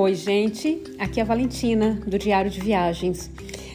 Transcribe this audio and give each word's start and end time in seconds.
Oi, 0.00 0.14
gente. 0.14 0.80
Aqui 0.96 1.18
é 1.18 1.24
a 1.24 1.26
Valentina, 1.26 2.00
do 2.06 2.16
Diário 2.16 2.48
de 2.48 2.60
Viagens. 2.60 3.28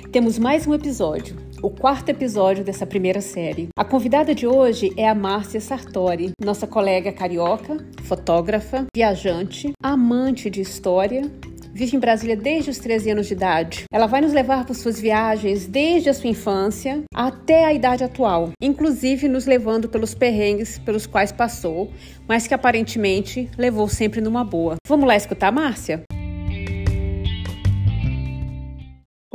Temos 0.10 0.40
mais 0.40 0.66
um 0.66 0.74
episódio, 0.74 1.36
o 1.62 1.70
quarto 1.70 2.08
episódio 2.08 2.64
dessa 2.64 2.86
primeira 2.86 3.20
série. 3.20 3.68
A 3.78 3.84
convidada 3.84 4.34
de 4.34 4.48
hoje 4.48 4.94
é 4.96 5.06
a 5.06 5.14
Márcia 5.14 5.60
Sartori, 5.60 6.32
nossa 6.40 6.66
colega 6.66 7.12
carioca, 7.12 7.86
fotógrafa, 8.04 8.86
viajante, 8.96 9.74
amante 9.84 10.50
de 10.50 10.62
história 10.62 11.30
vive 11.74 11.98
em 11.98 12.00
Brasília 12.00 12.38
desde 12.38 12.70
os 12.70 12.78
13 12.78 13.10
anos 13.10 13.28
de 13.28 13.34
idade. 13.34 13.86
Ela 13.92 14.06
vai 14.06 14.22
nos 14.22 14.32
levar 14.32 14.64
por 14.64 14.76
suas 14.76 15.00
viagens 15.00 15.66
desde 15.66 16.08
a 16.08 16.14
sua 16.14 16.30
infância 16.30 17.02
até 17.14 17.66
a 17.66 17.74
idade 17.74 18.04
atual, 18.04 18.52
inclusive 18.62 19.28
nos 19.28 19.48
levando 19.48 19.90
pelos 19.90 20.14
perrengues 20.14 20.78
pelos 20.78 21.08
quais 21.08 21.32
passou, 21.32 21.92
mas 22.28 22.46
que 22.46 22.54
aparentemente 22.54 23.50
levou 23.58 23.90
sempre 23.90 24.22
numa 24.22 24.44
boa. 24.44 24.76
Vamos 24.88 25.08
lá 25.08 25.16
escutar, 25.16 25.52
Márcia? 25.52 26.04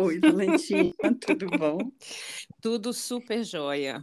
Oi, 0.00 0.20
Valentina, 0.20 0.94
tudo 1.20 1.46
bom? 1.58 1.90
Tudo 2.62 2.92
super 2.92 3.42
jóia. 3.42 4.00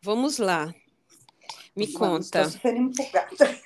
Vamos 0.00 0.38
lá. 0.38 0.72
Me 1.74 1.84
Vamos, 1.86 1.98
conta. 1.98 2.42
Estou 2.42 2.50
super 2.52 2.76
empolgada. 2.76 3.60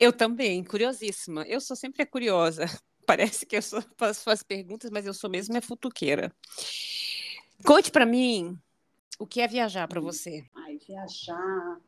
Eu 0.00 0.12
também, 0.12 0.64
curiosíssima. 0.64 1.44
Eu 1.44 1.60
sou 1.60 1.76
sempre 1.76 2.04
curiosa. 2.04 2.64
Parece 3.06 3.46
que 3.46 3.56
eu 3.56 3.62
só 3.62 3.80
faço 3.96 4.28
as 4.28 4.42
perguntas, 4.42 4.90
mas 4.90 5.06
eu 5.06 5.14
sou 5.14 5.30
mesmo 5.30 5.56
é 5.56 5.60
futuqueira. 5.60 6.34
Conte 7.64 7.92
para 7.92 8.04
mim 8.04 8.58
o 9.16 9.28
que 9.28 9.40
é 9.40 9.46
viajar 9.46 9.86
para 9.86 10.00
você. 10.00 10.44
Ai, 10.56 10.76
viajar 10.84 11.78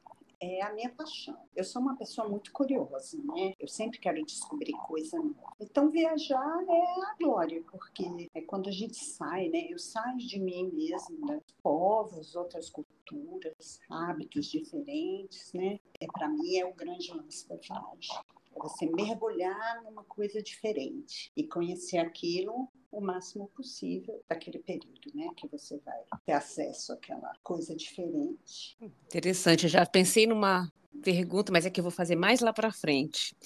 é 0.41 0.63
a 0.63 0.73
minha 0.73 0.91
paixão. 0.91 1.37
Eu 1.55 1.65
sou 1.65 1.81
uma 1.81 1.97
pessoa 1.97 2.29
muito 2.29 2.53
curiosa, 2.53 3.17
né? 3.23 3.55
Eu 3.59 3.69
sempre 3.69 3.99
quero 3.99 4.25
descobrir 4.25 4.73
coisa 4.73 5.19
nova. 5.19 5.57
Então, 5.61 5.91
viajar 5.91 6.65
é 6.69 7.03
a 7.03 7.17
glória, 7.19 7.63
porque 7.71 8.05
é 8.35 8.41
quando 8.43 8.69
a 8.69 8.73
gente 8.73 8.97
sai, 8.97 9.49
né? 9.49 9.67
Eu 9.71 9.79
saio 9.79 10.19
de 10.19 10.39
mim 10.39 10.71
mesma, 10.73 11.35
né? 11.35 11.41
povos, 11.63 12.37
outras 12.37 12.71
culturas, 12.71 13.81
hábitos 13.91 14.47
diferentes, 14.47 15.53
né? 15.53 15.81
É 16.01 16.07
para 16.07 16.29
mim 16.29 16.57
é 16.57 16.65
o 16.65 16.75
grande 16.75 17.13
lance 17.13 17.49
da 17.49 17.57
viagem. 17.57 18.17
Você 18.59 18.87
mergulhar 18.87 19.83
numa 19.85 20.05
coisa 20.05 20.43
diferente 20.43 21.31
e 21.37 21.45
conhecer 21.47 21.99
aquilo 21.99 22.69
o 22.91 23.01
máximo 23.01 23.49
possível 23.49 24.23
daquele 24.29 24.59
período, 24.59 25.11
né? 25.15 25.29
Que 25.37 25.47
você 25.49 25.79
vai 25.79 26.03
ter 26.25 26.33
acesso 26.33 26.93
àquela 26.93 27.33
coisa 27.43 27.75
diferente. 27.75 28.77
Interessante, 28.81 29.65
eu 29.65 29.71
já 29.71 29.85
pensei 29.85 30.27
numa 30.27 30.71
pergunta, 31.03 31.53
mas 31.53 31.67
é 31.67 31.71
que 31.71 31.81
eu 31.81 31.85
vou 31.85 31.91
fazer 31.91 32.17
mais 32.17 32.41
lá 32.41 32.53
para 32.53 32.73
frente. 32.73 33.37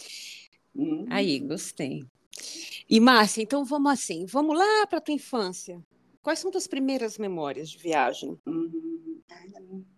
Hum. 0.75 1.07
Aí, 1.11 1.39
gostei. 1.41 2.05
E 2.89 3.01
Márcia, 3.01 3.43
então 3.43 3.65
vamos 3.65 3.93
assim, 3.93 4.25
vamos 4.27 4.57
lá 4.57 4.87
para 4.87 5.01
tua 5.01 5.15
infância. 5.15 5.83
Quais 6.23 6.39
são 6.39 6.51
tuas 6.51 6.67
primeiras 6.67 7.19
memórias 7.19 7.71
de 7.71 7.79
viagem? 7.79 8.39
Hum, 8.47 9.05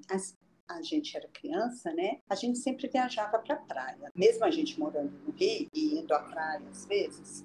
as- 0.09 0.37
a 0.77 0.83
gente 0.83 1.17
era 1.17 1.29
criança, 1.29 1.93
né? 1.93 2.21
A 2.29 2.35
gente 2.35 2.59
sempre 2.59 2.89
viajava 2.89 3.39
para 3.39 3.55
a 3.55 3.59
praia. 3.59 4.11
Mesmo 4.15 4.45
a 4.45 4.51
gente 4.51 4.79
morando 4.79 5.13
no 5.27 5.33
Rio 5.33 5.69
e 5.73 5.99
indo 5.99 6.13
à 6.13 6.21
praia 6.21 6.63
às 6.69 6.87
vezes, 6.87 7.45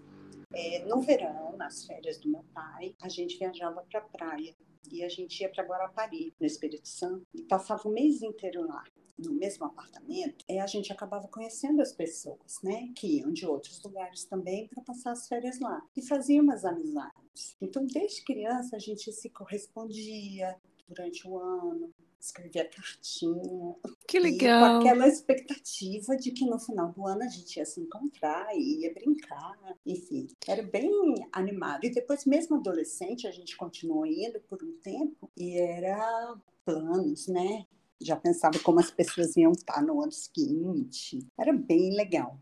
é, 0.54 0.86
no 0.86 1.02
verão, 1.02 1.56
nas 1.58 1.86
férias 1.86 2.18
do 2.18 2.30
meu 2.30 2.44
pai, 2.54 2.96
a 3.02 3.10
gente 3.10 3.38
viajava 3.38 3.84
para 3.90 4.00
a 4.00 4.04
praia. 4.04 4.56
E 4.90 5.04
a 5.04 5.10
gente 5.10 5.42
ia 5.42 5.50
para 5.50 5.66
Guarapari, 5.66 6.34
no 6.40 6.46
Espírito 6.46 6.88
Santo, 6.88 7.26
e 7.34 7.42
passava 7.44 7.88
o 7.88 7.92
mês 7.92 8.22
inteiro 8.22 8.66
lá. 8.66 8.84
No 9.18 9.34
mesmo 9.34 9.66
apartamento, 9.66 10.46
é, 10.48 10.62
a 10.62 10.68
gente 10.68 10.94
acabava 10.94 11.28
conhecendo 11.28 11.82
as 11.82 11.92
pessoas, 11.92 12.60
né? 12.64 12.94
Que 12.96 13.18
iam 13.18 13.34
de 13.34 13.46
outros 13.46 13.82
lugares 13.84 14.26
também 14.26 14.68
para 14.68 14.84
passar 14.84 15.12
as 15.12 15.28
férias 15.28 15.60
lá. 15.60 15.82
E 15.96 16.02
fazia 16.02 16.42
umas 16.42 16.64
amizades. 16.64 17.58
Então, 17.60 17.86
desde 17.86 18.24
criança, 18.24 18.76
a 18.76 18.80
gente 18.80 19.12
se 19.12 19.30
correspondia 19.30 20.56
durante 20.88 21.28
o 21.28 21.38
ano, 21.38 21.94
escrevia 22.20 22.66
cartinha. 22.70 23.76
Que 24.08 24.18
E 24.18 24.20
legal. 24.20 24.82
com 24.82 24.88
aquela 24.88 25.08
expectativa 25.08 26.16
de 26.18 26.32
que 26.32 26.46
no 26.46 26.60
final 26.60 26.92
do 26.92 27.06
ano 27.08 27.24
a 27.24 27.28
gente 27.28 27.58
ia 27.58 27.66
se 27.66 27.80
encontrar 27.80 28.48
e 28.56 28.82
ia 28.82 28.94
brincar. 28.94 29.58
Enfim, 29.86 30.28
era 30.48 30.64
bem 30.64 30.92
animado. 31.32 31.86
E 31.86 31.90
depois, 31.90 32.26
mesmo 32.26 32.58
adolescente, 32.58 33.28
a 33.28 33.32
gente 33.32 33.56
continuou 33.58 34.06
indo 34.06 34.40
por 34.50 34.64
um 34.64 34.74
tempo 34.84 35.30
e 35.38 35.58
era 35.58 36.36
planos, 36.66 37.28
né? 37.28 37.66
Já 38.00 38.16
pensava 38.16 38.60
como 38.60 38.80
as 38.80 38.92
pessoas 38.92 39.36
iam 39.38 39.52
estar 39.54 39.82
no 39.82 40.02
ano 40.02 40.12
seguinte. 40.12 41.26
Era 41.40 41.52
bem 41.52 41.96
legal. 41.96 42.40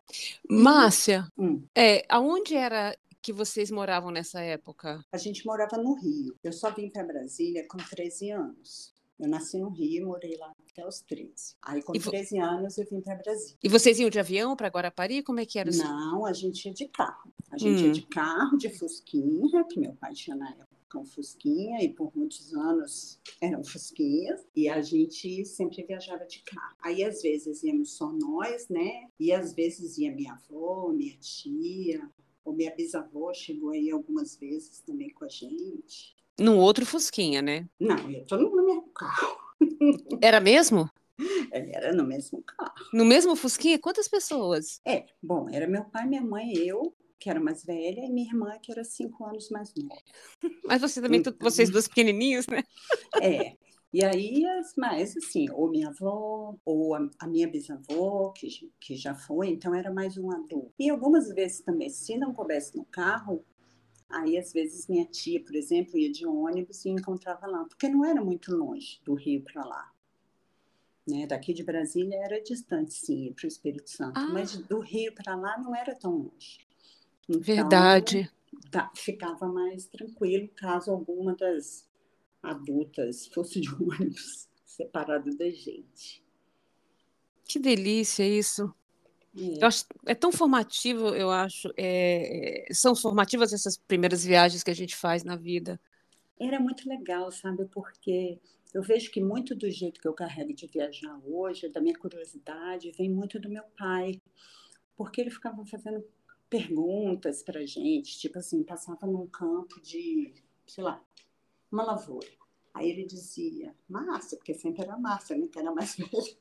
Márcia, 0.49 1.27
Hum. 1.37 1.63
é, 1.73 2.03
aonde 2.09 2.55
era 2.55 2.95
que 3.21 3.31
vocês 3.33 3.71
moravam 3.71 4.11
nessa 4.11 4.41
época? 4.41 5.03
A 5.11 5.17
gente 5.17 5.45
morava 5.45 5.77
no 5.77 5.93
Rio. 5.95 6.35
Eu 6.43 6.51
só 6.53 6.69
vim 6.71 6.89
para 6.89 7.03
Brasília 7.05 7.65
com 7.67 7.77
13 7.77 8.31
anos. 8.31 8.93
Eu 9.19 9.29
nasci 9.29 9.57
no 9.57 9.69
Rio 9.69 10.01
e 10.01 10.05
morei 10.05 10.35
lá 10.37 10.53
até 10.71 10.85
os 10.85 10.99
13. 11.01 11.55
Aí, 11.61 11.81
com 11.81 11.95
E 11.95 11.99
vo- 11.99 12.11
13 12.11 12.37
anos, 12.37 12.77
eu 12.77 12.85
vim 12.89 12.99
para 13.01 13.15
Brasília. 13.15 13.57
E 13.63 13.69
vocês 13.69 13.97
iam 13.99 14.09
de 14.09 14.19
avião 14.19 14.55
para 14.55 14.67
Guarapari? 14.67 15.23
Como 15.23 15.39
é 15.39 15.45
que 15.45 15.57
era? 15.57 15.71
o 15.71 15.75
Não, 15.75 16.25
a 16.25 16.33
gente 16.33 16.65
ia 16.65 16.73
de 16.73 16.87
carro. 16.89 17.31
A 17.49 17.57
gente 17.57 17.81
Hum. 17.83 17.85
ia 17.87 17.91
de 17.93 18.01
carro, 18.07 18.57
de 18.57 18.69
Fusquinha, 18.69 19.63
que 19.69 19.79
meu 19.79 19.93
pai 19.95 20.13
tinha 20.13 20.35
na 20.35 20.49
época 20.49 20.67
um 20.99 21.05
Fusquinha, 21.05 21.81
e 21.83 21.89
por 21.93 22.09
muitos 22.15 22.53
anos 22.53 23.19
eram 23.41 23.61
Fusquinhas, 23.65 24.45
e 24.55 24.69
a 24.69 24.81
gente 24.81 25.43
sempre 25.45 25.83
viajava 25.83 26.25
de 26.25 26.41
carro. 26.43 26.75
Aí, 26.81 27.03
às 27.03 27.21
vezes, 27.21 27.63
íamos 27.63 27.91
só 27.93 28.09
nós, 28.13 28.69
né? 28.69 29.07
E 29.19 29.31
às 29.33 29.53
vezes 29.53 29.97
ia 29.97 30.13
minha 30.13 30.33
avó, 30.33 30.93
minha 30.93 31.17
tia, 31.17 32.09
ou 32.45 32.53
minha 32.53 32.73
bisavó 32.73 33.33
chegou 33.33 33.71
aí 33.71 33.89
algumas 33.91 34.37
vezes 34.37 34.79
também 34.81 35.09
com 35.09 35.25
a 35.25 35.27
gente. 35.27 36.14
Num 36.39 36.57
outro 36.57 36.85
Fusquinha, 36.85 37.41
né? 37.41 37.65
Não, 37.79 38.11
eu 38.11 38.25
tô 38.25 38.37
no 38.37 38.65
mesmo 38.65 38.89
carro. 38.93 39.37
Era 40.21 40.39
mesmo? 40.39 40.89
Era 41.51 41.93
no 41.93 42.05
mesmo 42.05 42.43
carro. 42.43 42.73
No 42.93 43.05
mesmo 43.05 43.35
Fusquinha? 43.35 43.79
Quantas 43.79 44.07
pessoas? 44.07 44.81
É, 44.85 45.05
bom, 45.23 45.47
era 45.49 45.67
meu 45.67 45.85
pai, 45.85 46.05
minha 46.05 46.21
mãe, 46.21 46.53
eu, 46.57 46.93
que 47.19 47.29
era 47.29 47.39
mais 47.39 47.63
velha, 47.63 48.01
e 48.01 48.11
minha 48.11 48.27
irmã, 48.27 48.57
que 48.61 48.71
era 48.71 48.83
cinco 48.83 49.25
anos 49.25 49.49
mais 49.49 49.73
nova. 49.75 50.01
Mas 50.65 50.81
você 50.81 51.01
também, 51.01 51.21
Então. 51.21 51.33
vocês 51.39 51.69
duas 51.69 51.87
pequenininhos, 51.87 52.47
né? 52.47 52.63
É. 53.21 53.53
E 53.93 54.03
aí, 54.03 54.45
as 54.45 54.73
mais 54.75 55.15
assim, 55.15 55.49
ou 55.51 55.69
minha 55.69 55.87
avó, 55.87 56.55
ou 56.65 56.95
a, 56.95 57.09
a 57.19 57.27
minha 57.27 57.47
bisavó, 57.47 58.31
que, 58.31 58.49
que 58.79 58.95
já 58.97 59.15
foi, 59.15 59.47
então 59.47 59.73
era 59.73 59.89
mais 59.93 60.17
um 60.17 60.29
adulto. 60.31 60.73
E 60.77 60.89
algumas 60.89 61.29
vezes 61.29 61.61
também, 61.61 61.89
se 61.89 62.17
não 62.17 62.33
coubesse 62.33 62.75
no 62.75 62.83
carro, 62.85 63.45
aí 64.09 64.37
às 64.37 64.51
vezes 64.53 64.87
minha 64.87 65.05
tia, 65.05 65.43
por 65.43 65.55
exemplo, 65.55 65.97
ia 65.97 66.11
de 66.11 66.25
ônibus 66.25 66.85
e 66.85 66.89
encontrava 66.89 67.45
lá, 67.47 67.65
porque 67.65 67.87
não 67.89 68.05
era 68.05 68.23
muito 68.23 68.55
longe 68.55 68.99
do 69.03 69.13
Rio 69.13 69.41
para 69.43 69.63
lá. 69.65 69.91
Né? 71.07 71.27
Daqui 71.27 71.53
de 71.53 71.63
Brasília 71.63 72.17
era 72.23 72.41
distante, 72.41 72.93
sim, 72.93 73.31
para 73.33 73.45
o 73.45 73.47
Espírito 73.47 73.89
Santo, 73.89 74.17
Ah. 74.19 74.27
mas 74.29 74.57
do 74.57 74.79
Rio 74.79 75.13
para 75.13 75.35
lá 75.35 75.57
não 75.59 75.75
era 75.75 75.93
tão 75.95 76.15
longe. 76.17 76.59
Então, 77.29 77.41
Verdade. 77.41 78.31
tá- 78.71 78.91
ficava 78.95 79.47
mais 79.47 79.85
tranquilo 79.85 80.47
caso 80.55 80.91
alguma 80.91 81.35
das 81.35 81.87
adultas 82.41 83.27
fosse 83.27 83.59
de 83.59 83.69
ônibus 83.81 84.47
separado 84.65 85.35
da 85.37 85.49
gente. 85.49 86.23
Que 87.47 87.59
delícia 87.59 88.27
isso. 88.27 88.73
É. 89.37 89.63
Eu 89.63 89.67
acho, 89.67 89.85
é 90.05 90.15
tão 90.15 90.31
formativo, 90.31 91.09
eu 91.09 91.29
acho. 91.29 91.69
é, 91.77 92.69
é, 92.69 92.73
são 92.73 92.95
formativas 92.95 93.51
essas 93.51 93.77
primeiras 93.77 94.23
viagens 94.23 94.63
que 94.63 94.71
a 94.71 94.75
gente 94.75 94.95
faz 94.95 95.23
na 95.23 95.35
vida. 95.35 95.79
Era 96.39 96.59
muito 96.59 96.87
legal, 96.87 97.31
sabe? 97.31 97.65
Porque 97.65 98.39
eu 98.73 98.81
vejo 98.81 99.11
que 99.11 99.21
muito 99.21 99.55
do 99.55 99.69
jeito 99.69 100.01
que 100.01 100.07
eu 100.07 100.13
carrego 100.13 100.53
de 100.53 100.67
viajar 100.67 101.19
hoje, 101.23 101.69
da 101.69 101.81
minha 101.81 101.97
curiosidade, 101.97 102.91
vem 102.91 103.09
muito 103.09 103.39
do 103.39 103.49
meu 103.49 103.63
pai. 103.77 104.21
Porque 104.97 105.21
ele 105.21 105.29
ficava 105.29 105.65
fazendo 105.65 106.05
perguntas 106.49 107.43
pra 107.43 107.65
gente, 107.65 108.17
tipo 108.17 108.37
assim, 108.39 108.63
passava 108.63 109.05
num 109.05 109.27
campo 109.27 109.81
de, 109.81 110.33
sei 110.65 110.83
lá, 110.83 111.01
uma 111.71 111.83
lavoura. 111.83 112.27
Aí 112.73 112.89
ele 112.89 113.05
dizia, 113.05 113.73
Márcia, 113.87 114.37
porque 114.37 114.53
sempre 114.53 114.83
era 114.83 114.97
Márcia, 114.97 115.37
né? 115.37 115.47
Que 115.47 115.59
era 115.59 115.71
mais 115.71 115.95
velha. 115.97 116.37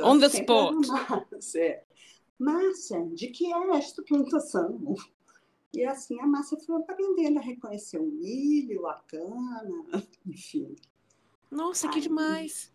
On 0.00 0.18
the 0.18 0.26
spot. 0.26 0.74
Márcia. 0.86 1.84
Márcia, 2.38 3.06
de 3.14 3.28
que 3.28 3.52
é 3.52 3.76
esta 3.76 4.02
plantação? 4.02 4.96
E 5.72 5.84
assim 5.84 6.20
a 6.20 6.26
Márcia 6.26 6.58
foi 6.58 6.76
aprendendo 6.76 7.38
a 7.38 7.42
reconhecer 7.42 7.98
o 7.98 8.06
milho, 8.06 8.86
a 8.86 8.94
cana, 8.94 9.84
enfim. 10.26 10.74
Nossa, 11.50 11.88
que 11.88 11.96
Ai. 11.96 12.00
demais. 12.00 12.72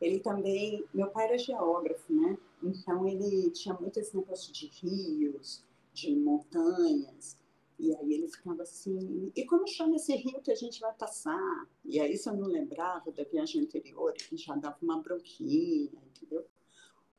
Ele 0.00 0.18
também, 0.18 0.84
meu 0.92 1.08
pai 1.08 1.26
era 1.26 1.38
geógrafo, 1.38 2.12
né? 2.12 2.36
Então 2.62 3.06
ele 3.06 3.50
tinha 3.50 3.74
muito 3.74 4.00
esse 4.00 4.16
negócio 4.16 4.52
de 4.52 4.66
rios, 4.66 5.64
de 5.92 6.16
montanhas. 6.16 7.38
E 7.78 7.94
aí 7.96 8.12
ele 8.12 8.28
ficava 8.28 8.62
assim, 8.62 9.32
e 9.34 9.44
como 9.44 9.66
chama 9.66 9.96
esse 9.96 10.14
rio 10.14 10.40
que 10.40 10.52
a 10.52 10.54
gente 10.54 10.80
vai 10.80 10.92
passar? 10.94 11.66
E 11.84 12.00
aí 12.00 12.16
se 12.16 12.28
eu 12.28 12.34
não 12.34 12.46
lembrava 12.46 13.10
da 13.10 13.24
viagem 13.24 13.62
anterior, 13.62 14.14
ele 14.30 14.36
já 14.36 14.54
dava 14.54 14.76
uma 14.82 15.00
bronquinha, 15.00 15.90
entendeu? 16.06 16.46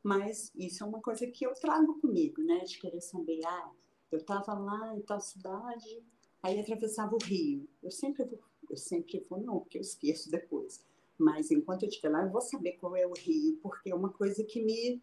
Mas 0.01 0.51
isso 0.55 0.83
é 0.83 0.87
uma 0.87 1.01
coisa 1.01 1.25
que 1.27 1.45
eu 1.45 1.53
trago 1.53 1.99
comigo, 1.99 2.41
né? 2.41 2.59
De 2.59 2.77
querer 2.79 3.01
saber, 3.01 3.39
ah, 3.45 3.71
Eu 4.11 4.19
estava 4.19 4.53
lá 4.53 4.95
em 4.95 5.01
tal 5.01 5.19
cidade, 5.19 6.03
aí 6.41 6.59
atravessava 6.59 7.15
o 7.15 7.23
rio. 7.23 7.67
Eu 7.81 7.89
sempre 7.89 8.23
vou, 8.25 8.39
eu 8.69 8.77
sempre 8.77 9.19
vou, 9.27 9.39
não, 9.39 9.59
porque 9.59 9.77
eu 9.77 9.81
esqueço 9.81 10.29
depois. 10.29 10.85
Mas 11.17 11.51
enquanto 11.51 11.83
eu 11.83 11.89
estiver 11.89 12.09
lá, 12.09 12.23
eu 12.23 12.31
vou 12.31 12.41
saber 12.41 12.73
qual 12.73 12.95
é 12.95 13.07
o 13.07 13.13
rio, 13.13 13.57
porque 13.61 13.89
é 13.89 13.95
uma 13.95 14.09
coisa 14.09 14.43
que 14.43 14.61
me 14.61 15.01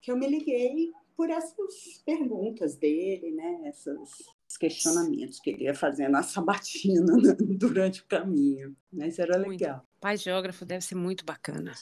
que 0.00 0.10
eu 0.10 0.16
me 0.16 0.26
liguei 0.26 0.92
por 1.16 1.30
essas 1.30 2.02
perguntas 2.04 2.76
dele, 2.76 3.32
né? 3.32 3.68
Esses 3.68 4.56
questionamentos 4.58 5.40
que 5.40 5.50
ele 5.50 5.64
ia 5.64 5.74
fazendo 5.74 6.12
na 6.12 6.22
sabatina 6.24 7.14
durante 7.58 8.02
o 8.02 8.06
caminho. 8.06 8.76
Mas 8.92 9.18
era 9.18 9.36
legal. 9.36 9.76
Muito. 9.76 9.88
Pai 10.00 10.16
geógrafo 10.16 10.64
deve 10.64 10.84
ser 10.84 10.94
muito 10.94 11.24
bacana. 11.24 11.72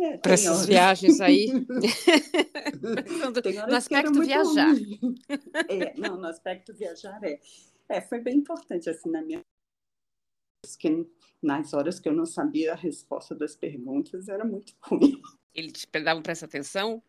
É, 0.00 0.16
para 0.16 0.34
essas 0.34 0.56
horas. 0.56 0.66
viagens 0.66 1.20
aí. 1.20 1.48
no 3.68 3.74
aspecto 3.74 4.20
viajar. 4.20 4.74
É, 5.68 5.98
não, 5.98 6.16
no 6.16 6.26
aspecto 6.26 6.72
viajar 6.74 7.22
é. 7.24 7.40
É, 7.88 8.00
foi 8.00 8.20
bem 8.20 8.36
importante 8.36 8.88
assim 8.90 9.10
na 9.10 9.22
minha 9.22 9.40
que 10.78 11.06
nas 11.42 11.72
horas 11.72 11.98
que 11.98 12.08
eu 12.08 12.12
não 12.12 12.26
sabia 12.26 12.72
a 12.72 12.76
resposta 12.76 13.34
das 13.34 13.56
perguntas 13.56 14.28
era 14.28 14.44
muito 14.44 14.74
ruim. 14.82 15.20
Ele 15.54 15.72
te 15.72 15.86
dava 15.86 16.20
presta 16.20 16.46
atenção? 16.46 17.02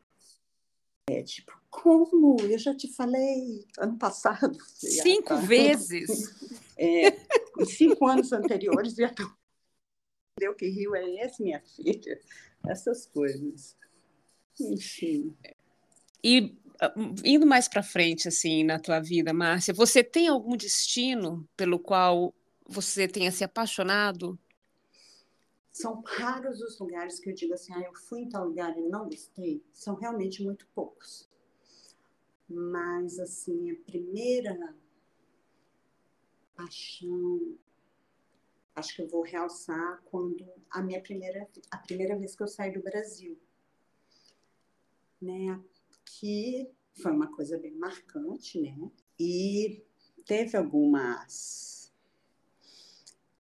É 1.09 1.23
tipo, 1.23 1.51
como? 1.69 2.37
Eu 2.41 2.57
já 2.57 2.75
te 2.75 2.87
falei 2.93 3.65
ano 3.79 3.97
passado. 3.97 4.57
Cinco 4.75 5.37
vezes? 5.37 6.09
É, 6.81 7.09
em 7.59 7.65
cinco 7.65 8.07
anos 8.07 8.31
anteriores, 8.31 8.95
já 8.95 9.11
entendeu 9.11 10.55
que 10.55 10.69
rio 10.69 10.95
é 10.95 11.25
esse, 11.25 11.43
minha 11.43 11.59
filha? 11.59 12.17
Essas 12.65 13.05
coisas. 13.05 13.75
Enfim. 14.57 15.35
E 16.23 16.57
ah, 16.79 16.93
indo 17.25 17.45
mais 17.45 17.67
para 17.67 17.83
frente, 17.83 18.29
assim, 18.29 18.63
na 18.63 18.79
tua 18.79 19.01
vida, 19.01 19.33
Márcia, 19.33 19.73
você 19.73 20.01
tem 20.01 20.29
algum 20.29 20.55
destino 20.55 21.45
pelo 21.57 21.77
qual 21.77 22.33
você 22.65 23.09
tenha 23.09 23.29
se 23.29 23.43
apaixonado? 23.43 24.39
São 25.79 26.01
raros 26.05 26.59
os 26.59 26.77
lugares 26.77 27.21
que 27.21 27.29
eu 27.29 27.33
digo 27.33 27.53
assim, 27.53 27.71
ah, 27.73 27.79
eu 27.79 27.95
fui 27.95 28.19
em 28.19 28.27
tal 28.27 28.45
lugar 28.49 28.77
e 28.77 28.81
não 28.81 29.05
gostei. 29.05 29.63
São 29.71 29.95
realmente 29.95 30.43
muito 30.43 30.67
poucos. 30.75 31.29
Mas, 32.49 33.17
assim, 33.17 33.71
a 33.71 33.75
primeira 33.85 34.75
paixão, 36.53 37.57
acho 38.75 38.93
que 38.93 39.03
eu 39.03 39.07
vou 39.07 39.21
realçar 39.21 40.03
quando 40.03 40.45
a 40.69 40.81
minha 40.81 41.01
primeira, 41.01 41.47
a 41.71 41.77
primeira 41.77 42.17
vez 42.17 42.35
que 42.35 42.43
eu 42.43 42.47
saí 42.49 42.73
do 42.73 42.83
Brasil. 42.83 43.39
Né? 45.21 45.63
Que 46.03 46.69
foi 47.01 47.13
uma 47.13 47.33
coisa 47.33 47.57
bem 47.57 47.73
marcante, 47.75 48.59
né? 48.59 48.77
E 49.17 49.81
teve 50.25 50.57
algumas 50.57 51.78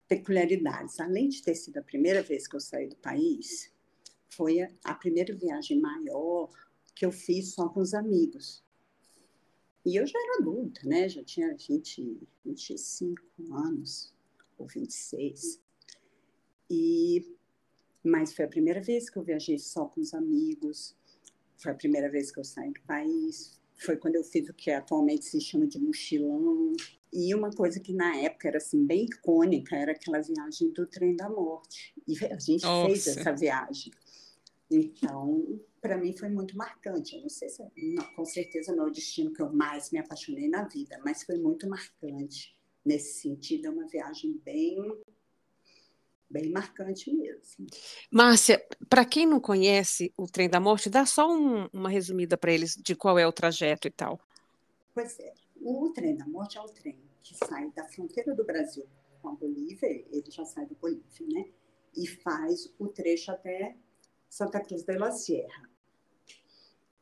peculiaridades. 0.08 0.98
Além 1.00 1.28
de 1.28 1.42
ter 1.42 1.54
sido 1.54 1.78
a 1.78 1.82
primeira 1.82 2.22
vez 2.22 2.46
que 2.46 2.56
eu 2.56 2.60
saí 2.60 2.88
do 2.88 2.96
país, 2.96 3.72
foi 4.28 4.60
a 4.84 4.94
primeira 4.94 5.34
viagem 5.34 5.80
maior 5.80 6.50
que 6.94 7.04
eu 7.04 7.12
fiz 7.12 7.54
só 7.54 7.68
com 7.68 7.80
os 7.80 7.94
amigos. 7.94 8.64
E 9.84 9.96
eu 9.96 10.06
já 10.06 10.18
era 10.18 10.38
adulta, 10.40 10.80
né? 10.84 11.08
Já 11.08 11.22
tinha 11.22 11.54
20, 11.56 12.18
25 12.44 13.22
anos, 13.52 14.12
ou 14.58 14.66
26. 14.66 15.60
E, 16.68 17.24
mas 18.02 18.32
foi 18.32 18.44
a 18.44 18.48
primeira 18.48 18.82
vez 18.82 19.08
que 19.08 19.16
eu 19.16 19.22
viajei 19.22 19.58
só 19.58 19.86
com 19.86 20.00
os 20.00 20.12
amigos, 20.12 20.96
foi 21.56 21.72
a 21.72 21.74
primeira 21.74 22.10
vez 22.10 22.32
que 22.32 22.40
eu 22.40 22.44
saí 22.44 22.72
do 22.72 22.80
país, 22.82 23.60
foi 23.76 23.96
quando 23.96 24.16
eu 24.16 24.24
fiz 24.24 24.48
o 24.48 24.54
que 24.54 24.70
atualmente 24.70 25.24
se 25.24 25.40
chama 25.40 25.66
de 25.66 25.78
mochilão, 25.78 26.72
e 27.12 27.34
uma 27.34 27.50
coisa 27.50 27.80
que 27.80 27.92
na 27.92 28.16
época 28.16 28.48
era 28.48 28.56
assim 28.58 28.84
bem 28.84 29.04
icônica 29.04 29.76
era 29.76 29.92
aquela 29.92 30.20
viagem 30.20 30.70
do 30.72 30.86
trem 30.86 31.16
da 31.16 31.28
morte. 31.28 31.94
E 32.06 32.14
a 32.32 32.38
gente 32.38 32.64
Nossa. 32.64 32.86
fez 32.86 33.06
essa 33.06 33.32
viagem. 33.32 33.92
Então, 34.70 35.60
para 35.80 35.96
mim 35.96 36.12
foi 36.12 36.28
muito 36.28 36.56
marcante. 36.56 37.16
Eu 37.16 37.22
não 37.22 37.28
sei 37.28 37.48
se, 37.48 37.62
não, 37.76 38.04
com 38.14 38.24
certeza 38.24 38.74
não 38.74 38.84
é 38.84 38.88
o 38.88 38.92
destino 38.92 39.32
que 39.32 39.40
eu 39.40 39.52
mais 39.52 39.90
me 39.90 39.98
apaixonei 39.98 40.48
na 40.48 40.64
vida, 40.64 41.00
mas 41.04 41.22
foi 41.22 41.38
muito 41.38 41.68
marcante 41.68 42.56
nesse 42.84 43.20
sentido. 43.20 43.66
É 43.66 43.70
uma 43.70 43.86
viagem 43.86 44.40
bem 44.44 44.76
bem 46.28 46.50
marcante 46.50 47.12
mesmo. 47.12 47.66
Márcia, 48.10 48.60
para 48.88 49.04
quem 49.04 49.26
não 49.26 49.40
conhece 49.40 50.12
o 50.16 50.26
Trem 50.26 50.48
da 50.48 50.58
Morte, 50.58 50.90
dá 50.90 51.06
só 51.06 51.30
um, 51.32 51.68
uma 51.72 51.88
resumida 51.88 52.36
para 52.36 52.52
eles 52.52 52.74
de 52.74 52.96
qual 52.96 53.16
é 53.16 53.24
o 53.24 53.32
trajeto 53.32 53.86
e 53.86 53.90
tal. 53.92 54.20
Pois 54.92 55.18
é. 55.20 55.32
O 55.68 55.90
trem 55.90 56.16
da 56.16 56.24
morte 56.28 56.56
é 56.56 56.60
o 56.60 56.68
trem 56.68 56.96
que 57.24 57.34
sai 57.34 57.72
da 57.72 57.84
fronteira 57.88 58.32
do 58.32 58.44
Brasil 58.44 58.86
com 59.20 59.30
a 59.30 59.32
Bolívia, 59.32 59.88
ele 60.12 60.30
já 60.30 60.44
sai 60.44 60.64
da 60.64 60.76
Bolívia, 60.76 61.26
né? 61.26 61.50
E 61.96 62.06
faz 62.06 62.72
o 62.78 62.86
trecho 62.86 63.32
até 63.32 63.76
Santa 64.30 64.60
Cruz 64.60 64.84
de 64.84 64.96
la 64.96 65.10
Sierra. 65.10 65.68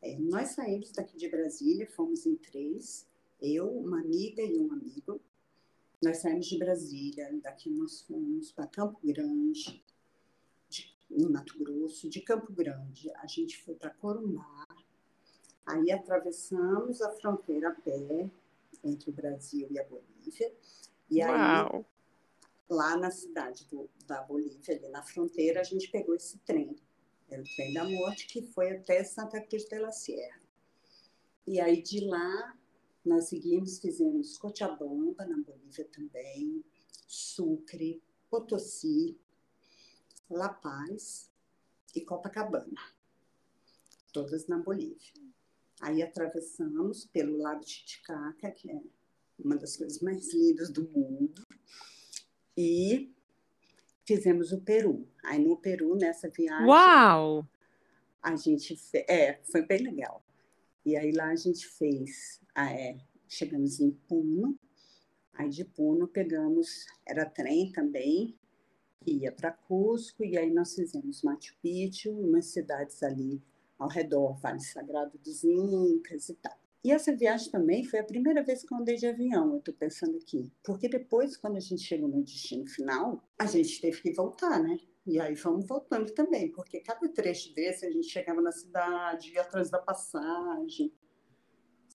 É, 0.00 0.18
nós 0.18 0.52
saímos 0.52 0.92
daqui 0.92 1.14
de 1.14 1.28
Brasília, 1.28 1.86
fomos 1.90 2.24
em 2.24 2.36
três, 2.36 3.06
eu, 3.38 3.68
uma 3.68 4.00
amiga 4.00 4.40
e 4.40 4.58
um 4.58 4.72
amigo. 4.72 5.20
Nós 6.02 6.22
saímos 6.22 6.46
de 6.46 6.56
Brasília, 6.56 7.38
daqui 7.42 7.68
nós 7.68 8.00
fomos 8.00 8.50
para 8.50 8.66
Campo 8.66 8.98
Grande, 9.04 9.84
de, 10.70 10.96
Mato 11.30 11.58
Grosso. 11.58 12.08
De 12.08 12.22
Campo 12.22 12.50
Grande, 12.50 13.10
a 13.16 13.26
gente 13.26 13.62
foi 13.62 13.74
para 13.74 13.90
Corumbá. 13.90 14.66
Aí 15.66 15.92
atravessamos 15.92 17.02
a 17.02 17.10
fronteira 17.10 17.68
a 17.68 17.74
pé, 17.74 18.30
entre 18.84 19.10
o 19.10 19.12
Brasil 19.12 19.68
e 19.70 19.78
a 19.78 19.84
Bolívia. 19.84 20.54
E 21.10 21.22
Uau. 21.22 21.76
aí, 21.76 21.84
lá 22.68 22.96
na 22.96 23.10
cidade 23.10 23.66
do, 23.66 23.88
da 24.06 24.22
Bolívia, 24.22 24.76
ali 24.76 24.88
na 24.88 25.02
fronteira, 25.02 25.60
a 25.60 25.64
gente 25.64 25.90
pegou 25.90 26.14
esse 26.14 26.38
trem. 26.38 26.76
Era 27.28 27.42
o 27.42 27.44
trem 27.56 27.72
da 27.72 27.84
morte, 27.84 28.26
que 28.26 28.42
foi 28.42 28.70
até 28.70 29.02
Santa 29.02 29.40
Cruz 29.40 29.64
de 29.64 29.78
la 29.78 29.90
Sierra. 29.90 30.40
E 31.46 31.60
aí, 31.60 31.82
de 31.82 32.00
lá, 32.06 32.56
nós 33.04 33.28
seguimos, 33.28 33.78
fizemos 33.78 34.38
Cochabamba, 34.38 35.26
na 35.26 35.36
Bolívia 35.42 35.84
também, 35.92 36.64
Sucre, 37.06 38.02
Potosí, 38.30 39.18
La 40.30 40.48
Paz 40.48 41.30
e 41.94 42.00
Copacabana. 42.00 42.80
Todas 44.12 44.46
na 44.46 44.58
Bolívia. 44.58 45.12
Aí 45.80 46.02
atravessamos 46.02 47.04
pelo 47.06 47.36
Lago 47.36 47.64
Titicaca, 47.64 48.50
que 48.50 48.70
é 48.70 48.80
uma 49.38 49.56
das 49.56 49.76
coisas 49.76 50.00
mais 50.00 50.32
lindas 50.32 50.70
do 50.70 50.88
mundo, 50.88 51.42
e 52.56 53.12
fizemos 54.06 54.52
o 54.52 54.60
Peru. 54.60 55.08
Aí 55.24 55.44
no 55.44 55.56
Peru, 55.56 55.96
nessa 55.96 56.28
viagem. 56.28 56.66
Uau! 56.66 57.46
A 58.22 58.36
gente. 58.36 58.76
Fe... 58.76 59.04
É, 59.08 59.40
foi 59.44 59.62
bem 59.66 59.82
legal. 59.82 60.24
E 60.86 60.96
aí 60.96 61.12
lá 61.12 61.30
a 61.30 61.36
gente 61.36 61.66
fez. 61.66 62.40
Ah, 62.54 62.72
é, 62.72 62.96
chegamos 63.28 63.80
em 63.80 63.90
Puno. 63.90 64.58
Aí 65.34 65.48
de 65.48 65.64
Puno 65.64 66.06
pegamos. 66.06 66.86
Era 67.06 67.26
trem 67.26 67.72
também, 67.72 68.38
que 69.00 69.12
ia 69.12 69.32
para 69.32 69.50
Cusco. 69.50 70.24
E 70.24 70.38
aí 70.38 70.50
nós 70.52 70.74
fizemos 70.74 71.22
Machu 71.22 71.54
Picchu, 71.60 72.12
umas 72.12 72.46
cidades 72.46 73.02
ali 73.02 73.42
ao 73.78 73.88
redor, 73.88 74.38
Vale 74.40 74.60
Sagrado 74.60 75.18
dos 75.18 75.44
Incas 75.44 76.28
e 76.28 76.34
tal. 76.34 76.56
E 76.84 76.92
essa 76.92 77.16
viagem 77.16 77.50
também 77.50 77.82
foi 77.82 77.98
a 77.98 78.04
primeira 78.04 78.42
vez 78.42 78.62
que 78.62 78.72
eu 78.72 78.76
andei 78.76 78.96
de 78.96 79.06
avião, 79.06 79.52
eu 79.52 79.58
estou 79.58 79.72
pensando 79.72 80.18
aqui. 80.18 80.52
Porque 80.62 80.86
depois, 80.86 81.34
quando 81.34 81.56
a 81.56 81.60
gente 81.60 81.82
chegou 81.82 82.08
no 82.08 82.22
destino 82.22 82.66
final, 82.66 83.26
a 83.38 83.46
gente 83.46 83.80
teve 83.80 84.02
que 84.02 84.12
voltar, 84.12 84.62
né? 84.62 84.78
E 85.06 85.18
aí 85.18 85.34
fomos 85.34 85.66
voltando 85.66 86.12
também, 86.12 86.50
porque 86.52 86.80
cada 86.80 87.08
trecho 87.08 87.54
desse 87.54 87.86
a 87.86 87.90
gente 87.90 88.08
chegava 88.08 88.40
na 88.42 88.52
cidade, 88.52 89.32
ia 89.32 89.40
atrás 89.40 89.70
da 89.70 89.78
passagem, 89.78 90.92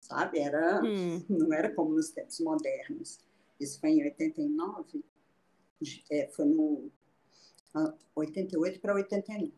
sabe? 0.02 0.40
Era, 0.40 0.82
hum. 0.84 1.24
Não 1.30 1.54
era 1.54 1.74
como 1.74 1.94
nos 1.94 2.10
tempos 2.10 2.40
modernos. 2.40 3.20
Isso 3.60 3.80
foi 3.80 3.92
em 3.92 4.04
89, 4.04 5.04
é, 6.12 6.28
foi 6.30 6.46
no 6.46 6.92
88 8.16 8.80
para 8.80 8.96
89. 8.96 9.54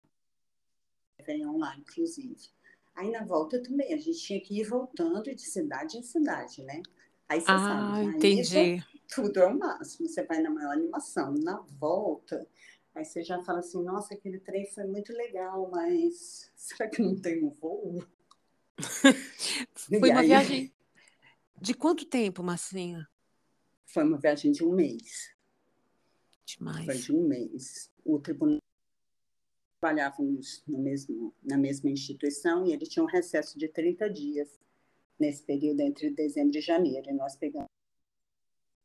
Réveillon 1.21 1.57
lá, 1.57 1.75
inclusive. 1.77 2.49
Aí 2.95 3.09
na 3.09 3.23
volta 3.23 3.61
também, 3.61 3.93
a 3.93 3.97
gente 3.97 4.19
tinha 4.19 4.41
que 4.41 4.59
ir 4.59 4.63
voltando 4.63 5.33
de 5.33 5.41
cidade 5.41 5.97
em 5.97 6.03
cidade, 6.03 6.63
né? 6.63 6.81
Aí 7.27 7.39
você 7.39 7.51
ah, 7.51 7.57
sabe, 7.57 8.05
entendi. 8.17 8.85
tudo 9.07 9.39
é 9.39 9.47
o 9.47 9.57
máximo. 9.57 10.07
Você 10.07 10.23
vai 10.23 10.41
na 10.41 10.49
maior 10.49 10.73
animação. 10.73 11.33
Na 11.33 11.61
volta, 11.79 12.45
aí 12.93 13.05
você 13.05 13.23
já 13.23 13.41
fala 13.43 13.59
assim, 13.59 13.81
nossa, 13.81 14.13
aquele 14.13 14.39
trem 14.39 14.65
foi 14.65 14.83
muito 14.85 15.13
legal, 15.13 15.69
mas 15.71 16.51
será 16.55 16.89
que 16.89 17.01
não 17.01 17.15
tem 17.15 17.43
um 17.43 17.49
voo? 17.49 18.03
foi 19.73 20.09
e 20.09 20.11
uma 20.11 20.19
aí... 20.19 20.27
viagem 20.27 20.73
de 21.59 21.73
quanto 21.73 22.05
tempo, 22.05 22.43
Massinha? 22.43 23.07
Foi 23.85 24.03
uma 24.03 24.17
viagem 24.17 24.51
de 24.51 24.63
um 24.63 24.73
mês. 24.73 25.33
Demais. 26.45 26.85
Foi 26.85 26.97
de 26.97 27.13
um 27.13 27.27
mês. 27.27 27.91
O 28.03 28.19
tribunal 28.19 28.60
trabalhávamos 29.81 30.63
no 30.67 30.77
mesmo, 30.77 31.33
na 31.43 31.57
mesma 31.57 31.89
instituição 31.89 32.65
e 32.67 32.71
ele 32.71 32.85
tinha 32.85 33.03
um 33.03 33.07
recesso 33.07 33.57
de 33.57 33.67
30 33.67 34.09
dias. 34.09 34.61
nesse 35.19 35.43
período 35.43 35.81
entre 35.81 36.09
dezembro 36.09 36.57
e 36.57 36.61
janeiro. 36.61 37.07
E 37.07 37.13
nós 37.13 37.35
pegamos 37.35 37.69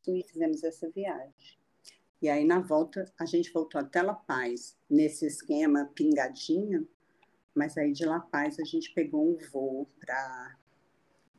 e 0.07 0.23
fizemos 0.23 0.63
essa 0.63 0.91
viagem. 0.91 1.59
E 2.21 2.29
aí, 2.29 2.45
na 2.45 2.61
volta, 2.61 3.11
a 3.19 3.25
gente 3.25 3.51
voltou 3.51 3.81
até 3.81 4.03
La 4.03 4.15
Paz, 4.15 4.77
nesse 4.89 5.27
esquema 5.27 5.91
pingadinho, 5.95 6.87
mas 7.55 7.79
aí 7.79 7.91
de 7.91 8.05
La 8.05 8.21
Paz 8.21 8.61
a 8.61 8.65
gente 8.65 8.93
pegou 8.93 9.27
um 9.27 9.39
voo 9.51 9.91
para, 9.99 10.59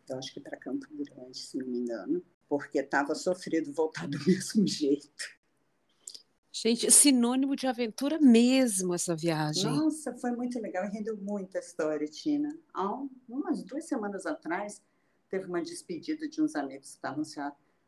eu 0.10 0.18
acho 0.18 0.34
que 0.34 0.40
para 0.40 0.58
Campo 0.58 0.88
Grande, 0.92 1.38
se 1.38 1.58
não 1.60 1.68
me 1.68 1.78
engano, 1.78 2.26
porque 2.50 2.80
estava 2.80 3.14
sofrido 3.14 3.72
voltar 3.72 4.08
do 4.08 4.18
mesmo 4.26 4.68
jeito. 4.68 5.37
Gente, 6.60 6.90
sinônimo 6.90 7.56
de 7.56 7.68
aventura 7.68 8.18
mesmo 8.20 8.96
essa 8.96 9.16
viagem. 9.16 9.72
Nossa, 9.72 10.12
foi 10.18 10.32
muito 10.32 10.60
legal 10.60 10.90
rendeu 10.90 11.16
muita 11.16 11.60
história, 11.60 12.08
Tina. 12.08 12.58
Há 12.74 13.00
umas 13.30 13.64
duas 13.64 13.88
semanas 13.88 14.26
atrás, 14.26 14.82
teve 15.30 15.46
uma 15.46 15.62
despedida 15.62 16.28
de 16.28 16.42
uns 16.42 16.56
amigos 16.56 16.88
que 16.88 16.96
estavam 16.96 17.24
se, 17.24 17.40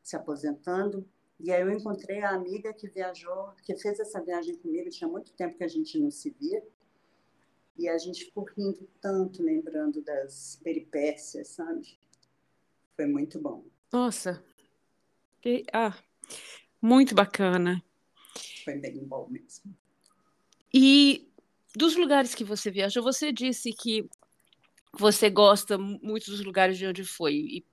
se 0.03 0.15
aposentando. 0.15 1.03
E 1.39 1.51
aí 1.51 1.61
eu 1.63 1.71
encontrei 1.71 2.21
a 2.21 2.29
amiga 2.29 2.71
que 2.71 2.87
viajou, 2.87 3.53
que 3.63 3.75
fez 3.75 3.99
essa 3.99 4.21
viagem 4.21 4.55
comigo. 4.57 4.87
Tinha 4.91 5.09
muito 5.09 5.33
tempo 5.33 5.57
que 5.57 5.63
a 5.63 5.67
gente 5.67 5.97
não 5.97 6.11
se 6.11 6.29
via. 6.39 6.61
E 7.75 7.89
a 7.89 7.97
gente 7.97 8.25
ficou 8.25 8.45
rindo 8.55 8.87
tanto, 9.01 9.41
lembrando 9.41 9.99
das 10.03 10.59
peripécias, 10.63 11.47
sabe? 11.47 11.97
Foi 12.95 13.07
muito 13.07 13.41
bom. 13.41 13.63
Nossa, 13.91 14.43
que, 15.41 15.63
ah, 15.73 15.97
muito 16.79 17.15
bacana. 17.15 17.83
Foi 18.69 18.77
bem 18.77 19.03
bom 19.03 19.27
mesmo. 19.29 19.75
E 20.71 21.27
dos 21.75 21.95
lugares 21.95 22.35
que 22.35 22.43
você 22.43 22.69
viajou, 22.69 23.01
você 23.01 23.31
disse 23.31 23.73
que 23.73 24.07
você 24.93 25.29
gosta 25.29 25.77
muito 25.77 26.29
dos 26.29 26.43
lugares 26.43 26.77
de 26.77 26.85
onde 26.85 27.03
foi. 27.03 27.33
E 27.33 27.65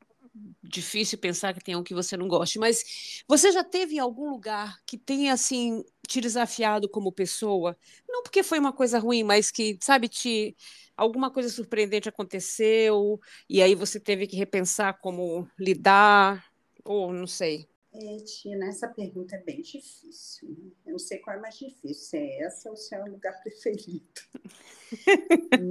difícil 0.63 1.19
pensar 1.19 1.55
que 1.55 1.65
tenha 1.65 1.79
um 1.79 1.83
que 1.83 1.95
você 1.95 2.17
não 2.17 2.29
goste, 2.29 2.59
mas 2.59 3.23
você 3.27 3.51
já 3.53 3.65
teve 3.65 3.99
algum 3.99 4.31
lugar 4.31 4.79
que 4.85 4.99
tenha 4.99 5.33
assim 5.33 5.83
te 6.07 6.21
desafiado 6.21 6.89
como 6.89 7.13
pessoa? 7.13 7.77
Não 8.09 8.23
porque 8.23 8.43
foi 8.43 8.59
uma 8.59 8.73
coisa 8.73 8.99
ruim, 8.99 9.23
mas 9.23 9.51
que, 9.51 9.79
sabe, 9.81 10.09
te 10.09 10.55
alguma 10.97 11.31
coisa 11.31 11.49
surpreendente 11.49 12.09
aconteceu 12.09 13.19
e 13.49 13.63
aí 13.63 13.75
você 13.75 13.99
teve 13.99 14.27
que 14.27 14.37
repensar 14.37 14.99
como 15.01 15.49
lidar 15.59 16.45
ou 16.85 17.13
não 17.13 17.27
sei. 17.27 17.67
É, 17.99 18.17
Tina, 18.19 18.67
essa 18.67 18.89
pergunta 18.89 19.37
é 19.37 19.43
bem 19.43 19.63
difícil. 19.63 20.51
Né? 20.51 20.71
Eu 20.85 20.93
não 20.93 20.99
sei 20.99 21.19
qual 21.19 21.37
é 21.37 21.41
mais 21.41 21.57
difícil, 21.57 21.95
se 21.95 22.17
é 22.19 22.43
essa 22.43 22.69
ou 22.69 22.77
se 22.77 22.95
é 22.95 23.03
o 23.03 23.11
lugar 23.11 23.33
preferido. 23.43 24.21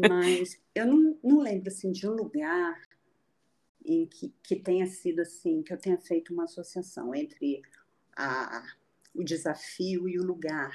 Mas 0.10 0.60
eu 0.74 0.88
não, 0.88 1.20
não 1.24 1.40
lembro 1.40 1.70
assim, 1.70 1.92
de 1.92 2.08
um 2.08 2.14
lugar 2.14 2.82
em 3.86 4.08
que, 4.08 4.34
que 4.42 4.56
tenha 4.56 4.88
sido 4.88 5.22
assim, 5.22 5.62
que 5.62 5.72
eu 5.72 5.78
tenha 5.78 6.00
feito 6.00 6.34
uma 6.34 6.46
associação 6.46 7.14
entre 7.14 7.62
a, 8.16 8.66
o 9.14 9.24
desafio 9.24 10.10
e 10.10 10.18
o 10.18 10.24
lugar. 10.24 10.74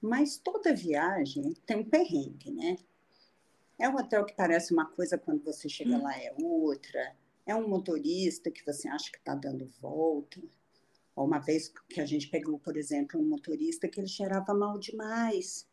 Mas 0.00 0.36
toda 0.36 0.74
viagem 0.74 1.54
tem 1.66 1.78
um 1.78 1.84
perrengue, 1.84 2.52
né? 2.52 2.78
É 3.80 3.88
um 3.88 3.96
hotel 3.96 4.24
que 4.24 4.34
parece 4.34 4.72
uma 4.72 4.86
coisa 4.86 5.18
quando 5.18 5.42
você 5.42 5.68
chega 5.68 5.98
lá 5.98 6.16
é 6.16 6.32
outra 6.40 7.16
é 7.46 7.54
um 7.54 7.68
motorista 7.68 8.50
que 8.50 8.64
você 8.64 8.88
acha 8.88 9.10
que 9.10 9.18
está 9.18 9.34
dando 9.34 9.66
volta. 9.80 10.40
Uma 11.14 11.38
vez 11.38 11.70
que 11.90 12.00
a 12.00 12.06
gente 12.06 12.28
pegou, 12.28 12.58
por 12.58 12.76
exemplo, 12.76 13.20
um 13.20 13.28
motorista 13.28 13.86
que 13.86 14.00
ele 14.00 14.08
cheirava 14.08 14.54
mal 14.54 14.78
demais. 14.78 15.66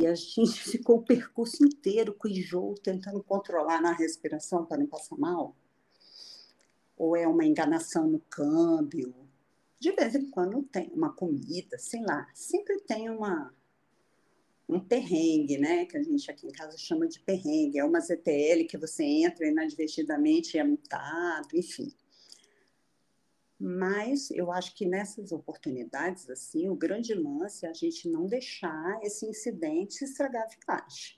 E 0.00 0.06
a 0.06 0.14
gente 0.14 0.60
ficou 0.70 0.96
o 0.96 1.04
percurso 1.04 1.64
inteiro 1.64 2.12
com 2.14 2.28
enjoo, 2.28 2.74
tentando 2.74 3.22
controlar 3.22 3.80
na 3.80 3.92
respiração 3.92 4.64
para 4.64 4.78
não 4.78 4.86
passar 4.86 5.16
mal. 5.16 5.54
Ou 6.96 7.16
é 7.16 7.26
uma 7.26 7.44
enganação 7.44 8.08
no 8.08 8.18
câmbio. 8.18 9.14
De 9.78 9.92
vez 9.92 10.14
em 10.14 10.28
quando 10.30 10.62
tem 10.62 10.90
uma 10.92 11.12
comida, 11.12 11.78
sei 11.78 12.02
lá. 12.02 12.26
Sempre 12.34 12.80
tem 12.80 13.08
uma, 13.10 13.54
um 14.68 14.80
perrengue, 14.80 15.58
né? 15.58 15.84
Que 15.84 15.96
a 15.96 16.02
gente 16.02 16.30
aqui 16.30 16.46
em 16.46 16.52
casa 16.52 16.76
chama 16.78 17.06
de 17.06 17.20
perrengue. 17.20 17.78
É 17.78 17.84
uma 17.84 18.00
ZTL 18.00 18.64
que 18.68 18.78
você 18.78 19.04
entra 19.04 19.46
inadvertidamente 19.46 20.56
e 20.56 20.60
é 20.60 20.64
multado, 20.64 21.48
enfim. 21.54 21.92
Mas 23.58 24.30
eu 24.30 24.50
acho 24.50 24.74
que 24.74 24.84
nessas 24.84 25.32
oportunidades, 25.32 26.28
assim, 26.28 26.68
o 26.68 26.74
grande 26.74 27.14
lance 27.14 27.64
é 27.64 27.68
a 27.68 27.74
gente 27.74 28.08
não 28.08 28.26
deixar 28.26 29.00
esse 29.02 29.26
incidente 29.26 30.04
estragar 30.04 30.44
a 30.44 30.74
viagem. 30.74 31.16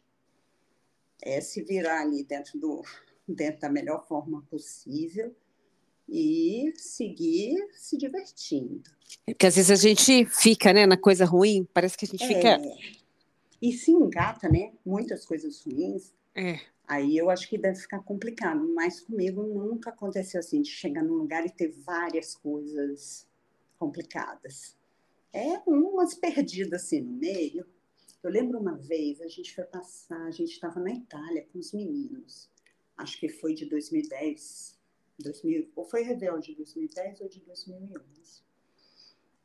É 1.23 1.41
se 1.41 1.63
virar 1.63 2.03
ali 2.03 2.25
dentro, 2.25 2.59
do, 2.59 2.83
dentro 3.27 3.61
da 3.61 3.71
melhor 3.71 4.07
forma 4.07 4.43
possível 4.51 5.35
e 6.09 6.73
seguir 6.77 7.57
se 7.73 7.97
divertindo. 7.97 8.83
Porque 9.25 9.47
às 9.47 9.57
vezes 9.57 9.71
a 9.71 9.77
gente 9.77 10.27
fica, 10.27 10.73
né, 10.73 10.87
na 10.87 10.97
coisa 10.97 11.25
ruim, 11.25 11.67
parece 11.73 11.97
que 11.97 12.05
a 12.05 12.09
gente 12.09 12.23
é, 12.23 12.29
fica 12.29 12.61
e 13.67 13.73
se 13.73 13.91
engata, 13.91 14.49
né? 14.49 14.73
Muitas 14.85 15.27
coisas 15.27 15.61
ruins. 15.63 16.15
É. 16.37 16.61
Aí 16.87 17.17
eu 17.17 17.29
acho 17.29 17.49
que 17.49 17.59
deve 17.59 17.81
ficar 17.81 17.99
complicado. 17.99 18.73
Mas 18.73 19.01
comigo 19.01 19.43
nunca 19.43 19.91
aconteceu 19.91 20.39
assim, 20.39 20.63
de 20.63 20.71
chegar 20.71 21.03
num 21.03 21.15
lugar 21.15 21.45
e 21.45 21.51
ter 21.51 21.73
várias 21.73 22.37
coisas 22.37 23.27
complicadas. 23.77 24.77
É 25.33 25.61
umas 25.67 26.15
perdidas 26.15 26.85
assim 26.85 27.01
no 27.01 27.13
meio. 27.13 27.67
Eu 28.23 28.31
lembro 28.31 28.61
uma 28.61 28.77
vez, 28.77 29.21
a 29.21 29.27
gente 29.27 29.53
foi 29.53 29.65
passar, 29.65 30.23
a 30.23 30.31
gente 30.31 30.53
estava 30.53 30.79
na 30.79 30.93
Itália 30.93 31.45
com 31.53 31.59
os 31.59 31.73
meninos. 31.73 32.49
Acho 32.97 33.19
que 33.19 33.29
foi 33.29 33.53
de 33.53 33.67
2010, 33.67 34.79
2000, 35.19 35.73
ou 35.75 35.85
foi 35.85 36.03
Réveillon 36.03 36.39
de 36.39 36.55
2010 36.55 37.21
ou 37.21 37.29
de 37.29 37.41
2011. 37.41 38.45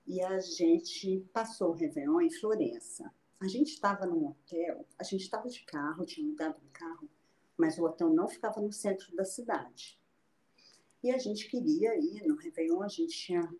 E 0.05 0.21
a 0.21 0.39
gente 0.39 1.25
passou 1.33 1.71
o 1.71 1.73
Réveillon 1.73 2.21
em 2.21 2.31
Florença. 2.31 3.11
A 3.41 3.47
gente 3.47 3.69
estava 3.69 4.05
num 4.05 4.27
hotel, 4.27 4.85
a 4.99 5.03
gente 5.03 5.21
estava 5.21 5.49
de 5.49 5.63
carro, 5.63 6.05
tinha 6.05 6.27
mudado 6.27 6.61
um 6.63 6.69
carro, 6.71 7.09
mas 7.57 7.75
o 7.79 7.83
hotel 7.83 8.13
não 8.13 8.27
ficava 8.27 8.61
no 8.61 8.71
centro 8.71 9.15
da 9.15 9.25
cidade. 9.25 9.99
E 11.03 11.09
a 11.09 11.17
gente 11.17 11.49
queria 11.49 11.97
ir 11.97 12.21
no 12.27 12.35
Réveillon, 12.35 12.83
a 12.83 12.87
gente 12.87 13.17
tinha 13.17 13.51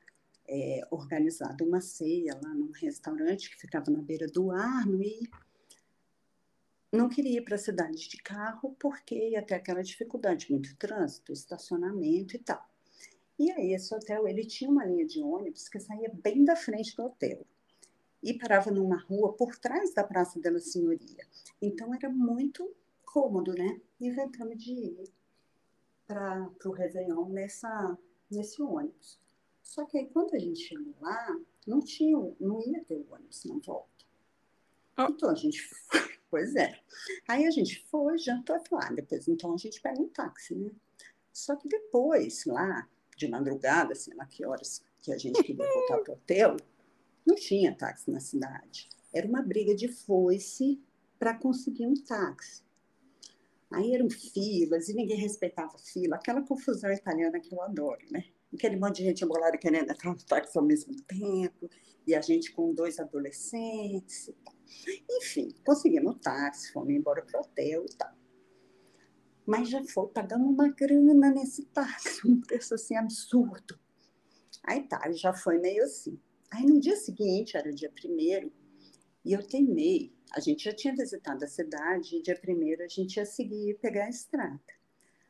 é, 0.47 0.81
organizado 0.91 1.65
uma 1.65 1.81
ceia 1.81 2.39
lá 2.43 2.53
num 2.53 2.69
restaurante 2.69 3.49
que 3.49 3.59
ficava 3.59 3.89
na 3.89 4.03
beira 4.03 4.27
do 4.27 4.51
Arno 4.51 5.01
e 5.01 5.27
não 6.91 7.09
queria 7.09 7.39
ir 7.39 7.43
para 7.43 7.55
a 7.55 7.57
cidade 7.57 8.07
de 8.07 8.17
carro 8.17 8.75
porque 8.79 9.29
ia 9.29 9.41
ter 9.41 9.55
aquela 9.55 9.81
dificuldade, 9.81 10.51
muito 10.51 10.75
trânsito, 10.75 11.33
estacionamento 11.33 12.35
e 12.35 12.39
tal. 12.39 12.63
E 13.39 13.51
aí 13.51 13.73
esse 13.73 13.95
hotel, 13.95 14.27
ele 14.27 14.45
tinha 14.45 14.69
uma 14.69 14.85
linha 14.85 15.07
de 15.07 15.23
ônibus 15.23 15.67
que 15.67 15.79
saía 15.79 16.11
bem 16.21 16.45
da 16.45 16.55
frente 16.55 16.95
do 16.95 17.05
hotel 17.05 17.47
e 18.21 18.33
parava 18.33 18.71
numa 18.71 18.97
rua 18.97 19.33
por 19.33 19.57
trás 19.57 19.93
da 19.93 20.03
Praça 20.03 20.39
da 20.39 20.57
Senhoria. 20.59 21.25
Então 21.61 21.93
era 21.93 22.09
muito 22.09 22.73
cômodo, 23.05 23.53
né? 23.53 23.79
Inventamos 23.99 24.63
de 24.63 24.71
ir 24.73 25.13
para 26.07 26.49
o 26.65 26.71
Réveillon 26.71 27.29
nessa, 27.29 27.97
nesse 28.29 28.61
ônibus. 28.61 29.19
Só 29.61 29.85
que 29.85 29.97
aí 29.97 30.09
quando 30.09 30.35
a 30.35 30.39
gente 30.39 30.59
chegou 30.59 30.93
lá, 30.99 31.39
não 31.65 31.79
tinha, 31.79 32.17
não 32.39 32.61
ia 32.61 32.83
ter 32.85 33.05
ônibus 33.09 33.45
na 33.45 33.57
volta. 33.59 34.05
Oh. 34.97 35.03
Então 35.03 35.29
a 35.29 35.35
gente 35.35 35.61
foi, 35.61 35.99
pois 36.29 36.55
é. 36.55 36.79
Aí 37.27 37.45
a 37.45 37.51
gente 37.51 37.85
foi, 37.89 38.17
jantou 38.17 38.61
lá, 38.71 38.89
depois 38.91 39.27
então 39.27 39.53
a 39.53 39.57
gente 39.57 39.81
pega 39.81 40.01
um 40.01 40.09
táxi, 40.09 40.55
né? 40.55 40.71
Só 41.33 41.55
que 41.55 41.67
depois, 41.67 42.45
lá, 42.45 42.87
de 43.15 43.27
madrugada, 43.27 43.95
sei 43.95 44.13
lá 44.15 44.25
que 44.25 44.45
horas 44.45 44.83
que 45.01 45.11
a 45.11 45.17
gente 45.17 45.41
queria 45.43 45.65
voltar 45.65 45.99
para 45.99 46.11
o 46.11 46.15
hotel, 46.15 46.57
não 47.25 47.35
tinha 47.35 47.75
táxi 47.75 48.09
na 48.09 48.19
cidade. 48.19 48.89
Era 49.13 49.27
uma 49.27 49.41
briga 49.41 49.75
de 49.75 49.87
foice 49.87 50.81
para 51.19 51.33
conseguir 51.33 51.85
um 51.85 51.93
táxi. 51.93 52.63
Aí 53.71 53.93
eram 53.93 54.09
filas 54.09 54.89
e 54.89 54.93
ninguém 54.93 55.17
respeitava 55.17 55.77
fila, 55.77 56.17
aquela 56.17 56.41
confusão 56.41 56.91
italiana 56.91 57.39
que 57.39 57.53
eu 57.53 57.61
adoro, 57.61 58.05
né? 58.11 58.25
Aquele 58.53 58.75
monte 58.75 58.97
de 58.97 59.03
gente 59.03 59.23
embolada 59.23 59.57
querendo 59.57 59.89
entrar 59.89 60.11
no 60.11 60.23
táxi 60.25 60.57
ao 60.57 60.63
mesmo 60.63 60.93
tempo, 61.03 61.69
e 62.05 62.13
a 62.13 62.21
gente 62.21 62.51
com 62.51 62.73
dois 62.73 62.99
adolescentes. 62.99 64.29
Enfim, 65.09 65.55
conseguimos 65.65 66.15
o 66.15 66.19
táxi, 66.19 66.71
fomos 66.73 66.89
embora 66.89 67.21
para 67.23 67.39
o 67.39 67.43
hotel 67.43 67.85
e 67.85 67.95
tal. 67.95 68.13
Mas 69.45 69.69
já 69.69 69.83
foi 69.85 70.07
pagando 70.09 70.45
uma 70.45 70.69
grana 70.69 71.29
nesse 71.31 71.65
táxi, 71.67 72.27
um 72.27 72.41
preço 72.41 72.73
assim 72.73 72.95
absurdo. 72.95 73.79
Aí 74.63 74.83
tá, 74.83 75.09
já 75.11 75.33
foi 75.33 75.57
meio 75.57 75.83
assim. 75.83 76.19
Aí 76.51 76.65
no 76.65 76.79
dia 76.79 76.97
seguinte, 76.97 77.55
era 77.55 77.73
dia 77.73 77.89
primeiro, 77.89 78.51
e 79.23 79.31
eu 79.33 79.41
teimei. 79.41 80.13
A 80.33 80.39
gente 80.39 80.65
já 80.65 80.73
tinha 80.73 80.93
visitado 80.93 81.43
a 81.43 81.47
cidade, 81.47 82.17
e 82.17 82.21
dia 82.21 82.37
primeiro 82.37 82.83
a 82.83 82.87
gente 82.87 83.15
ia 83.15 83.25
seguir 83.25 83.77
pegar 83.79 84.05
a 84.05 84.09
estrada. 84.09 84.59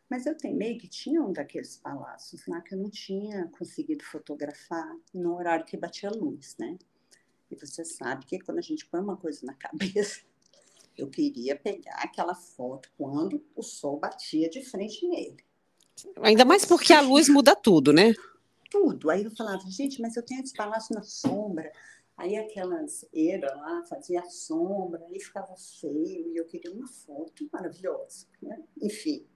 Mas 0.09 0.25
eu 0.25 0.35
teimei 0.35 0.77
que 0.77 0.87
tinha 0.87 1.21
um 1.21 1.31
daqueles 1.31 1.77
palácios 1.77 2.45
lá 2.47 2.59
que 2.59 2.73
eu 2.73 2.79
não 2.79 2.89
tinha 2.89 3.47
conseguido 3.57 4.03
fotografar 4.03 4.93
no 5.13 5.35
horário 5.35 5.65
que 5.65 5.77
batia 5.77 6.09
a 6.09 6.11
luz, 6.11 6.57
né? 6.59 6.77
E 7.49 7.55
você 7.55 7.85
sabe 7.85 8.25
que 8.25 8.39
quando 8.39 8.57
a 8.57 8.61
gente 8.61 8.85
põe 8.87 8.99
uma 8.99 9.15
coisa 9.15 9.45
na 9.45 9.53
cabeça, 9.55 10.21
eu 10.97 11.07
queria 11.07 11.55
pegar 11.55 11.95
aquela 11.95 12.35
foto 12.35 12.91
quando 12.97 13.45
o 13.55 13.63
sol 13.63 13.97
batia 13.99 14.49
de 14.49 14.63
frente 14.63 15.07
nele. 15.07 15.37
Ainda 16.21 16.43
mais 16.43 16.65
porque 16.65 16.93
a 16.93 17.01
luz 17.01 17.29
muda 17.29 17.55
tudo, 17.55 17.93
né? 17.93 18.13
Tudo. 18.71 19.09
Aí 19.11 19.25
eu 19.25 19.31
falava, 19.35 19.69
gente, 19.69 20.01
mas 20.01 20.15
eu 20.15 20.23
tenho 20.23 20.41
esse 20.41 20.53
palácio 20.53 20.95
na 20.95 21.03
sombra. 21.03 21.71
Aí 22.15 22.37
aquelas 22.37 23.05
eiras 23.11 23.51
lá 23.57 23.83
fazia 23.85 24.23
sombra, 24.25 25.03
aí 25.07 25.19
ficava 25.19 25.55
feio, 25.57 26.31
e 26.31 26.37
eu 26.37 26.45
queria 26.45 26.71
uma 26.71 26.87
foto 26.87 27.49
maravilhosa. 27.51 28.25
Né? 28.41 28.63
Enfim. 28.81 29.27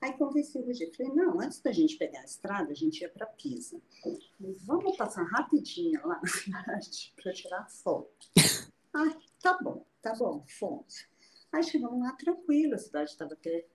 Aí 0.00 0.12
convenci 0.14 0.56
o 0.58 0.64
Rogério. 0.64 0.94
Falei, 0.96 1.12
não, 1.12 1.40
antes 1.40 1.60
da 1.60 1.72
gente 1.72 1.98
pegar 1.98 2.20
a 2.20 2.24
estrada, 2.24 2.70
a 2.70 2.74
gente 2.74 3.00
ia 3.00 3.10
para 3.10 3.26
Pisa. 3.26 3.80
Falei, 4.02 4.56
vamos 4.64 4.96
passar 4.96 5.24
rapidinho 5.24 6.00
lá 6.06 6.20
na 6.22 6.28
cidade 6.30 7.12
para 7.20 7.32
tirar 7.32 7.68
foto. 7.68 8.30
Ai, 8.94 9.16
tá 9.42 9.58
bom, 9.60 9.84
tá 10.00 10.14
bom, 10.14 10.44
fomos. 10.58 11.06
Aí 11.52 11.64
chegamos 11.64 12.00
lá 12.00 12.12
tranquilo, 12.12 12.74
a 12.74 12.78
cidade 12.78 13.10
estava 13.10 13.34
até 13.34 13.66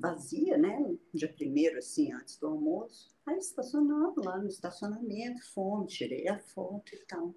vazia, 0.00 0.56
né? 0.56 0.96
Dia 1.12 1.32
primeiro, 1.32 1.78
assim, 1.78 2.12
antes 2.12 2.38
do 2.38 2.46
almoço. 2.48 3.14
Aí 3.26 3.38
estacionamos 3.38 4.24
lá 4.24 4.38
no 4.38 4.48
estacionamento, 4.48 5.44
fomos, 5.52 5.92
tirei 5.92 6.26
a 6.26 6.38
foto 6.38 6.94
e 6.94 6.98
tal. 7.06 7.34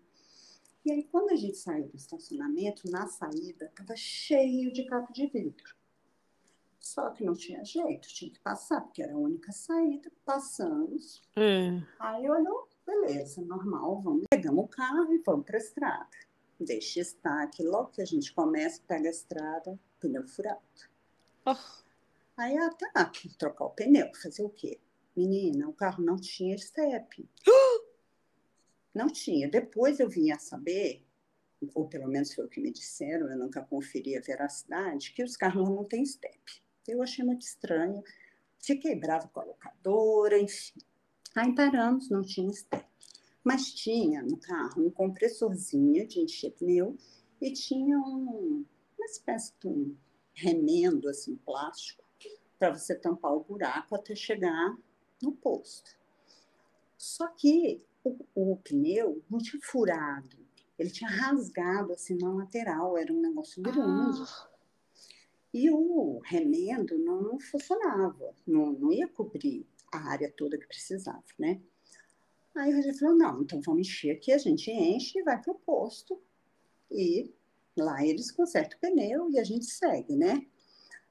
E 0.85 0.91
aí, 0.91 1.03
quando 1.03 1.31
a 1.31 1.35
gente 1.35 1.57
saiu 1.57 1.87
do 1.87 1.95
estacionamento, 1.95 2.89
na 2.89 3.07
saída, 3.07 3.65
estava 3.65 3.95
cheio 3.95 4.71
de 4.71 4.85
caco 4.85 5.13
de 5.13 5.27
vidro. 5.27 5.75
Só 6.79 7.09
que 7.11 7.23
não 7.23 7.33
tinha 7.33 7.63
jeito, 7.63 8.09
tinha 8.09 8.31
que 8.31 8.39
passar, 8.41 8.81
porque 8.81 9.01
era 9.01 9.13
a 9.13 9.17
única 9.17 9.51
saída. 9.53 10.11
Passamos. 10.25 11.21
Hum. 11.37 11.81
Aí 11.99 12.29
olhou, 12.29 12.67
beleza, 12.85 13.41
normal, 13.41 14.01
vamos. 14.01 14.25
Pegamos 14.29 14.65
o 14.65 14.67
carro 14.67 15.13
e 15.13 15.19
vamos 15.19 15.45
para 15.45 15.57
a 15.57 15.61
estrada. 15.61 16.09
Deixa 16.59 16.99
estar 16.99 17.43
aqui, 17.43 17.63
logo 17.63 17.91
que 17.91 18.01
a 18.01 18.05
gente 18.05 18.33
começa, 18.33 18.81
pega 18.85 19.07
a 19.07 19.11
estrada, 19.11 19.79
pneu 19.99 20.27
furado. 20.27 20.59
Oh. 21.45 21.82
Aí, 22.35 22.57
ah, 22.57 22.69
tá, 22.71 23.11
trocar 23.37 23.65
o 23.65 23.69
pneu, 23.69 24.09
fazer 24.15 24.43
o 24.43 24.49
quê? 24.49 24.79
Menina, 25.15 25.69
o 25.69 25.73
carro 25.73 26.03
não 26.03 26.15
tinha 26.17 26.57
step. 26.57 27.29
Não 28.93 29.07
tinha. 29.07 29.49
Depois 29.49 29.99
eu 29.99 30.07
vim 30.07 30.29
a 30.29 30.37
saber, 30.37 31.03
ou 31.73 31.87
pelo 31.87 32.07
menos 32.07 32.31
foi 32.31 32.45
o 32.45 32.47
que 32.47 32.61
me 32.61 32.71
disseram, 32.71 33.27
eu 33.27 33.35
nunca 33.35 33.63
conferi 33.63 34.15
a 34.15 34.21
veracidade, 34.21 35.13
que 35.13 35.23
os 35.23 35.35
carros 35.35 35.67
não 35.67 35.83
têm 35.83 36.05
step. 36.05 36.61
Eu 36.87 37.01
achei 37.01 37.25
muito 37.25 37.41
estranho. 37.41 38.03
Fiquei 38.59 38.95
brava 38.95 39.27
com 39.29 39.39
a 39.39 39.45
locadora, 39.45 40.37
enfim. 40.39 40.79
Aí 41.33 41.55
paramos, 41.55 42.07
não 42.07 42.21
tinha 42.21 42.53
step. 42.53 42.85
Mas 43.43 43.73
tinha 43.73 44.21
no 44.21 44.37
carro 44.37 44.85
um 44.85 44.91
compressorzinho 44.91 46.07
de 46.07 46.19
encher 46.19 46.51
pneu 46.51 46.95
e 47.41 47.51
tinha 47.51 47.97
um, 47.97 48.63
uma 48.95 49.05
espécie 49.07 49.53
de 49.59 49.67
um 49.67 49.97
remendo 50.35 51.09
assim, 51.09 51.35
plástico 51.37 52.02
para 52.63 52.79
você 52.79 52.95
tampar 52.95 53.33
o 53.33 53.43
buraco 53.43 53.93
até 53.93 54.15
chegar 54.15 54.77
no 55.21 55.33
posto. 55.33 55.97
Só 56.97 57.27
que 57.27 57.83
o, 58.01 58.15
o 58.33 58.57
pneu 58.57 59.21
não 59.29 59.39
tinha 59.39 59.61
furado, 59.61 60.37
ele 60.79 60.89
tinha 60.89 61.09
rasgado 61.09 61.91
assim 61.91 62.17
na 62.17 62.33
lateral, 62.33 62.97
era 62.97 63.11
um 63.11 63.19
negócio 63.19 63.61
grande. 63.61 64.21
Ah. 64.21 64.49
E 65.53 65.69
o 65.69 66.19
remendo 66.23 66.97
não 66.97 67.37
funcionava, 67.37 68.33
não, 68.47 68.71
não 68.71 68.93
ia 68.93 69.09
cobrir 69.09 69.67
a 69.91 70.11
área 70.11 70.31
toda 70.31 70.57
que 70.57 70.65
precisava, 70.65 71.21
né? 71.37 71.61
Aí 72.55 72.71
o 72.71 72.77
Rogério 72.77 72.97
falou, 72.97 73.15
não, 73.17 73.41
então 73.41 73.59
vamos 73.59 73.81
encher 73.81 74.11
aqui, 74.11 74.31
a 74.31 74.37
gente 74.37 74.71
enche 74.71 75.19
e 75.19 75.23
vai 75.23 75.41
para 75.41 75.51
o 75.51 75.59
posto. 75.59 76.17
E 76.89 77.29
lá 77.75 78.05
eles 78.05 78.31
consertam 78.31 78.77
o 78.77 78.81
pneu 78.81 79.29
e 79.29 79.37
a 79.37 79.43
gente 79.43 79.65
segue, 79.65 80.15
né? 80.15 80.47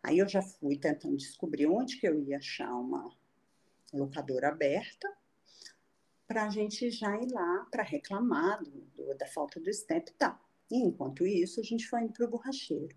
Aí 0.02 0.18
eu 0.18 0.28
já 0.28 0.42
fui 0.42 0.76
tentando 0.76 1.16
descobrir 1.16 1.66
onde 1.66 1.98
que 1.98 2.06
eu 2.06 2.18
ia 2.18 2.38
achar 2.38 2.74
uma 2.74 3.14
locadora 3.92 4.48
aberta 4.48 5.08
para 6.26 6.46
a 6.46 6.50
gente 6.50 6.90
já 6.90 7.14
ir 7.20 7.30
lá 7.30 7.66
para 7.70 7.82
reclamar 7.82 8.62
do, 8.64 8.70
do, 8.70 9.14
da 9.16 9.26
falta 9.26 9.60
do 9.60 9.72
step 9.72 10.10
e 10.10 10.14
tal. 10.14 10.38
E 10.70 10.78
enquanto 10.78 11.26
isso, 11.26 11.60
a 11.60 11.62
gente 11.62 11.86
foi 11.86 12.02
indo 12.02 12.12
para 12.12 12.26
o 12.26 12.30
borracheiro. 12.30 12.96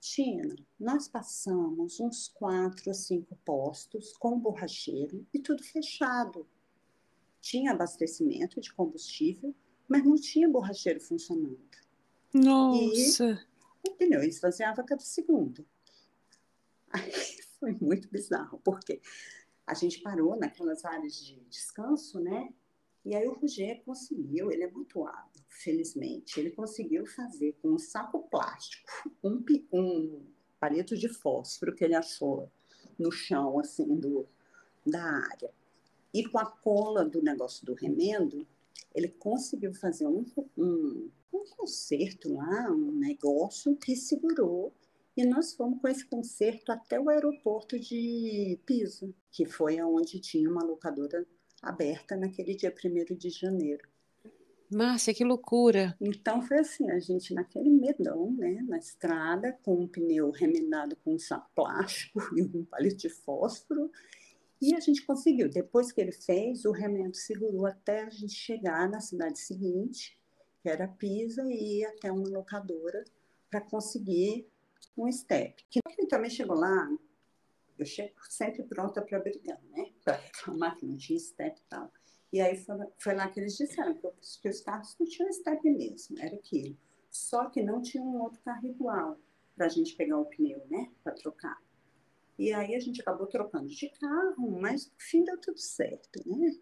Tina, 0.00 0.54
nós 0.78 1.08
passamos 1.08 1.98
uns 1.98 2.28
quatro 2.28 2.84
ou 2.88 2.94
cinco 2.94 3.36
postos 3.44 4.16
com 4.16 4.38
borracheiro 4.38 5.26
e 5.34 5.38
tudo 5.38 5.64
fechado. 5.64 6.46
Tinha 7.40 7.72
abastecimento 7.72 8.60
de 8.60 8.72
combustível, 8.72 9.54
mas 9.88 10.04
não 10.04 10.14
tinha 10.14 10.48
borracheiro 10.48 11.00
funcionando. 11.00 11.58
Nossa! 12.32 13.44
E 13.84 13.90
o 13.90 13.94
pneu 13.94 14.22
esvaziava 14.22 14.84
cada 14.84 15.02
segundo. 15.02 15.66
Foi 17.58 17.72
muito 17.80 18.08
bizarro, 18.08 18.60
porque 18.64 19.00
a 19.66 19.74
gente 19.74 20.00
parou 20.00 20.36
naquelas 20.36 20.84
áreas 20.84 21.14
de 21.16 21.40
descanso, 21.48 22.20
né? 22.20 22.52
E 23.04 23.14
aí 23.14 23.26
o 23.26 23.34
Roger 23.34 23.82
conseguiu, 23.84 24.50
ele 24.50 24.64
é 24.64 24.70
muito 24.70 25.06
hábil, 25.06 25.42
felizmente, 25.48 26.40
ele 26.40 26.50
conseguiu 26.50 27.06
fazer 27.06 27.56
com 27.62 27.68
um 27.70 27.78
saco 27.78 28.28
plástico, 28.28 28.90
um, 29.22 29.44
um 29.72 30.26
palito 30.58 30.96
de 30.96 31.08
fósforo 31.08 31.74
que 31.74 31.84
ele 31.84 31.94
achou 31.94 32.50
no 32.98 33.12
chão, 33.12 33.60
assim, 33.60 33.96
do, 33.96 34.26
da 34.84 35.02
área. 35.02 35.52
E 36.12 36.26
com 36.26 36.38
a 36.38 36.46
cola 36.46 37.04
do 37.04 37.22
negócio 37.22 37.64
do 37.64 37.74
remendo, 37.74 38.46
ele 38.94 39.08
conseguiu 39.08 39.74
fazer 39.74 40.06
um, 40.06 40.24
um, 40.56 41.10
um 41.32 41.44
conserto 41.56 42.34
lá, 42.34 42.70
um 42.70 42.92
negócio 42.92 43.76
que 43.76 43.94
segurou 43.94 44.72
e 45.16 45.24
nós 45.24 45.54
fomos 45.54 45.80
com 45.80 45.88
esse 45.88 46.04
concerto 46.04 46.70
até 46.70 47.00
o 47.00 47.08
aeroporto 47.08 47.78
de 47.78 48.60
Pisa, 48.66 49.08
que 49.32 49.46
foi 49.46 49.80
onde 49.80 50.20
tinha 50.20 50.50
uma 50.50 50.62
locadora 50.62 51.26
aberta 51.62 52.16
naquele 52.16 52.54
dia 52.54 52.72
1 52.72 53.16
de 53.16 53.30
janeiro. 53.30 53.88
Márcia, 54.70 55.14
que 55.14 55.24
loucura! 55.24 55.96
Então 56.00 56.42
foi 56.42 56.58
assim, 56.58 56.90
a 56.90 56.98
gente 56.98 57.32
naquele 57.32 57.70
medão, 57.70 58.32
né, 58.32 58.62
na 58.68 58.76
estrada, 58.78 59.52
com 59.62 59.80
um 59.80 59.88
pneu 59.88 60.30
remendado 60.30 60.96
com 60.96 61.14
um 61.14 61.18
saco 61.18 61.48
plástico 61.54 62.20
e 62.36 62.42
um 62.42 62.64
palito 62.64 62.96
de 62.96 63.08
fósforo, 63.08 63.90
e 64.60 64.74
a 64.74 64.80
gente 64.80 65.04
conseguiu. 65.04 65.48
Depois 65.48 65.92
que 65.92 66.00
ele 66.00 66.12
fez, 66.12 66.64
o 66.64 66.72
remendo 66.72 67.14
segurou 67.14 67.66
até 67.66 68.02
a 68.02 68.10
gente 68.10 68.34
chegar 68.34 68.88
na 68.88 69.00
cidade 69.00 69.38
seguinte, 69.38 70.18
que 70.62 70.68
era 70.68 70.88
Pisa, 70.88 71.42
e 71.46 71.80
ir 71.80 71.84
até 71.84 72.10
uma 72.10 72.28
locadora 72.28 73.04
para 73.48 73.60
conseguir 73.60 74.46
um 74.96 75.10
step. 75.10 75.64
Que 75.70 75.80
também 76.08 76.30
chegou 76.30 76.56
lá 76.56 76.88
eu 77.78 77.84
chego 77.84 78.14
sempre 78.28 78.62
pronta 78.62 79.02
para 79.02 79.18
brigar, 79.18 79.60
né? 79.70 79.90
Para 80.02 80.16
reclamar 80.16 80.76
que 80.76 80.86
não 80.86 80.96
tinha 80.96 81.18
step 81.18 81.58
e 81.58 81.64
tal. 81.68 81.92
E 82.32 82.40
aí 82.40 82.56
foi, 82.56 82.76
foi 82.98 83.14
lá 83.14 83.28
que 83.28 83.38
eles 83.38 83.56
disseram 83.56 83.94
que, 83.94 84.08
que 84.42 84.48
os 84.48 84.60
carros 84.60 84.96
não 84.98 85.06
tinham 85.06 85.32
step 85.32 85.62
mesmo, 85.70 86.18
era 86.18 86.34
aquilo. 86.34 86.76
Só 87.10 87.48
que 87.48 87.62
não 87.62 87.80
tinha 87.80 88.02
um 88.02 88.20
outro 88.22 88.40
carro 88.42 88.66
igual 88.66 89.18
para 89.54 89.66
a 89.66 89.68
gente 89.68 89.94
pegar 89.94 90.18
o 90.18 90.26
pneu, 90.26 90.66
né? 90.70 90.90
Para 91.02 91.14
trocar. 91.14 91.56
E 92.38 92.52
aí 92.52 92.74
a 92.74 92.80
gente 92.80 93.00
acabou 93.00 93.26
trocando 93.26 93.68
de 93.68 93.88
carro, 93.88 94.60
mas 94.60 94.86
no 94.86 94.92
fim 94.98 95.24
deu 95.24 95.38
tudo 95.40 95.58
certo, 95.58 96.20
né? 96.26 96.56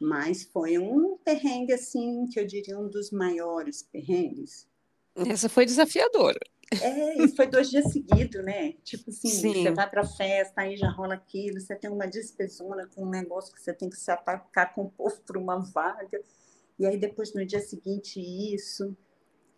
Mas 0.00 0.44
foi 0.44 0.78
um 0.78 1.16
perrengue, 1.18 1.72
assim, 1.72 2.26
que 2.26 2.38
eu 2.38 2.46
diria 2.46 2.78
um 2.78 2.88
dos 2.88 3.10
maiores 3.10 3.82
perrengues. 3.82 4.68
Essa 5.14 5.48
foi 5.48 5.64
desafiadora. 5.66 6.38
É, 6.82 7.22
e 7.22 7.28
foi 7.28 7.46
dois 7.46 7.70
dias 7.70 7.90
seguidos, 7.90 8.44
né? 8.44 8.74
Tipo 8.84 9.10
assim, 9.10 9.28
Sim. 9.28 9.62
você 9.62 9.70
vai 9.70 9.88
pra 9.88 10.04
festa, 10.04 10.60
aí 10.60 10.76
já 10.76 10.90
rola 10.90 11.14
aquilo, 11.14 11.60
você 11.60 11.74
tem 11.74 11.90
uma 11.90 12.06
despesona 12.06 12.86
com 12.86 13.04
um 13.04 13.08
negócio 13.08 13.54
que 13.54 13.60
você 13.60 13.72
tem 13.72 13.88
que 13.88 13.96
se 13.96 14.10
atacar 14.10 14.74
com 14.74 14.82
o 14.82 14.90
povo 14.90 15.18
por 15.22 15.36
uma 15.36 15.58
vaga. 15.58 16.20
E 16.78 16.86
aí 16.86 16.98
depois 16.98 17.34
no 17.34 17.44
dia 17.44 17.60
seguinte 17.60 18.20
isso. 18.20 18.96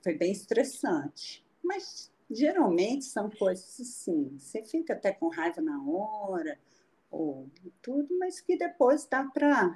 Foi 0.02 0.14
bem 0.14 0.32
estressante. 0.32 1.44
Mas 1.62 2.10
geralmente 2.30 3.04
são 3.04 3.28
coisas 3.28 3.80
assim, 3.80 4.38
você 4.38 4.62
fica 4.62 4.92
até 4.92 5.12
com 5.12 5.28
raiva 5.28 5.60
na 5.60 5.82
hora, 5.84 6.58
ou 7.10 7.50
tudo, 7.82 8.16
mas 8.18 8.40
que 8.40 8.56
depois 8.56 9.04
dá 9.04 9.24
para 9.24 9.74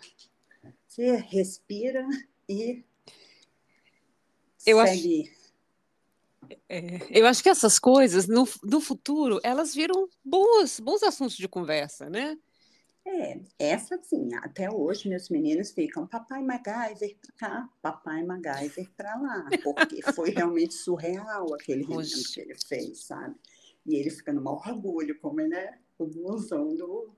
você 0.87 1.17
respira 1.17 2.07
e 2.49 2.85
eu 4.65 4.79
segue. 4.87 5.23
Acho 5.23 5.44
é, 6.69 7.01
eu 7.11 7.27
acho 7.27 7.43
que 7.43 7.49
essas 7.49 7.79
coisas, 7.79 8.27
no, 8.27 8.49
no 8.63 8.81
futuro, 8.81 9.41
elas 9.43 9.75
viram 9.75 10.09
bons, 10.25 10.81
bons 10.81 11.03
assuntos 11.03 11.37
de 11.37 11.49
conversa, 11.49 12.09
né? 12.09 12.37
É, 13.07 13.39
essa 13.59 14.01
sim, 14.03 14.35
até 14.37 14.71
hoje 14.71 15.11
meus 15.11 15.29
meninos 15.29 15.73
ficam 15.73 16.07
papai 16.07 16.43
MacGyver 16.43 17.17
para 17.21 17.37
cá, 17.37 17.69
papai 17.83 18.23
MacGyver 18.23 18.91
para 18.97 19.15
lá, 19.21 19.47
porque 19.63 20.01
foi 20.15 20.31
realmente 20.31 20.73
surreal 20.73 21.53
aquele 21.53 21.83
remendo 21.83 22.33
que 22.33 22.41
ele 22.41 22.55
fez, 22.55 23.05
sabe? 23.05 23.35
E 23.85 23.97
ele 23.97 24.09
fica 24.09 24.33
no 24.33 24.43
maior 24.43 24.67
orgulho, 24.67 25.19
como 25.21 25.41
ele 25.41 25.55
é 25.55 25.79
o 25.99 26.07
blusão 26.07 26.75
do... 26.75 27.15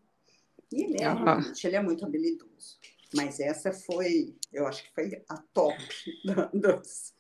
E 0.73 0.83
ele 0.83 1.03
é, 1.03 1.07
ah. 1.07 1.41
ele 1.63 1.77
é 1.77 1.83
muito 1.83 2.05
habilidoso. 2.05 2.81
Mas 3.15 3.39
essa 3.39 3.73
foi, 3.73 4.35
eu 4.53 4.67
acho 4.67 4.83
que 4.83 4.93
foi 4.93 5.25
a 5.29 5.37
top 5.55 5.79
dos, 6.53 7.15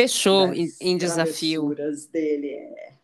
Fechou 0.00 0.52
em, 0.54 0.68
em 0.80 0.96
desafio. 0.96 1.74
dele. 2.12 2.50
É. 2.50 2.98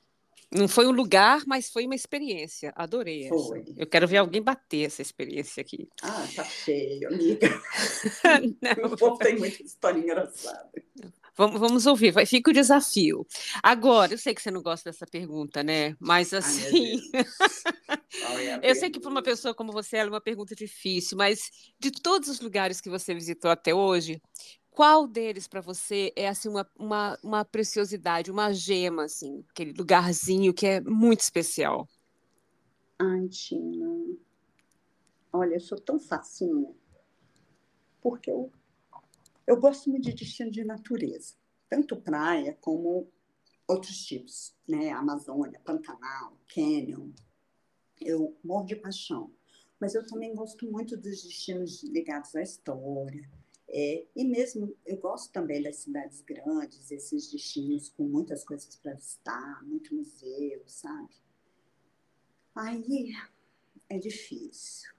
Não 0.54 0.68
foi 0.68 0.86
um 0.86 0.92
lugar, 0.92 1.42
mas 1.46 1.68
foi 1.68 1.84
uma 1.84 1.96
experiência. 1.96 2.72
Adorei 2.76 3.28
Foi. 3.28 3.60
essa. 3.60 3.72
Eu 3.76 3.86
quero 3.88 4.06
ver 4.06 4.18
alguém 4.18 4.40
bater 4.40 4.86
essa 4.86 5.02
experiência 5.02 5.60
aqui. 5.60 5.88
Ah, 6.00 6.24
tá 6.36 6.44
cheio, 6.44 7.08
amiga. 7.08 7.48
Não, 8.62 8.86
o 8.94 8.96
povo 8.96 9.18
tem 9.18 9.36
muita 9.36 9.60
história 9.64 9.98
engraçada. 9.98 10.70
Vamos, 11.36 11.58
vamos 11.58 11.86
ouvir, 11.86 12.12
vai, 12.12 12.24
fica 12.24 12.52
o 12.52 12.54
desafio. 12.54 13.26
Agora, 13.60 14.14
eu 14.14 14.18
sei 14.18 14.32
que 14.32 14.40
você 14.40 14.52
não 14.52 14.62
gosta 14.62 14.88
dessa 14.88 15.04
pergunta, 15.04 15.64
né? 15.64 15.96
Mas 15.98 16.32
Ai, 16.32 16.38
assim. 16.38 17.00
Qual 18.20 18.38
é 18.38 18.60
eu 18.62 18.74
sei 18.76 18.88
que 18.88 19.00
para 19.00 19.10
uma 19.10 19.22
pessoa 19.22 19.52
como 19.52 19.72
você 19.72 19.96
ela 19.96 20.10
é 20.10 20.12
uma 20.12 20.20
pergunta 20.20 20.54
difícil, 20.54 21.18
mas 21.18 21.50
de 21.80 21.90
todos 21.90 22.28
os 22.28 22.38
lugares 22.38 22.80
que 22.80 22.88
você 22.88 23.12
visitou 23.12 23.50
até 23.50 23.74
hoje, 23.74 24.22
qual 24.74 25.06
deles 25.06 25.46
para 25.46 25.60
você 25.60 26.12
é 26.16 26.26
assim 26.26 26.48
uma, 26.48 26.68
uma, 26.76 27.18
uma 27.22 27.44
preciosidade, 27.44 28.28
uma 28.28 28.52
gema, 28.52 29.04
assim, 29.04 29.44
aquele 29.48 29.72
lugarzinho 29.72 30.52
que 30.52 30.66
é 30.66 30.80
muito 30.80 31.20
especial? 31.20 31.88
Ai, 32.98 33.28
Tina. 33.28 34.16
Olha, 35.32 35.54
eu 35.54 35.60
sou 35.60 35.78
tão 35.78 36.00
facinha. 36.00 36.74
Porque 38.02 38.28
eu, 38.28 38.50
eu 39.46 39.60
gosto 39.60 39.88
muito 39.88 40.06
de 40.06 40.12
destino 40.12 40.50
de 40.50 40.64
natureza. 40.64 41.34
Tanto 41.70 41.96
praia 41.96 42.58
como 42.60 43.08
outros 43.68 44.04
tipos, 44.04 44.56
né? 44.68 44.90
Amazônia, 44.90 45.60
Pantanal, 45.64 46.36
Canyon. 46.52 47.10
Eu 48.00 48.36
morro 48.42 48.66
de 48.66 48.74
paixão. 48.74 49.32
Mas 49.78 49.94
eu 49.94 50.04
também 50.04 50.34
gosto 50.34 50.68
muito 50.68 50.96
dos 50.96 51.22
destinos 51.22 51.84
ligados 51.84 52.34
à 52.34 52.42
história. 52.42 53.30
É, 53.76 54.06
e 54.14 54.24
mesmo 54.24 54.72
eu 54.86 54.96
gosto 54.98 55.32
também 55.32 55.60
das 55.60 55.78
cidades 55.78 56.20
grandes, 56.20 56.92
esses 56.92 57.28
destinos 57.32 57.88
com 57.88 58.04
muitas 58.04 58.44
coisas 58.44 58.76
para 58.76 58.94
visitar, 58.94 59.64
muito 59.64 59.92
museu, 59.92 60.62
sabe? 60.64 61.12
Aí 62.54 63.12
é 63.88 63.98
difícil. 63.98 64.94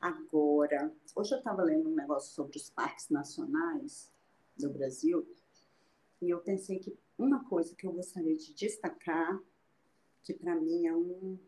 Agora, 0.00 0.90
hoje 1.14 1.34
eu 1.34 1.38
estava 1.38 1.62
lendo 1.62 1.90
um 1.90 1.94
negócio 1.94 2.34
sobre 2.34 2.56
os 2.56 2.70
parques 2.70 3.10
nacionais 3.10 4.10
do 4.56 4.70
Brasil 4.70 5.28
e 6.22 6.30
eu 6.30 6.40
pensei 6.40 6.78
que 6.78 6.98
uma 7.18 7.44
coisa 7.50 7.76
que 7.76 7.86
eu 7.86 7.92
gostaria 7.92 8.34
de 8.34 8.54
destacar, 8.54 9.38
que 10.22 10.32
para 10.32 10.54
mim 10.54 10.86
é 10.86 10.96
um, 10.96 11.38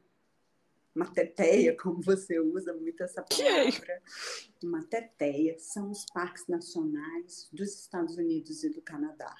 uma 0.94 1.06
teteia, 1.06 1.76
como 1.80 2.02
você 2.02 2.38
usa 2.40 2.74
muito 2.74 3.02
essa 3.02 3.22
palavra, 3.22 4.02
uma 4.62 4.82
teteia, 4.84 5.58
são 5.58 5.90
os 5.90 6.04
parques 6.06 6.46
nacionais 6.46 7.48
dos 7.52 7.80
Estados 7.80 8.16
Unidos 8.16 8.64
e 8.64 8.70
do 8.70 8.82
Canadá. 8.82 9.34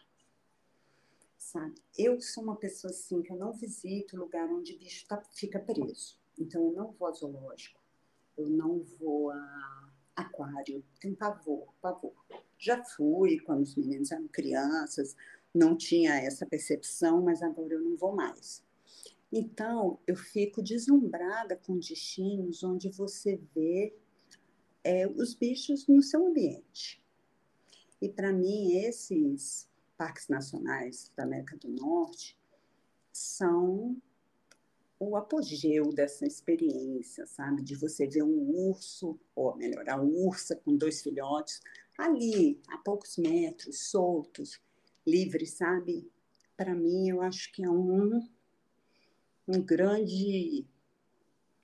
Sabe? 1.37 1.75
Eu 1.99 2.21
sou 2.21 2.45
uma 2.45 2.57
pessoa 2.57 2.93
assim 2.93 3.23
que 3.23 3.33
eu 3.33 3.37
não 3.37 3.53
visito 3.53 4.17
lugar 4.17 4.49
onde 4.49 4.77
bicho 4.77 5.07
tá, 5.07 5.21
fica 5.33 5.59
preso. 5.59 6.19
Então 6.39 6.67
eu 6.67 6.73
não 6.73 6.93
vou 6.93 7.09
a 7.09 7.13
zoológico, 7.13 7.81
eu 8.37 8.49
não 8.49 8.83
vou 8.99 9.31
a 9.31 9.91
aquário, 10.15 10.85
tenho 11.01 11.17
pavor, 11.17 11.73
pavor. 11.81 12.15
Já 12.59 12.85
fui 12.85 13.41
quando 13.41 13.63
os 13.63 13.75
meninos 13.75 14.13
eram 14.13 14.29
crianças, 14.29 15.17
não 15.55 15.77
tinha 15.77 16.15
essa 16.15 16.47
percepção, 16.47 17.23
mas 17.23 17.43
agora 17.43 17.75
eu 17.75 17.81
não 17.81 17.97
vou 17.97 18.15
mais. 18.15 18.63
Então, 19.33 20.01
eu 20.07 20.17
fico 20.17 20.63
deslumbrada 20.63 21.57
com 21.57 21.79
destinos 21.79 22.65
onde 22.65 22.89
você 22.89 23.41
vê 23.55 23.95
é, 24.83 25.07
os 25.07 25.35
bichos 25.35 25.87
no 25.87 26.03
seu 26.03 26.27
ambiente. 26.27 27.05
E, 28.03 28.09
para 28.09 28.33
mim, 28.33 28.77
esses 28.77 29.69
parques 29.97 30.29
nacionais 30.29 31.13
da 31.17 31.23
América 31.23 31.57
do 31.57 31.69
Norte 31.69 32.37
são 33.13 33.97
o 34.99 35.17
apogeu 35.17 35.93
dessa 35.93 36.27
experiência, 36.27 37.27
sabe? 37.27 37.63
De 37.63 37.75
você 37.75 38.07
ver 38.07 38.23
um 38.23 38.69
urso, 38.69 39.19
ou 39.35 39.57
melhor, 39.57 39.89
a 39.89 40.01
ursa 40.01 40.57
com 40.57 40.77
dois 40.77 41.03
filhotes, 41.03 41.61
ali, 41.97 42.61
a 42.69 42.79
poucos 42.79 43.17
metros, 43.17 43.91
soltos, 43.91 44.61
livres, 45.07 45.53
sabe? 45.53 46.11
Para 46.57 46.75
mim, 46.75 47.09
eu 47.09 47.23
acho 47.23 47.51
que 47.53 47.65
é 47.65 47.71
um, 47.71 48.21
um 49.51 49.61
grande, 49.61 50.65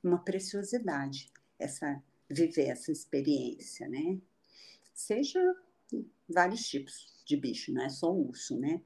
uma 0.03 0.19
preciosidade 0.19 1.31
essa 1.59 2.03
viver 2.29 2.67
essa 2.67 2.91
experiência, 2.91 3.89
né? 3.89 4.19
Seja 4.93 5.41
vários 6.29 6.67
tipos 6.67 7.23
de 7.25 7.37
bicho, 7.37 7.73
não 7.73 7.85
é 7.85 7.89
só 7.89 8.13
urso, 8.13 8.59
né? 8.59 8.81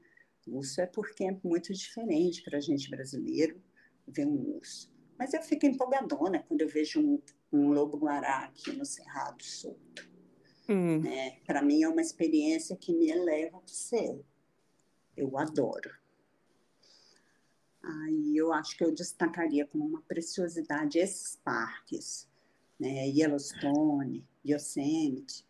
Urso 0.47 0.81
é 0.81 0.85
porque 0.85 1.23
é 1.23 1.37
muito 1.43 1.73
diferente 1.73 2.43
para 2.43 2.57
a 2.57 2.61
gente 2.61 2.89
brasileiro 2.89 3.59
ver 4.07 4.27
um 4.27 4.55
urso. 4.57 4.91
Mas 5.17 5.33
eu 5.33 5.41
fico 5.41 5.65
empolgadona 5.65 6.43
quando 6.43 6.61
eu 6.61 6.67
vejo 6.67 6.99
um, 6.99 7.21
um 7.51 7.71
lobo-guará 7.71 8.45
aqui 8.45 8.71
no 8.71 8.85
Cerrado 8.85 9.43
solto. 9.43 10.09
Hum. 10.69 10.99
Né? 10.99 11.39
Para 11.45 11.61
mim 11.61 11.83
é 11.83 11.89
uma 11.89 12.01
experiência 12.01 12.75
que 12.75 12.93
me 12.93 13.09
eleva 13.09 13.59
para 13.59 13.65
o 13.65 13.69
céu. 13.69 14.25
Eu 15.15 15.37
adoro. 15.37 16.00
Aí 17.83 18.37
eu 18.37 18.53
acho 18.53 18.77
que 18.77 18.83
eu 18.83 18.93
destacaria 18.93 19.65
como 19.65 19.85
uma 19.85 20.01
preciosidade 20.01 20.99
esses 20.99 21.35
parques, 21.37 22.27
né? 22.79 23.07
Yellowstone, 23.07 24.27
Yosemite, 24.45 25.45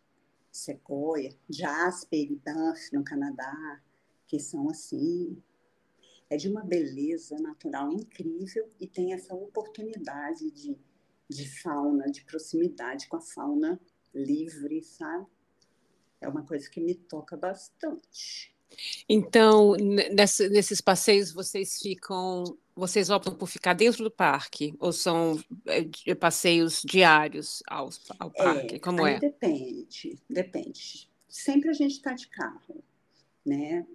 Sequoia, 0.50 1.36
Jasper 1.48 2.32
e 2.32 2.36
Banff 2.36 2.94
no 2.94 3.04
Canadá, 3.04 3.82
que 4.26 4.38
são 4.38 4.68
assim 4.70 5.42
é 6.32 6.36
de 6.36 6.48
uma 6.48 6.64
beleza 6.64 7.36
natural 7.36 7.92
incrível 7.92 8.66
e 8.80 8.86
tem 8.86 9.12
essa 9.12 9.34
oportunidade 9.34 10.50
de, 10.50 10.78
de 11.28 11.60
fauna, 11.60 12.10
de 12.10 12.24
proximidade 12.24 13.06
com 13.06 13.16
a 13.16 13.20
fauna 13.20 13.78
livre, 14.14 14.82
sabe? 14.82 15.26
É 16.22 16.28
uma 16.28 16.42
coisa 16.42 16.70
que 16.70 16.80
me 16.80 16.94
toca 16.94 17.36
bastante. 17.36 18.56
Então, 19.08 19.74
nessa, 20.12 20.48
nesses 20.48 20.80
passeios, 20.80 21.32
vocês 21.32 21.80
ficam. 21.80 22.44
Vocês 22.74 23.10
optam 23.10 23.34
por 23.34 23.46
ficar 23.48 23.74
dentro 23.74 24.02
do 24.02 24.10
parque? 24.10 24.74
Ou 24.78 24.92
são 24.92 25.38
é, 25.66 26.14
passeios 26.14 26.82
diários 26.82 27.62
ao, 27.66 27.90
ao 28.18 28.30
parque? 28.30 28.76
É, 28.76 28.78
Como 28.78 29.06
é? 29.06 29.18
Depende, 29.20 30.18
depende. 30.28 31.08
Sempre 31.28 31.68
a 31.68 31.74
gente 31.74 31.92
está 31.92 32.14
de 32.14 32.28
carro, 32.28 32.82
né? 33.44 33.86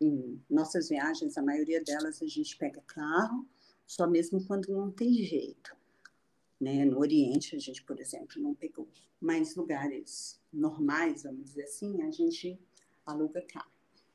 Em 0.00 0.40
nossas 0.48 0.88
viagens, 0.88 1.36
a 1.36 1.42
maioria 1.42 1.82
delas 1.84 2.22
a 2.22 2.26
gente 2.26 2.56
pega 2.56 2.80
carro, 2.86 3.46
só 3.86 4.06
mesmo 4.06 4.44
quando 4.46 4.68
não 4.68 4.90
tem 4.90 5.12
jeito. 5.12 5.76
Né? 6.60 6.84
No 6.84 6.98
Oriente, 6.98 7.56
a 7.56 7.58
gente, 7.58 7.82
por 7.82 8.00
exemplo, 8.00 8.40
não 8.40 8.54
pegou. 8.54 8.88
Mas 9.20 9.56
lugares 9.56 10.40
normais, 10.52 11.22
vamos 11.24 11.44
dizer 11.44 11.64
assim, 11.64 12.02
a 12.02 12.10
gente 12.10 12.58
aluga 13.04 13.42
carro. 13.42 13.71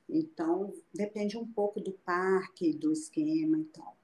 Então, 0.09 0.73
depende 0.93 1.37
um 1.37 1.45
pouco 1.45 1.81
do 1.81 1.91
parque, 1.91 2.73
do 2.73 2.91
esquema 2.91 3.59
e 3.59 3.65
tal. 3.65 3.97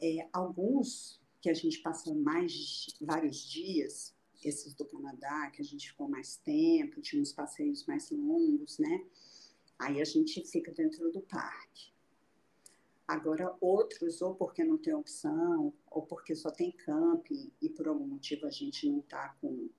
É, 0.00 0.28
alguns 0.32 1.20
que 1.40 1.48
a 1.48 1.54
gente 1.54 1.80
passou 1.80 2.14
mais 2.14 2.86
vários 3.00 3.38
dias, 3.48 4.14
esses 4.44 4.74
do 4.74 4.84
Canadá, 4.84 5.50
que 5.50 5.62
a 5.62 5.64
gente 5.64 5.90
ficou 5.90 6.08
mais 6.08 6.36
tempo, 6.36 7.00
tinha 7.00 7.22
uns 7.22 7.32
passeios 7.32 7.86
mais 7.86 8.10
longos, 8.10 8.78
né? 8.78 9.06
Aí 9.78 10.00
a 10.00 10.04
gente 10.04 10.44
fica 10.46 10.72
dentro 10.72 11.10
do 11.10 11.20
parque. 11.22 11.92
Agora, 13.06 13.56
outros, 13.60 14.20
ou 14.20 14.34
porque 14.34 14.62
não 14.62 14.76
tem 14.76 14.92
opção, 14.92 15.72
ou 15.90 16.02
porque 16.02 16.34
só 16.34 16.50
tem 16.50 16.72
camping 16.72 17.50
e 17.62 17.70
por 17.70 17.88
algum 17.88 18.06
motivo 18.06 18.46
a 18.46 18.50
gente 18.50 18.86
não 18.86 18.98
está 18.98 19.34
com. 19.40 19.70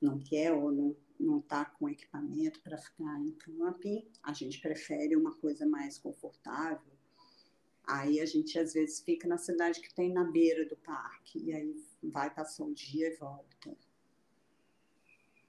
não 0.00 0.18
quer 0.18 0.52
ou 0.52 0.72
não 0.72 0.96
não 1.18 1.38
está 1.38 1.64
com 1.64 1.88
equipamento 1.88 2.60
para 2.60 2.78
ficar 2.78 3.20
em 3.20 3.32
camping, 3.32 4.06
a 4.22 4.32
gente 4.32 4.60
prefere 4.60 5.16
uma 5.16 5.34
coisa 5.34 5.66
mais 5.66 5.98
confortável. 5.98 6.92
Aí 7.86 8.20
a 8.20 8.26
gente 8.26 8.58
às 8.58 8.74
vezes 8.74 9.00
fica 9.00 9.28
na 9.28 9.38
cidade 9.38 9.80
que 9.80 9.94
tem 9.94 10.12
na 10.12 10.24
beira 10.24 10.66
do 10.68 10.76
parque, 10.76 11.38
e 11.38 11.52
aí 11.52 11.76
vai 12.02 12.32
passar 12.34 12.64
um 12.64 12.72
dia 12.72 13.08
e 13.08 13.16
volta. 13.16 13.76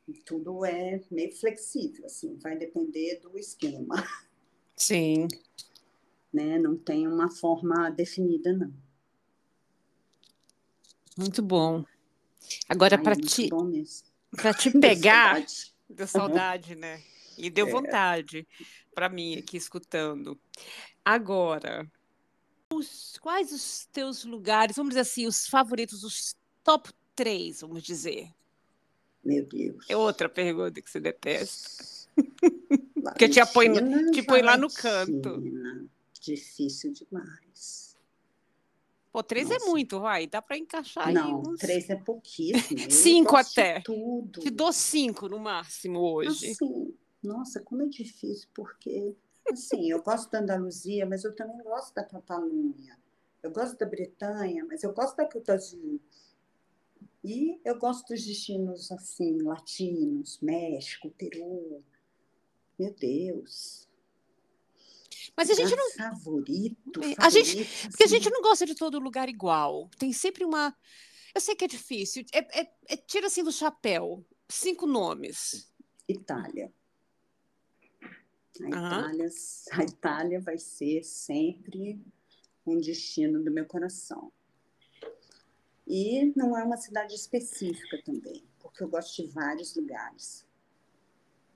E 0.07 0.13
tudo 0.13 0.63
é 0.63 1.03
meio 1.11 1.35
flexível, 1.35 2.05
assim, 2.05 2.37
vai 2.37 2.57
depender 2.57 3.19
do 3.19 3.37
esquema, 3.37 3.95
Sim. 4.75 5.27
né? 6.31 6.57
Não 6.57 6.77
tem 6.77 7.07
uma 7.07 7.29
forma 7.29 7.89
definida, 7.89 8.53
não. 8.53 8.73
Muito 11.17 11.41
bom. 11.41 11.83
Agora, 12.69 13.01
para 13.01 13.13
é 13.13 13.19
te, 13.19 13.49
bom 13.49 13.63
mesmo. 13.63 14.06
Para 14.37 14.53
te 14.53 14.69
Deu 14.71 14.79
pegar, 14.81 15.33
saudade. 15.35 15.73
deu 15.89 16.07
saudade, 16.07 16.75
né? 16.75 17.03
E 17.37 17.49
deu 17.49 17.67
É. 17.67 17.71
vontade 17.71 18.47
para 18.95 19.09
mim 19.09 19.35
aqui 19.37 19.57
escutando. 19.57 20.39
Agora, 21.03 21.85
os- 22.73 23.17
quais 23.21 23.51
os 23.51 23.85
teus 23.91 24.23
lugares, 24.23 24.75
vamos 24.75 24.91
dizer 24.91 25.01
assim, 25.01 25.27
os 25.27 25.47
favoritos, 25.47 26.03
os 26.03 26.35
top 26.63 26.89
três, 27.15 27.61
vamos 27.61 27.83
dizer? 27.83 28.29
Meu 29.23 29.45
Deus. 29.45 29.85
É 29.89 29.97
outra 29.97 30.29
pergunta 30.29 30.81
que 30.81 30.89
você 30.89 30.99
detesta. 30.99 31.83
Porque 33.03 33.29
te, 33.29 33.39
Valentina, 33.43 34.11
te 34.11 34.21
põe 34.23 34.41
lá 34.41 34.57
no 34.57 34.69
canto. 34.69 35.41
Difícil 36.21 36.91
demais. 36.93 37.46
Pô, 39.17 39.23
três 39.23 39.49
é 39.49 39.55
Nossa. 39.55 39.65
é 39.65 39.69
muito, 39.69 39.99
vai. 39.99 40.27
Dá 40.27 40.43
para 40.43 40.59
encaixar 40.59 41.11
Não. 41.11 41.41
Uns... 41.41 41.57
três 41.57 41.89
é 41.89 41.95
pouquíssimo. 41.95 42.91
cinco 42.91 43.35
até. 43.35 43.81
Tudo. 43.81 44.41
Te 44.41 44.51
dou 44.51 44.71
cinco 44.71 45.27
no 45.27 45.39
máximo 45.39 45.99
hoje. 45.99 46.51
Assim, 46.51 46.93
nossa, 47.23 47.59
como 47.61 47.81
é 47.81 47.87
difícil, 47.87 48.47
porque 48.53 49.15
assim, 49.51 49.89
eu 49.89 50.03
gosto 50.03 50.29
da 50.29 50.37
Andaluzia, 50.37 51.03
mas 51.07 51.23
eu 51.23 51.35
também 51.35 51.57
gosto 51.63 51.95
da 51.95 52.03
Catalunha. 52.03 52.95
Eu 53.41 53.49
gosto 53.49 53.75
da 53.75 53.87
Bretanha, 53.87 54.63
mas 54.69 54.83
eu 54.83 54.93
gosto 54.93 55.15
da 55.15 55.23
d'Azur. 55.23 55.99
E 57.23 57.59
eu 57.65 57.79
gosto 57.79 58.13
dos 58.13 58.23
destinos 58.23 58.91
assim, 58.91 59.41
latinos, 59.41 60.39
México, 60.43 61.09
Peru. 61.17 61.83
Meu 62.77 62.93
Deus. 62.93 63.86
Mas 65.37 65.51
a 65.51 65.53
gente 65.53 65.75
não. 65.75 65.91
Favorito, 65.91 66.93
favorito 66.93 67.21
a 67.21 67.29
gente, 67.29 67.61
assim... 67.61 67.89
Porque 67.89 68.03
a 68.03 68.07
gente 68.07 68.29
não 68.31 68.41
gosta 68.41 68.65
de 68.65 68.73
todo 68.73 68.99
lugar 68.99 69.29
igual. 69.29 69.87
Tem 69.99 70.11
sempre 70.11 70.43
uma. 70.43 70.75
Eu 71.35 71.39
sei 71.39 71.55
que 71.55 71.65
é 71.65 71.67
difícil. 71.67 72.25
É, 72.33 72.61
é, 72.61 72.71
é 72.87 72.97
tira 72.97 73.27
assim 73.27 73.43
do 73.43 73.51
chapéu. 73.51 74.25
Cinco 74.49 74.87
nomes. 74.87 75.71
Itália. 76.09 76.73
A 78.59 78.67
Itália, 78.67 79.29
a 79.73 79.83
Itália 79.83 80.41
vai 80.41 80.57
ser 80.57 81.03
sempre 81.03 82.01
um 82.65 82.79
destino 82.79 83.43
do 83.43 83.51
meu 83.51 83.67
coração. 83.67 84.31
E 85.85 86.33
não 86.35 86.57
é 86.57 86.63
uma 86.63 86.77
cidade 86.77 87.13
específica 87.13 88.01
também, 88.03 88.43
porque 88.59 88.83
eu 88.83 88.89
gosto 88.89 89.21
de 89.21 89.31
vários 89.31 89.75
lugares. 89.75 90.46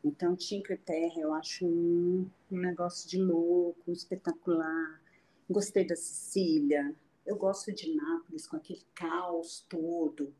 Então, 0.04 0.38
Cinque 0.40 0.76
Terre 0.78 1.22
eu 1.22 1.34
acho 1.34 1.66
um, 1.66 2.28
um 2.52 2.58
negócio 2.58 3.10
de 3.10 3.22
louco, 3.22 3.92
espetacular. 3.92 5.02
Gostei 5.50 5.86
da 5.86 5.96
Sicília. 5.96 6.96
Eu 7.26 7.36
gosto 7.36 7.72
de 7.72 7.94
Nápoles 7.96 8.48
com 8.48 8.56
aquele 8.56 8.82
caos 8.96 9.66
todo. 9.70 10.34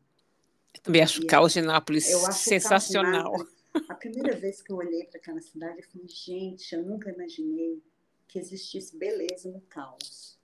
Eu 0.74 0.80
também 0.82 1.02
acho 1.02 1.22
o 1.22 1.26
caos 1.26 1.52
de 1.52 1.62
Nápoles 1.62 2.06
sensacional. 2.32 3.32
Nápoles, 3.32 3.54
a 3.88 3.94
primeira 3.94 4.36
vez 4.36 4.60
que 4.60 4.72
eu 4.72 4.76
olhei 4.76 5.04
para 5.04 5.18
aquela 5.18 5.40
cidade, 5.40 5.78
eu 5.78 5.84
falei, 5.84 6.08
gente, 6.08 6.74
eu 6.74 6.82
nunca 6.82 7.10
imaginei 7.10 7.80
que 8.26 8.38
existisse 8.38 8.96
beleza 8.96 9.50
no 9.50 9.60
caos. 9.62 10.38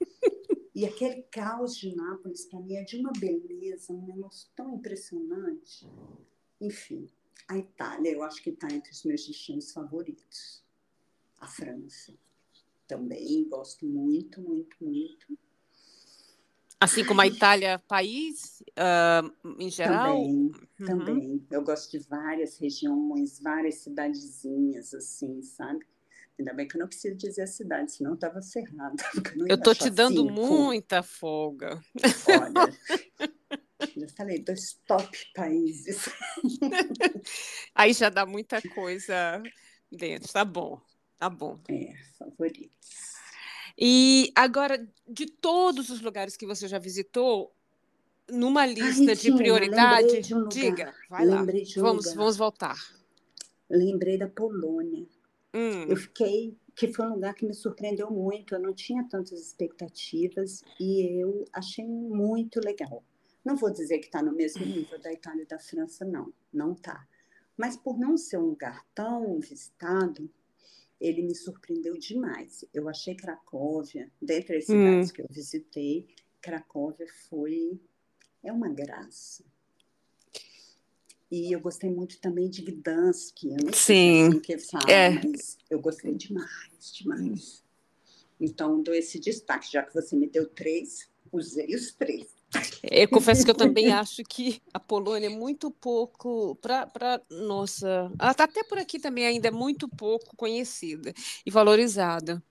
E 0.72 0.86
aquele 0.86 1.22
caos 1.24 1.76
de 1.76 1.94
Nápoles, 1.94 2.46
para 2.46 2.60
mim, 2.60 2.76
é 2.76 2.84
de 2.84 2.96
uma 2.96 3.12
beleza, 3.12 3.92
um 3.92 4.06
negócio 4.06 4.48
tão 4.56 4.76
impressionante. 4.76 5.86
Enfim, 6.58 7.06
a 7.48 7.58
Itália, 7.58 8.12
eu 8.12 8.22
acho 8.22 8.42
que 8.42 8.50
está 8.50 8.68
entre 8.68 8.92
os 8.92 9.04
meus 9.04 9.26
destinos 9.26 9.72
favoritos. 9.72 10.62
A 11.38 11.46
França, 11.46 12.12
também 12.86 13.48
gosto 13.48 13.86
muito, 13.86 14.40
muito, 14.40 14.76
muito. 14.80 15.38
Assim 16.80 17.04
como 17.04 17.20
a 17.20 17.26
Itália, 17.26 17.78
país, 17.86 18.62
uh, 18.70 19.56
em 19.58 19.70
geral? 19.70 20.16
Também, 20.16 20.52
uhum. 20.80 20.86
também. 20.86 21.46
Eu 21.50 21.62
gosto 21.62 21.90
de 21.90 21.98
várias 22.08 22.56
regiões, 22.58 23.38
várias 23.38 23.76
cidadezinhas, 23.76 24.94
assim, 24.94 25.42
sabe? 25.42 25.84
Ainda 26.38 26.54
bem 26.54 26.66
que 26.66 26.76
eu 26.76 26.80
não 26.80 26.88
preciso 26.88 27.14
dizer 27.16 27.42
a 27.42 27.46
cidade, 27.46 27.92
senão 27.92 28.14
estava 28.14 28.40
cerrado. 28.40 28.96
Eu 29.46 29.56
estou 29.56 29.74
te 29.76 29.90
dando 29.90 30.22
cinco. 30.22 30.32
muita 30.32 31.02
folga. 31.02 31.78
Olha, 32.26 32.72
já 33.96 34.08
falei, 34.16 34.38
dois 34.40 34.80
top 34.86 35.18
países. 35.34 36.08
Aí 37.74 37.92
já 37.92 38.08
dá 38.08 38.26
muita 38.26 38.60
coisa 38.74 39.42
dentro, 39.90 40.32
tá 40.32 40.44
bom, 40.44 40.80
tá 41.18 41.28
bom. 41.30 41.58
É, 41.68 41.94
favoritos. 42.18 43.20
E 43.78 44.30
agora, 44.34 44.86
de 45.08 45.26
todos 45.26 45.88
os 45.90 46.00
lugares 46.00 46.36
que 46.36 46.46
você 46.46 46.68
já 46.68 46.78
visitou, 46.78 47.54
numa 48.30 48.66
lista 48.66 49.10
Ai, 49.10 49.16
de 49.16 49.32
prioridade, 49.32 50.20
de 50.20 50.34
um 50.34 50.48
diga, 50.48 50.94
vai 51.08 51.24
lembrei 51.24 51.64
lá. 51.64 51.82
vamos, 51.82 52.14
vamos 52.14 52.36
voltar. 52.36 52.76
Lembrei 53.68 54.18
da 54.18 54.28
Polônia. 54.28 55.06
Hum. 55.54 55.84
Eu 55.88 55.96
fiquei, 55.96 56.56
que 56.74 56.92
foi 56.92 57.06
um 57.06 57.14
lugar 57.14 57.34
que 57.34 57.46
me 57.46 57.54
surpreendeu 57.54 58.10
muito. 58.10 58.54
Eu 58.54 58.60
não 58.60 58.74
tinha 58.74 59.04
tantas 59.08 59.40
expectativas 59.40 60.62
e 60.78 61.20
eu 61.20 61.44
achei 61.52 61.84
muito 61.84 62.60
legal. 62.60 63.02
Não 63.44 63.56
vou 63.56 63.70
dizer 63.70 63.98
que 63.98 64.06
está 64.06 64.22
no 64.22 64.32
mesmo 64.32 64.64
nível 64.64 64.98
da 65.00 65.12
Itália 65.12 65.42
e 65.42 65.46
da 65.46 65.58
França, 65.58 66.04
não. 66.04 66.32
Não 66.52 66.72
está. 66.72 67.06
Mas 67.56 67.76
por 67.76 67.98
não 67.98 68.16
ser 68.16 68.38
um 68.38 68.46
lugar 68.46 68.86
tão 68.94 69.38
visitado, 69.40 70.30
ele 71.00 71.22
me 71.22 71.34
surpreendeu 71.34 71.96
demais. 71.96 72.64
Eu 72.72 72.88
achei 72.88 73.14
Cracóvia, 73.14 74.10
dentre 74.20 74.58
as 74.58 74.66
cidades 74.66 75.10
hum. 75.10 75.12
que 75.12 75.22
eu 75.22 75.26
visitei, 75.30 76.06
Cracóvia 76.40 77.06
foi 77.28 77.80
é 78.42 78.52
uma 78.52 78.68
graça. 78.68 79.44
E 81.30 81.54
eu 81.54 81.60
gostei 81.60 81.88
muito 81.88 82.18
também 82.20 82.50
de 82.50 82.62
Gdansk. 82.62 83.44
Eu 83.44 83.56
não 83.64 83.72
Sim. 83.72 84.28
Assim 84.28 84.40
que 84.40 84.58
fala, 84.58 84.90
é. 84.90 85.10
mas 85.10 85.58
eu 85.70 85.80
gostei 85.80 86.14
demais, 86.14 86.92
demais. 86.92 87.64
Então, 88.40 88.82
dou 88.82 88.94
esse 88.94 89.20
destaque, 89.20 89.70
já 89.70 89.82
que 89.82 89.94
você 89.94 90.16
me 90.16 90.26
deu 90.26 90.48
três, 90.48 91.08
usei 91.30 91.74
os 91.74 91.92
três. 91.92 92.39
Eu 92.82 93.08
confesso 93.08 93.44
que 93.44 93.50
eu 93.50 93.54
também 93.54 93.90
acho 93.92 94.22
que 94.24 94.60
a 94.72 94.80
Polônia 94.80 95.26
é 95.26 95.30
muito 95.30 95.70
pouco 95.70 96.56
para 96.56 97.20
nossa. 97.30 98.10
Ela 98.18 98.32
está 98.32 98.44
até 98.44 98.64
por 98.64 98.78
aqui 98.78 98.98
também 98.98 99.26
ainda 99.26 99.48
é 99.48 99.50
muito 99.50 99.88
pouco 99.88 100.34
conhecida 100.36 101.12
e 101.44 101.50
valorizada. 101.50 102.42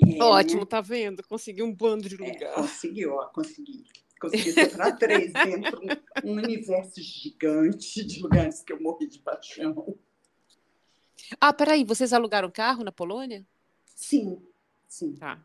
É, 0.00 0.22
Ótimo, 0.22 0.64
tá 0.64 0.80
vendo? 0.80 1.26
Consegui 1.26 1.62
um 1.62 1.74
bando 1.74 2.08
de 2.08 2.14
é, 2.14 2.18
lugar. 2.18 2.52
É, 2.52 2.54
conseguiu, 2.54 3.14
ó, 3.14 3.26
consegui. 3.26 3.84
Consegui 4.20 4.52
separar 4.52 4.96
três 4.96 5.32
dentro 5.32 5.78
de 5.78 6.00
um 6.24 6.32
universo 6.32 7.00
gigante 7.00 8.04
de 8.04 8.20
lugares 8.20 8.62
que 8.62 8.72
eu 8.72 8.80
morri 8.80 9.06
de 9.06 9.20
paixão. 9.20 9.96
Ah, 11.40 11.52
peraí, 11.52 11.84
vocês 11.84 12.12
alugaram 12.12 12.50
carro 12.50 12.82
na 12.82 12.90
Polônia? 12.90 13.46
Sim, 13.94 14.42
sim. 14.88 15.14
Tá. 15.14 15.40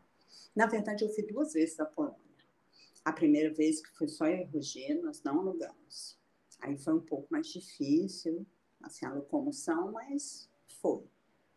Na 0.54 0.66
verdade, 0.66 1.04
eu 1.04 1.08
fui 1.08 1.24
duas 1.24 1.52
vezes 1.52 1.76
na 1.76 1.84
Polônia. 1.84 2.23
A 3.04 3.12
primeira 3.12 3.52
vez 3.52 3.80
que 3.80 3.90
foi 3.96 4.08
só 4.08 4.26
eu 4.26 4.38
e 4.38 4.44
Roger, 4.44 5.02
nós 5.02 5.22
não 5.22 5.40
alugamos. 5.40 6.18
Aí 6.60 6.78
foi 6.78 6.94
um 6.94 7.00
pouco 7.00 7.26
mais 7.30 7.48
difícil, 7.48 8.46
assim, 8.82 9.04
a 9.04 9.12
locomoção, 9.12 9.92
mas 9.92 10.48
foi. 10.80 11.02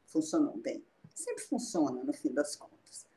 Funcionou 0.05 0.57
bem. 0.57 0.83
Sempre 1.13 1.43
funciona, 1.43 2.03
no 2.03 2.13
fim 2.13 2.33
das 2.33 2.55
contas. 2.55 3.07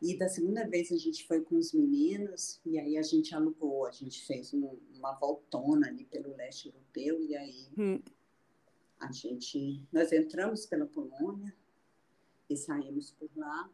E 0.00 0.16
da 0.16 0.28
segunda 0.28 0.66
vez 0.66 0.92
a 0.92 0.96
gente 0.96 1.26
foi 1.26 1.40
com 1.40 1.56
os 1.56 1.72
meninos 1.72 2.60
e 2.64 2.78
aí 2.78 2.98
a 2.98 3.02
gente 3.02 3.34
alugou, 3.34 3.86
a 3.86 3.90
gente 3.90 4.26
fez 4.26 4.52
um, 4.52 4.76
uma 4.94 5.12
voltona 5.14 5.86
ali 5.86 6.04
pelo 6.04 6.34
leste 6.36 6.68
europeu 6.68 7.22
e 7.22 7.34
aí 7.34 7.68
hum. 7.78 8.02
a 9.00 9.10
gente, 9.10 9.82
nós 9.90 10.12
entramos 10.12 10.66
pela 10.66 10.84
Polônia 10.84 11.54
e 12.50 12.56
saímos 12.56 13.12
por 13.12 13.30
lá 13.34 13.70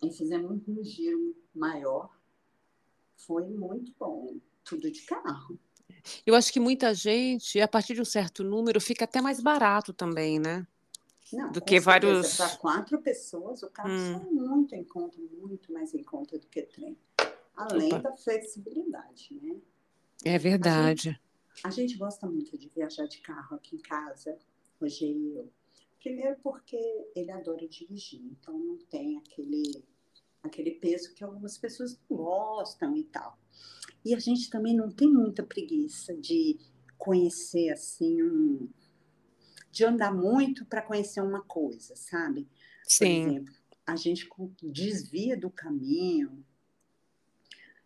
e 0.00 0.10
fizemos 0.12 0.60
um 0.68 0.84
giro 0.84 1.34
maior. 1.54 2.15
Foi 3.16 3.46
muito 3.46 3.92
bom, 3.98 4.36
tudo 4.64 4.90
de 4.90 5.02
carro. 5.02 5.58
Eu 6.24 6.34
acho 6.34 6.52
que 6.52 6.60
muita 6.60 6.94
gente, 6.94 7.60
a 7.60 7.68
partir 7.68 7.94
de 7.94 8.00
um 8.00 8.04
certo 8.04 8.44
número, 8.44 8.80
fica 8.80 9.04
até 9.04 9.20
mais 9.20 9.40
barato 9.40 9.92
também, 9.92 10.38
né? 10.38 10.66
Não, 11.32 11.50
do 11.50 11.60
que 11.60 11.80
vários. 11.80 12.36
Para 12.36 12.56
quatro 12.56 13.00
pessoas, 13.00 13.62
o 13.62 13.70
carro 13.70 13.90
hum. 13.90 14.12
sai 14.12 14.30
muito 14.30 14.74
em 14.74 14.84
conta, 14.84 15.18
muito 15.18 15.72
mais 15.72 15.92
em 15.94 16.02
conta 16.02 16.38
do 16.38 16.46
que 16.46 16.62
trem. 16.62 16.96
Além 17.56 17.88
Opa. 17.88 18.10
da 18.10 18.16
flexibilidade, 18.16 19.34
né? 19.42 19.56
É 20.24 20.38
verdade. 20.38 21.08
A 21.08 21.14
gente, 21.14 21.20
a 21.64 21.70
gente, 21.70 21.96
gosta 21.96 22.26
muito 22.26 22.56
de 22.56 22.68
viajar 22.68 23.06
de 23.06 23.18
carro 23.18 23.56
aqui 23.56 23.76
em 23.76 23.80
casa, 23.80 24.38
hoje 24.80 25.10
eu. 25.34 25.50
Primeiro 26.00 26.36
porque 26.40 26.78
ele 27.16 27.32
adora 27.32 27.66
dirigir, 27.66 28.20
então 28.22 28.56
não 28.56 28.78
tem 28.78 29.18
aquele, 29.18 29.84
aquele 30.46 30.72
peso 30.72 31.14
que 31.14 31.22
algumas 31.22 31.58
pessoas 31.58 31.98
gostam 32.08 32.96
e 32.96 33.04
tal. 33.04 33.38
E 34.04 34.14
a 34.14 34.18
gente 34.18 34.48
também 34.48 34.74
não 34.74 34.90
tem 34.90 35.10
muita 35.10 35.42
preguiça 35.42 36.14
de 36.14 36.58
conhecer 36.96 37.70
assim 37.70 38.22
um 38.22 38.68
de 39.76 39.84
andar 39.84 40.14
muito 40.14 40.64
para 40.64 40.80
conhecer 40.80 41.20
uma 41.20 41.42
coisa, 41.42 41.94
sabe? 41.96 42.48
Sim. 42.84 43.24
Por 43.24 43.30
exemplo, 43.30 43.54
a 43.86 43.94
gente 43.96 44.28
desvia 44.62 45.36
do 45.36 45.50
caminho, 45.50 46.42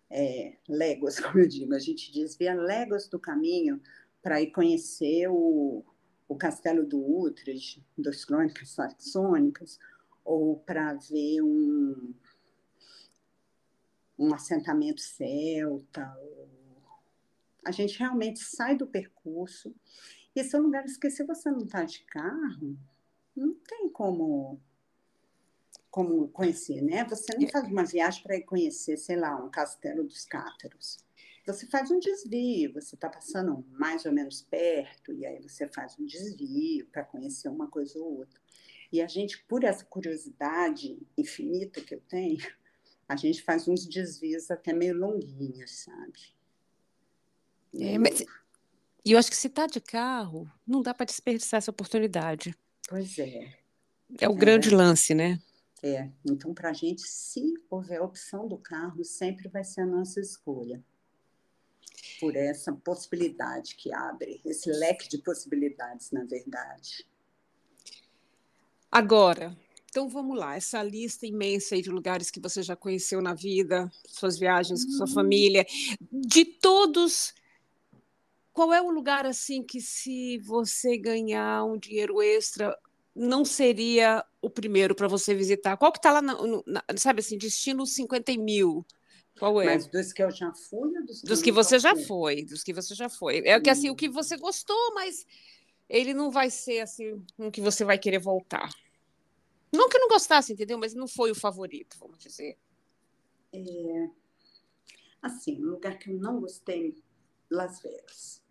é, 0.09 0.57
léguas, 0.69 1.19
como 1.21 1.41
eu 1.41 1.49
digo, 1.49 1.75
a 1.75 1.81
gente 1.81 2.13
desvia 2.13 2.55
léguas 2.55 3.09
do 3.09 3.19
caminho 3.19 3.83
para 4.23 4.41
ir 4.41 4.53
conhecer 4.53 5.29
o, 5.29 5.85
o 6.29 6.37
Castelo 6.37 6.87
do 6.87 7.01
Utrecht, 7.23 7.85
das 7.99 8.25
Crônicas 8.25 8.71
Saxônicas, 8.71 9.81
ou 10.25 10.61
para 10.61 10.95
ver 10.95 11.43
um, 11.43 12.15
um 14.21 14.35
assentamento 14.35 15.01
celta. 15.01 16.15
A 17.65 17.73
gente 17.73 17.99
realmente 17.99 18.41
sai 18.41 18.77
do 18.77 18.87
percurso 18.87 19.75
e 20.37 20.45
são 20.45 20.61
lugares 20.61 20.99
que, 20.99 21.11
se 21.11 21.25
você 21.25 21.51
não 21.51 21.65
está 21.65 21.85
de 21.85 22.05
carro, 22.05 22.79
não 23.35 23.55
tem 23.55 23.89
como 23.89 24.61
como 25.91 26.29
conhecer, 26.29 26.81
né? 26.83 27.05
Você 27.07 27.37
não 27.37 27.49
faz 27.49 27.67
uma 27.67 27.85
viagem 27.85 28.23
para 28.23 28.37
ir 28.37 28.45
conhecer, 28.45 28.97
sei 28.97 29.17
lá, 29.17 29.35
um 29.45 29.51
castelo 29.51 30.05
dos 30.05 30.25
cátaros. 30.25 30.99
Você 31.45 31.67
faz 31.67 31.91
um 31.91 31.99
desvio, 31.99 32.73
você 32.75 32.95
está 32.95 33.09
passando 33.09 33.67
mais 33.71 34.05
ou 34.05 34.13
menos 34.13 34.41
perto, 34.41 35.13
e 35.13 35.27
aí 35.27 35.43
você 35.43 35.67
faz 35.67 35.99
um 35.99 36.07
desvio 36.07 36.87
para 36.93 37.03
conhecer 37.03 37.49
uma 37.49 37.67
coisa 37.67 37.99
ou 37.99 38.19
outra. 38.19 38.41
E 38.93 39.03
a 39.03 39.09
gente, 39.09 39.43
por 39.47 39.65
essa 39.65 39.85
curiosidade 39.85 40.97
infinita 41.19 41.81
que 41.81 41.97
eu 41.97 42.01
tenho, 42.03 42.39
a 43.11 43.17
gente 43.17 43.43
faz 43.43 43.67
uns 43.67 43.89
desvios 43.89 44.53
até 44.53 44.73
meio 44.73 44.97
longuinhos, 44.97 45.83
sabe? 45.83 46.33
É, 47.75 47.99
mas, 47.99 48.21
e 49.05 49.11
eu 49.11 49.19
acho 49.19 49.29
que 49.29 49.37
se 49.37 49.49
está 49.49 49.67
de 49.67 49.81
carro, 49.81 50.49
não 50.65 50.81
dá 50.81 50.95
para 50.95 51.07
desperdiçar 51.07 51.59
essa 51.59 51.73
oportunidade. 51.73 52.55
Pois 52.89 53.19
é. 53.19 53.59
É 54.17 54.29
o 54.29 54.33
é. 54.33 54.37
grande 54.37 54.71
lance, 54.71 55.13
né? 55.13 55.43
É. 55.83 56.09
Então, 56.25 56.55
para 56.55 56.71
a 56.71 56.73
gente, 56.73 57.03
se 57.03 57.55
houver 57.69 57.99
a 57.99 58.05
opção 58.05 58.47
do 58.47 58.57
carro, 58.57 59.05
sempre 59.05 59.49
vai 59.49 59.65
ser 59.65 59.81
a 59.81 59.87
nossa 59.87 60.21
escolha. 60.21 60.81
Por 62.21 62.37
essa 62.37 62.73
possibilidade 62.73 63.75
que 63.75 63.93
abre, 63.93 64.41
esse 64.45 64.71
leque 64.71 65.09
de 65.09 65.19
possibilidades, 65.19 66.13
na 66.13 66.23
verdade. 66.23 67.05
Agora, 68.89 69.57
então 69.91 70.09
vamos 70.09 70.39
lá, 70.39 70.57
essa 70.57 70.83
lista 70.83 71.27
imensa 71.27 71.75
aí 71.75 71.83
de 71.83 71.91
lugares 71.91 72.31
que 72.31 72.41
você 72.41 72.63
já 72.63 72.75
conheceu 72.75 73.21
na 73.21 73.35
vida, 73.35 73.91
suas 74.07 74.39
viagens 74.39 74.85
com 74.85 74.93
sua 74.93 75.07
hum. 75.07 75.13
família, 75.13 75.67
de 76.11 76.45
todos 76.45 77.35
qual 78.53 78.73
é 78.73 78.83
o 78.83 78.91
lugar 78.91 79.27
assim 79.27 79.63
que 79.63 79.81
se 79.81 80.39
você 80.39 80.97
ganhar 80.97 81.65
um 81.65 81.79
dinheiro 81.79 82.21
extra 82.21 82.77
não 83.15 83.45
seria 83.45 84.25
o 84.41 84.49
primeiro 84.49 84.95
para 84.95 85.09
você 85.09 85.35
visitar? 85.35 85.77
Qual 85.77 85.93
que 85.93 85.99
está 85.99 86.13
lá, 86.13 86.23
no, 86.23 86.63
na, 86.67 86.83
sabe 86.97 87.21
assim, 87.21 87.39
destino 87.39 87.87
50 87.87 88.37
mil? 88.37 88.85
Qual 89.39 89.61
é? 89.61 89.67
Mas 89.67 89.87
dos 89.87 90.13
que 90.13 90.23
eu 90.23 90.31
já 90.31 90.53
fui 90.53 90.97
ou 90.97 91.07
dos 91.07 91.21
que, 91.21 91.27
dos 91.27 91.43
que 91.43 91.53
você 91.53 91.79
já 91.79 91.95
fui? 91.95 92.05
foi? 92.05 92.45
Dos 92.45 92.63
que 92.63 92.73
você 92.73 92.95
já 92.95 93.09
foi. 93.09 93.39
É 93.47 93.59
que 93.61 93.71
assim, 93.71 93.89
o 93.91 93.97
que 93.97 94.09
você 94.09 94.37
gostou, 94.37 94.95
mas 94.95 95.27
ele 95.89 96.13
não 96.13 96.31
vai 96.31 96.51
ser 96.51 96.81
assim 96.81 97.25
um 97.39 97.51
que 97.51 97.61
você 97.61 97.85
vai 97.85 97.99
querer 97.99 98.19
voltar. 98.19 98.71
Não 99.73 99.89
que 99.89 99.99
não 99.99 100.09
gostasse, 100.09 100.53
entendeu? 100.53 100.79
Mas 100.79 100.95
não 100.95 101.07
foi 101.07 101.31
o 101.31 101.35
favorito, 101.35 101.97
vamos 101.99 102.19
dizer. 102.19 102.59
É, 103.53 104.11
assim, 105.23 105.63
um 105.65 105.71
lugar 105.71 105.99
que 105.99 106.11
eu 106.11 106.19
não 106.19 106.41
gostei, 106.41 107.03
Las 107.51 107.81
Vegas. 107.81 108.43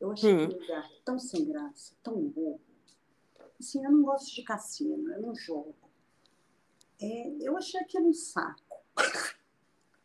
Eu 0.00 0.12
achei 0.12 0.32
hum. 0.32 0.44
um 0.44 0.48
lugar 0.48 0.90
tão 1.04 1.18
sem 1.18 1.44
graça, 1.46 1.94
tão 2.02 2.20
bobo. 2.28 2.60
Assim, 3.58 3.84
eu 3.84 3.90
não 3.90 4.02
gosto 4.02 4.34
de 4.34 4.42
cassino, 4.42 5.12
eu 5.12 5.22
não 5.22 5.34
jogo. 5.34 5.74
É, 7.00 7.28
eu 7.40 7.56
achei 7.56 7.80
aquilo 7.80 8.08
um 8.08 8.12
saco. 8.12 8.84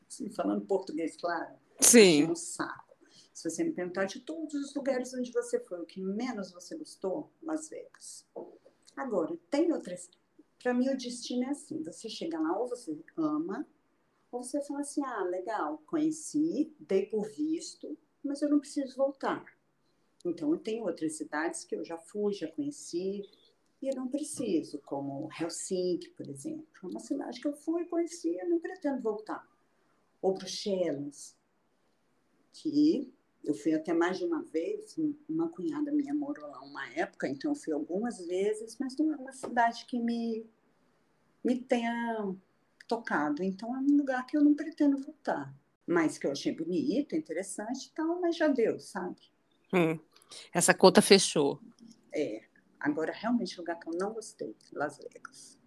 assim, 0.07 0.29
falando 0.31 0.65
português, 0.65 1.15
claro. 1.17 1.55
Sim. 1.79 2.25
um 2.25 2.35
saco. 2.35 2.89
Se 3.33 3.49
você 3.49 3.63
me 3.63 3.71
perguntar 3.71 4.05
de 4.05 4.19
todos 4.19 4.53
os 4.53 4.75
lugares 4.75 5.13
onde 5.13 5.31
você 5.31 5.59
foi, 5.59 5.79
o 5.79 5.85
que 5.85 6.01
menos 6.01 6.51
você 6.51 6.75
gostou, 6.77 7.31
Las 7.41 7.69
Vegas. 7.69 8.27
Agora, 8.99 9.33
tem 9.49 9.71
outras. 9.71 10.09
Para 10.61 10.73
mim, 10.73 10.89
o 10.89 10.97
destino 10.97 11.45
é 11.45 11.51
assim: 11.51 11.81
você 11.81 12.09
chega 12.09 12.37
lá, 12.37 12.59
ou 12.59 12.67
você 12.67 12.99
ama, 13.15 13.65
ou 14.29 14.43
você 14.43 14.61
fala 14.61 14.81
assim: 14.81 15.01
ah, 15.05 15.23
legal, 15.23 15.81
conheci, 15.85 16.75
dei 16.77 17.05
por 17.05 17.25
visto, 17.29 17.97
mas 18.21 18.41
eu 18.41 18.49
não 18.49 18.59
preciso 18.59 18.97
voltar. 18.97 19.45
Então, 20.25 20.51
eu 20.51 20.59
tenho 20.59 20.83
outras 20.83 21.13
cidades 21.13 21.63
que 21.63 21.77
eu 21.77 21.85
já 21.85 21.97
fui, 21.97 22.33
já 22.33 22.51
conheci, 22.51 23.23
e 23.81 23.87
eu 23.87 23.95
não 23.95 24.09
preciso, 24.09 24.79
como 24.79 25.29
Helsinki, 25.39 26.09
por 26.09 26.27
exemplo. 26.27 26.67
É 26.83 26.85
uma 26.85 26.99
cidade 26.99 27.39
que 27.39 27.47
eu 27.47 27.53
fui, 27.53 27.85
conheci, 27.85 28.31
e 28.31 28.43
não 28.43 28.59
pretendo 28.59 29.01
voltar. 29.01 29.47
Ou 30.21 30.33
Bruxelas, 30.33 31.37
que 32.51 33.13
eu 33.43 33.53
fui 33.53 33.73
até 33.73 33.93
mais 33.93 34.17
de 34.17 34.25
uma 34.25 34.43
vez, 34.43 34.95
uma 35.27 35.49
cunhada 35.49 35.91
minha 35.91 36.13
morou 36.13 36.47
lá 36.47 36.61
uma 36.61 36.87
época, 36.93 37.27
então 37.27 37.51
eu 37.51 37.55
fui 37.55 37.73
algumas 37.73 38.25
vezes, 38.25 38.77
mas 38.79 38.95
não 38.97 39.13
é 39.13 39.17
uma 39.17 39.31
cidade 39.31 39.85
que 39.85 39.99
me, 39.99 40.45
me 41.43 41.59
tenha 41.59 42.35
tocado. 42.87 43.43
Então 43.43 43.75
é 43.75 43.79
um 43.79 43.97
lugar 43.97 44.25
que 44.25 44.35
eu 44.35 44.43
não 44.43 44.53
pretendo 44.53 44.97
voltar. 44.97 45.53
Mas 45.87 46.17
que 46.17 46.27
eu 46.27 46.31
achei 46.31 46.53
bonito, 46.53 47.15
interessante 47.15 47.87
e 47.87 47.91
tal, 47.91 48.21
mas 48.21 48.35
já 48.35 48.47
deu, 48.47 48.79
sabe? 48.79 49.19
Hum. 49.73 49.99
Essa 50.53 50.73
conta 50.73 51.01
fechou. 51.01 51.59
É. 52.13 52.43
Agora, 52.79 53.11
realmente, 53.11 53.55
o 53.55 53.61
lugar 53.61 53.79
que 53.79 53.89
eu 53.89 53.93
não 53.93 54.13
gostei, 54.13 54.55
Las 54.71 54.99
Vegas. 54.99 55.59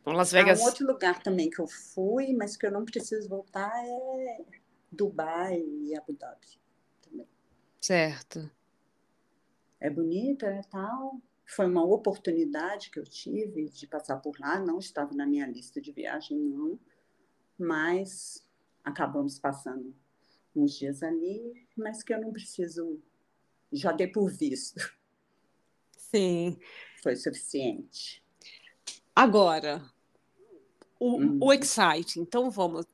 Então, 0.00 0.12
Las 0.12 0.32
Vegas. 0.32 0.60
Ah, 0.60 0.62
um 0.62 0.66
outro 0.66 0.86
lugar 0.86 1.22
também 1.22 1.50
que 1.50 1.60
eu 1.60 1.66
fui, 1.66 2.32
mas 2.32 2.56
que 2.56 2.66
eu 2.66 2.70
não 2.70 2.84
preciso 2.84 3.28
voltar 3.28 3.70
é 3.84 4.44
Dubai 4.90 5.60
e 5.60 5.96
Abu 5.96 6.12
Dhabi. 6.14 6.60
Certo. 7.88 8.50
É 9.80 9.88
bonita, 9.88 10.44
é 10.44 10.60
tal. 10.64 11.18
Foi 11.46 11.64
uma 11.64 11.82
oportunidade 11.82 12.90
que 12.90 13.00
eu 13.00 13.04
tive 13.04 13.70
de 13.70 13.86
passar 13.86 14.18
por 14.18 14.38
lá. 14.38 14.60
Não 14.60 14.78
estava 14.78 15.14
na 15.14 15.24
minha 15.24 15.46
lista 15.46 15.80
de 15.80 15.90
viagem, 15.90 16.38
não. 16.38 16.78
Mas 17.58 18.46
acabamos 18.84 19.38
passando 19.38 19.96
uns 20.54 20.76
dias 20.78 21.02
ali, 21.02 21.66
mas 21.74 22.02
que 22.02 22.12
eu 22.12 22.20
não 22.20 22.30
preciso 22.30 23.02
já 23.72 23.90
dei 23.90 24.08
por 24.08 24.30
visto. 24.30 24.78
Sim. 25.96 26.58
Foi 27.02 27.16
suficiente. 27.16 28.22
Agora, 29.16 29.82
o, 31.00 31.16
hum. 31.16 31.38
o 31.40 31.54
Excite, 31.54 32.20
então 32.20 32.50
vamos. 32.50 32.84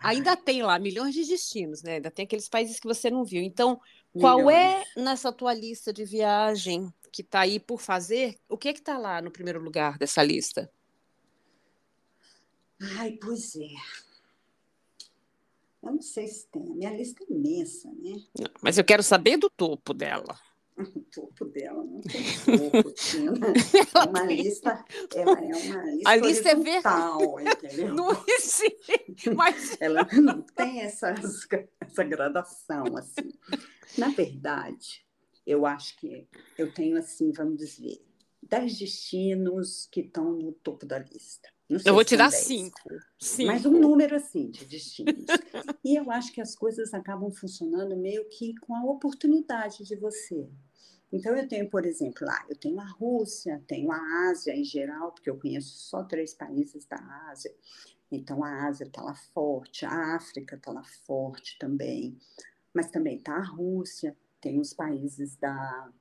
Ainda 0.00 0.34
tem 0.36 0.62
lá 0.62 0.78
milhões 0.78 1.14
de 1.14 1.26
destinos, 1.26 1.82
né? 1.82 1.96
Ainda 1.96 2.10
tem 2.10 2.24
aqueles 2.24 2.48
países 2.48 2.80
que 2.80 2.86
você 2.86 3.10
não 3.10 3.24
viu. 3.24 3.42
Então, 3.42 3.78
qual 4.12 4.50
é 4.50 4.84
nessa 4.96 5.32
tua 5.32 5.54
lista 5.54 5.92
de 5.92 6.04
viagem 6.04 6.92
que 7.10 7.22
está 7.22 7.40
aí 7.40 7.58
por 7.58 7.80
fazer? 7.80 8.38
O 8.48 8.56
que 8.56 8.68
é 8.68 8.72
que 8.72 8.80
está 8.80 8.98
lá 8.98 9.20
no 9.20 9.30
primeiro 9.30 9.60
lugar 9.60 9.98
dessa 9.98 10.22
lista? 10.22 10.70
Ai, 12.98 13.12
pois 13.12 13.54
é. 13.56 13.74
Eu 15.82 15.92
não 15.92 16.02
sei 16.02 16.28
se 16.28 16.46
tem. 16.46 16.62
A 16.62 16.74
minha 16.74 16.90
lista 16.96 17.24
é 17.24 17.32
imensa, 17.32 17.90
né? 17.92 18.22
Mas 18.60 18.78
eu 18.78 18.84
quero 18.84 19.02
saber 19.02 19.36
do 19.36 19.50
topo 19.50 19.92
dela. 19.92 20.38
O 20.94 21.00
topo 21.14 21.44
dela 21.46 21.84
não 21.84 22.00
tem 22.00 22.22
topo, 22.22 22.92
Tina. 22.92 23.32
É 23.94 24.08
uma 24.08 24.22
lista, 24.24 24.84
é 25.14 25.20
uma, 25.22 25.38
é 25.38 25.44
uma 25.44 25.84
lista 25.84 26.10
A 26.10 26.16
lista 26.16 26.48
é 26.48 26.54
ver... 26.54 26.82
entendeu? 27.40 27.94
Não 27.94 28.24
existe, 28.26 29.30
mas... 29.36 29.76
Ela 29.80 30.08
não 30.12 30.42
tem 30.42 30.80
essa, 30.80 31.14
essa 31.80 32.04
gradação, 32.04 32.84
assim. 32.96 33.32
Na 33.98 34.08
verdade, 34.08 35.04
eu 35.46 35.66
acho 35.66 35.96
que 35.98 36.26
eu 36.56 36.72
tenho, 36.72 36.96
assim, 36.96 37.32
vamos 37.32 37.58
dizer, 37.58 38.02
dez 38.42 38.78
destinos 38.78 39.88
que 39.90 40.00
estão 40.00 40.32
no 40.32 40.52
topo 40.52 40.86
da 40.86 40.98
lista 40.98 41.52
eu 41.84 41.94
vou 41.94 42.04
tirar 42.04 42.30
cinco. 42.30 42.80
Cinco. 43.22 43.52
Mas 43.52 43.64
um 43.64 43.78
número 43.78 44.16
assim 44.16 44.50
de 44.50 44.64
destinos. 44.64 45.26
e 45.84 45.96
eu 45.96 46.10
acho 46.10 46.32
que 46.32 46.40
as 46.40 46.54
coisas 46.54 46.92
acabam 46.92 47.30
funcionando 47.30 47.96
meio 47.96 48.24
que 48.28 48.54
com 48.56 48.74
a 48.74 48.84
oportunidade 48.84 49.84
de 49.84 49.96
você. 49.96 50.48
Então, 51.12 51.36
eu 51.36 51.46
tenho, 51.46 51.68
por 51.68 51.84
exemplo, 51.84 52.26
lá, 52.26 52.42
eu 52.48 52.56
tenho 52.56 52.80
a 52.80 52.86
Rússia, 52.86 53.62
tenho 53.66 53.92
a 53.92 54.30
Ásia 54.30 54.56
em 54.56 54.64
geral, 54.64 55.12
porque 55.12 55.28
eu 55.28 55.38
conheço 55.38 55.76
só 55.76 56.02
três 56.02 56.32
países 56.32 56.86
da 56.86 56.96
Ásia. 57.30 57.54
Então, 58.10 58.42
a 58.42 58.66
Ásia 58.66 58.84
está 58.84 59.02
lá 59.02 59.14
forte, 59.14 59.84
a 59.84 60.16
África 60.16 60.56
está 60.56 60.72
lá 60.72 60.82
forte 61.06 61.58
também. 61.58 62.16
Mas 62.72 62.90
também 62.90 63.16
está 63.16 63.36
a 63.36 63.44
Rússia, 63.44 64.16
tem 64.40 64.58
os 64.58 64.72
países 64.72 65.36
da 65.36 65.92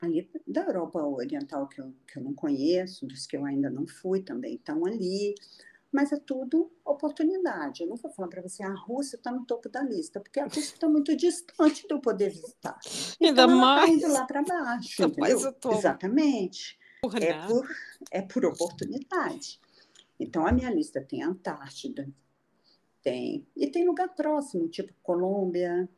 ali 0.00 0.28
da 0.46 0.62
Europa 0.62 1.02
Oriental 1.02 1.66
que 1.66 1.80
eu, 1.80 1.94
que 2.06 2.18
eu 2.18 2.22
não 2.22 2.34
conheço, 2.34 3.06
dos 3.06 3.26
que 3.26 3.36
eu 3.36 3.44
ainda 3.44 3.70
não 3.70 3.86
fui 3.86 4.22
também 4.22 4.56
estão 4.56 4.84
ali, 4.84 5.34
mas 5.94 6.10
é 6.10 6.16
tudo 6.16 6.72
oportunidade. 6.84 7.84
Eu 7.84 7.88
não 7.88 7.94
vou 7.94 8.10
falar 8.10 8.26
para 8.26 8.42
você, 8.42 8.64
a 8.64 8.74
Rússia 8.74 9.14
está 9.14 9.30
no 9.30 9.46
topo 9.46 9.68
da 9.68 9.80
lista, 9.80 10.18
porque 10.18 10.40
a 10.40 10.44
Rússia 10.44 10.74
está 10.74 10.88
muito 10.88 11.14
distante 11.14 11.86
de 11.86 11.94
eu 11.94 12.00
poder 12.00 12.30
visitar. 12.30 12.76
Então, 13.20 13.28
ainda 13.28 13.46
mais. 13.46 13.88
Tá 13.88 13.96
indo 13.96 14.12
lá 14.12 14.26
para 14.26 14.42
baixo. 14.42 15.02
Exatamente. 15.70 16.76
Porra, 17.00 17.20
é 17.20 17.46
por, 17.46 17.68
é 18.10 18.22
por 18.22 18.44
oportunidade. 18.44 19.60
Então, 20.18 20.44
a 20.44 20.50
minha 20.50 20.68
lista 20.68 21.00
tem 21.00 21.22
Antártida, 21.22 22.08
tem. 23.00 23.46
E 23.56 23.68
tem 23.68 23.86
lugar 23.86 24.08
próximo, 24.16 24.68
tipo 24.68 24.92
Colômbia, 25.00 25.88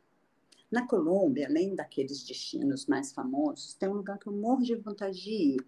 na 0.69 0.85
Colômbia, 0.85 1.47
além 1.47 1.73
daqueles 1.73 2.23
destinos 2.23 2.85
mais 2.85 3.11
famosos, 3.11 3.73
tem 3.73 3.89
um 3.89 3.93
lugar 3.93 4.19
que 4.19 4.27
eu 4.27 4.33
morro 4.33 4.61
de 4.61 4.75
vontade 4.75 5.19
de 5.19 5.31
ir, 5.31 5.67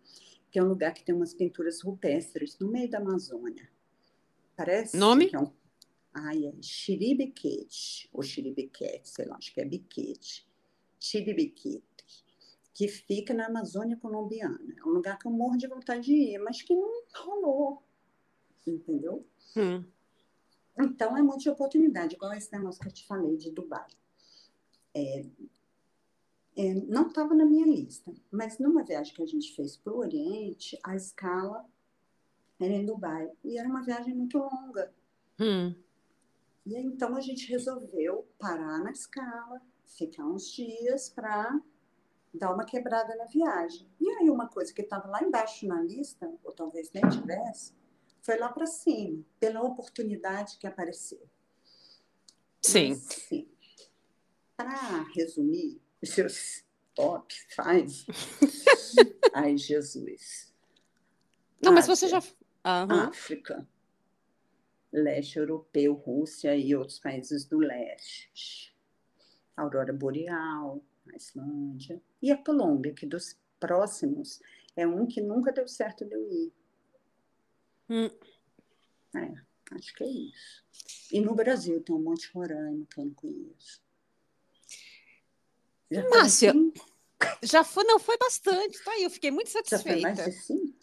que 0.51 0.59
é 0.59 0.63
um 0.63 0.67
lugar 0.67 0.93
que 0.93 1.03
tem 1.03 1.15
umas 1.15 1.33
pinturas 1.33 1.81
rupestres 1.81 2.59
no 2.59 2.67
meio 2.69 2.87
da 2.87 2.99
Amazônia. 2.99 3.67
Parece 4.59 4.97
Nome? 4.97 5.29
é 5.31 5.39
um... 5.39 5.49
Ai, 6.13 6.45
é 6.45 6.53
Chiribiquete, 6.61 8.09
ou 8.11 8.21
Chiribiquete, 8.21 9.07
sei 9.07 9.25
lá, 9.25 9.37
acho 9.37 9.53
que 9.53 9.61
é 9.61 9.63
Biquete. 9.63 10.45
Chiribiquete. 10.99 12.25
que 12.73 12.89
fica 12.89 13.33
na 13.33 13.45
Amazônia 13.45 13.95
colombiana. 13.95 14.59
É 14.77 14.83
um 14.83 14.89
lugar 14.89 15.17
que 15.17 15.27
eu 15.27 15.31
morro 15.31 15.57
de 15.57 15.65
vontade 15.65 16.07
de 16.07 16.13
ir, 16.13 16.39
mas 16.39 16.61
que 16.61 16.75
não 16.75 17.03
rolou. 17.15 17.81
Entendeu? 18.67 19.25
Hum. 19.55 19.85
Então, 20.77 21.15
é 21.15 21.21
muita 21.21 21.49
oportunidade, 21.51 22.15
igual 22.15 22.33
esse 22.33 22.51
negócio 22.51 22.81
que 22.81 22.87
eu 22.89 22.93
te 22.93 23.07
falei 23.07 23.37
de 23.37 23.51
Dubai. 23.51 23.87
É, 24.93 25.25
é, 26.57 26.73
não 26.73 27.07
estava 27.07 27.33
na 27.33 27.45
minha 27.45 27.65
lista, 27.65 28.13
mas 28.29 28.59
numa 28.59 28.83
viagem 28.83 29.13
que 29.13 29.23
a 29.23 29.25
gente 29.25 29.55
fez 29.55 29.77
para 29.77 29.93
o 29.93 29.99
Oriente, 29.99 30.77
a 30.83 30.97
escala 30.97 31.65
era 32.59 32.73
em 32.73 32.85
Dubai. 32.85 33.31
E 33.43 33.57
era 33.57 33.67
uma 33.67 33.81
viagem 33.81 34.13
muito 34.13 34.37
longa. 34.37 34.93
Hum. 35.39 35.73
E 36.65 36.75
aí, 36.75 36.85
então 36.85 37.15
a 37.15 37.21
gente 37.21 37.49
resolveu 37.49 38.27
parar 38.37 38.79
na 38.79 38.91
escala, 38.91 39.61
ficar 39.85 40.25
uns 40.25 40.51
dias 40.51 41.09
para 41.09 41.59
dar 42.33 42.53
uma 42.53 42.65
quebrada 42.65 43.15
na 43.15 43.25
viagem. 43.25 43.87
E 43.99 44.09
aí 44.09 44.29
uma 44.29 44.47
coisa 44.47 44.73
que 44.73 44.81
estava 44.81 45.07
lá 45.07 45.23
embaixo 45.23 45.65
na 45.65 45.81
lista, 45.81 46.31
ou 46.43 46.51
talvez 46.51 46.91
nem 46.91 47.07
tivesse, 47.09 47.73
foi 48.21 48.37
lá 48.37 48.49
para 48.49 48.65
cima, 48.65 49.23
pela 49.39 49.61
oportunidade 49.63 50.57
que 50.57 50.67
apareceu. 50.67 51.21
Sim. 52.61 52.95
sim. 52.95 53.47
Para 54.55 55.03
resumir, 55.15 55.81
os 56.01 56.09
seus 56.09 56.63
top 56.93 57.33
faz. 57.55 58.05
Ai, 59.33 59.57
Jesus. 59.57 60.53
Não, 61.61 61.71
mas 61.71 61.87
você 61.87 62.07
já. 62.07 62.21
Uhum. 62.65 62.91
África, 62.91 63.67
leste 64.91 65.39
europeu, 65.39 65.93
Rússia 65.93 66.55
e 66.55 66.75
outros 66.75 66.99
países 66.99 67.45
do 67.45 67.59
leste. 67.59 68.75
Aurora 69.55 69.93
Boreal, 69.93 70.83
a 71.11 71.15
Islândia. 71.15 72.01
E 72.21 72.31
a 72.31 72.37
Colômbia, 72.37 72.93
que 72.93 73.05
dos 73.05 73.37
próximos 73.59 74.41
é 74.75 74.87
um 74.87 75.05
que 75.05 75.21
nunca 75.21 75.51
deu 75.51 75.67
certo 75.67 76.05
de 76.05 76.15
eu 76.15 76.31
ir. 76.31 76.53
Hum. 77.89 78.09
É, 79.15 79.75
acho 79.75 79.93
que 79.95 80.03
é 80.03 80.07
isso. 80.07 80.63
E 81.11 81.19
no 81.19 81.35
Brasil 81.35 81.81
tem 81.81 81.95
um 81.95 82.01
monte 82.01 82.27
de 82.27 82.33
Roraima 82.33 82.85
que 82.89 82.99
eu 82.99 83.05
não 83.05 83.13
conheço. 83.13 83.81
Já 85.91 86.07
Márcia, 86.09 86.51
assim? 86.51 86.71
Já 87.43 87.63
foi, 87.63 87.83
não 87.83 87.99
foi 87.99 88.17
bastante, 88.17 88.83
tá 88.83 88.91
aí, 88.91 89.03
eu 89.03 89.09
fiquei 89.09 89.31
muito 89.31 89.49
satisfeita. 89.49 89.99
Já 89.99 90.15
foi 90.15 90.23
mais 90.23 90.35
de 90.35 90.41
cinco? 90.41 90.79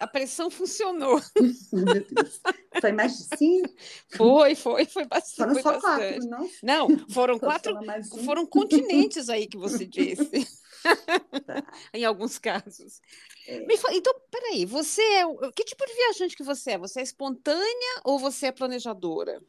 A 0.00 0.06
pressão 0.06 0.50
funcionou. 0.50 1.20
Meu 1.72 1.84
Deus. 1.84 2.40
Foi 2.80 2.92
mais 2.92 3.16
de 3.16 3.36
cinco? 3.36 3.74
Foi, 4.16 4.54
foi, 4.54 4.84
foi 4.86 5.04
bastante. 5.06 5.48
Foram 5.48 5.62
só 5.62 5.80
bastante. 5.80 6.28
quatro, 6.28 6.28
não? 6.28 6.50
Não, 6.62 7.08
foram 7.08 7.38
quatro, 7.38 7.78
foram 8.24 8.46
continentes 8.46 9.28
aí 9.28 9.46
que 9.46 9.56
você 9.56 9.86
disse. 9.86 10.46
Tá. 10.84 11.64
em 11.94 12.04
alguns 12.04 12.38
casos. 12.38 13.00
É. 13.46 13.64
então, 13.92 14.14
peraí, 14.30 14.66
você 14.66 15.00
é. 15.00 15.24
Que 15.54 15.64
tipo 15.64 15.86
de 15.86 15.94
viajante 15.94 16.36
que 16.36 16.42
você 16.42 16.72
é? 16.72 16.78
Você 16.78 17.00
é 17.00 17.02
espontânea 17.02 18.00
ou 18.04 18.18
você 18.18 18.46
é 18.46 18.52
planejadora? 18.52 19.42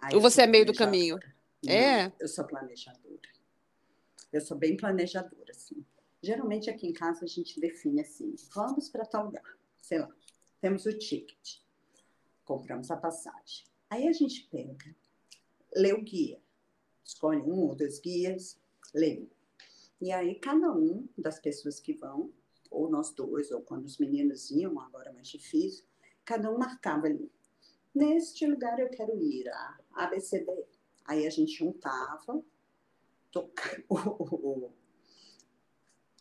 Ah, 0.00 0.10
ou 0.14 0.20
você 0.20 0.42
é 0.42 0.46
meio 0.46 0.64
do 0.64 0.72
caminho? 0.72 1.18
Não, 1.64 1.72
é? 1.72 2.12
Eu 2.20 2.28
sou 2.28 2.44
planejadora. 2.44 3.37
Eu 4.32 4.40
sou 4.40 4.56
bem 4.56 4.76
planejadora, 4.76 5.50
assim. 5.50 5.84
Geralmente 6.22 6.68
aqui 6.68 6.86
em 6.86 6.92
casa 6.92 7.24
a 7.24 7.28
gente 7.28 7.60
define 7.60 8.00
assim: 8.00 8.34
vamos 8.52 8.88
para 8.88 9.04
tal 9.04 9.26
lugar, 9.26 9.58
sei 9.80 9.98
lá, 9.98 10.14
temos 10.60 10.84
o 10.86 10.92
ticket, 10.92 11.60
compramos 12.44 12.90
a 12.90 12.96
passagem. 12.96 13.64
Aí 13.88 14.08
a 14.08 14.12
gente 14.12 14.48
pega, 14.50 14.94
lê 15.74 15.92
o 15.92 16.02
guia, 16.02 16.40
escolhe 17.04 17.40
um 17.40 17.68
ou 17.68 17.74
dois 17.74 18.00
guias, 18.00 18.58
lê. 18.94 19.26
E 20.00 20.12
aí 20.12 20.34
cada 20.34 20.72
um 20.72 21.08
das 21.16 21.38
pessoas 21.38 21.80
que 21.80 21.94
vão, 21.94 22.32
ou 22.70 22.90
nós 22.90 23.10
dois, 23.12 23.50
ou 23.50 23.62
quando 23.62 23.86
os 23.86 23.98
meninos 23.98 24.50
iam, 24.50 24.78
agora 24.80 25.10
é 25.10 25.12
mais 25.12 25.28
difícil, 25.28 25.84
cada 26.24 26.50
um 26.50 26.58
marcava 26.58 27.06
ali. 27.06 27.30
Neste 27.94 28.46
lugar 28.46 28.78
eu 28.78 28.90
quero 28.90 29.16
ir, 29.20 29.48
a 29.48 29.78
ABCD. 29.94 30.66
Aí 31.04 31.26
a 31.26 31.30
gente 31.30 31.52
juntava 31.52 32.44
o, 33.88 34.70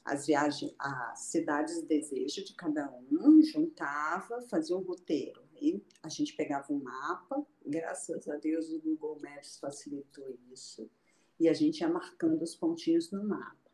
as 0.08 0.26
viagens, 0.26 0.74
as 0.80 1.20
cidades 1.20 1.82
de 1.82 1.86
desejo 1.86 2.44
de 2.46 2.54
cada 2.54 2.90
um, 3.12 3.42
juntava, 3.44 4.42
fazia 4.44 4.78
um 4.78 4.82
roteiro. 4.82 5.46
E 5.62 5.84
a 6.02 6.08
gente 6.08 6.36
pegava 6.36 6.72
um 6.72 6.80
mapa, 6.82 7.46
graças 7.66 8.28
a 8.28 8.38
Deus 8.38 8.70
o 8.70 8.80
Google 8.80 9.20
Maps 9.22 9.58
facilitou 9.58 10.26
isso, 10.52 10.90
e 11.40 11.50
a 11.50 11.54
gente 11.54 11.82
ia 11.82 11.90
marcando 11.90 12.42
os 12.42 12.56
pontinhos 12.56 13.12
no 13.12 13.24
mapa. 13.24 13.72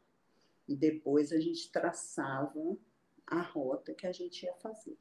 E 0.67 0.75
depois 0.75 1.31
a 1.31 1.39
gente 1.39 1.71
traçava 1.71 2.77
a 3.27 3.41
rota 3.41 3.93
que 3.93 4.07
a 4.07 4.11
gente 4.11 4.43
ia 4.43 4.55
fazer. 4.55 4.97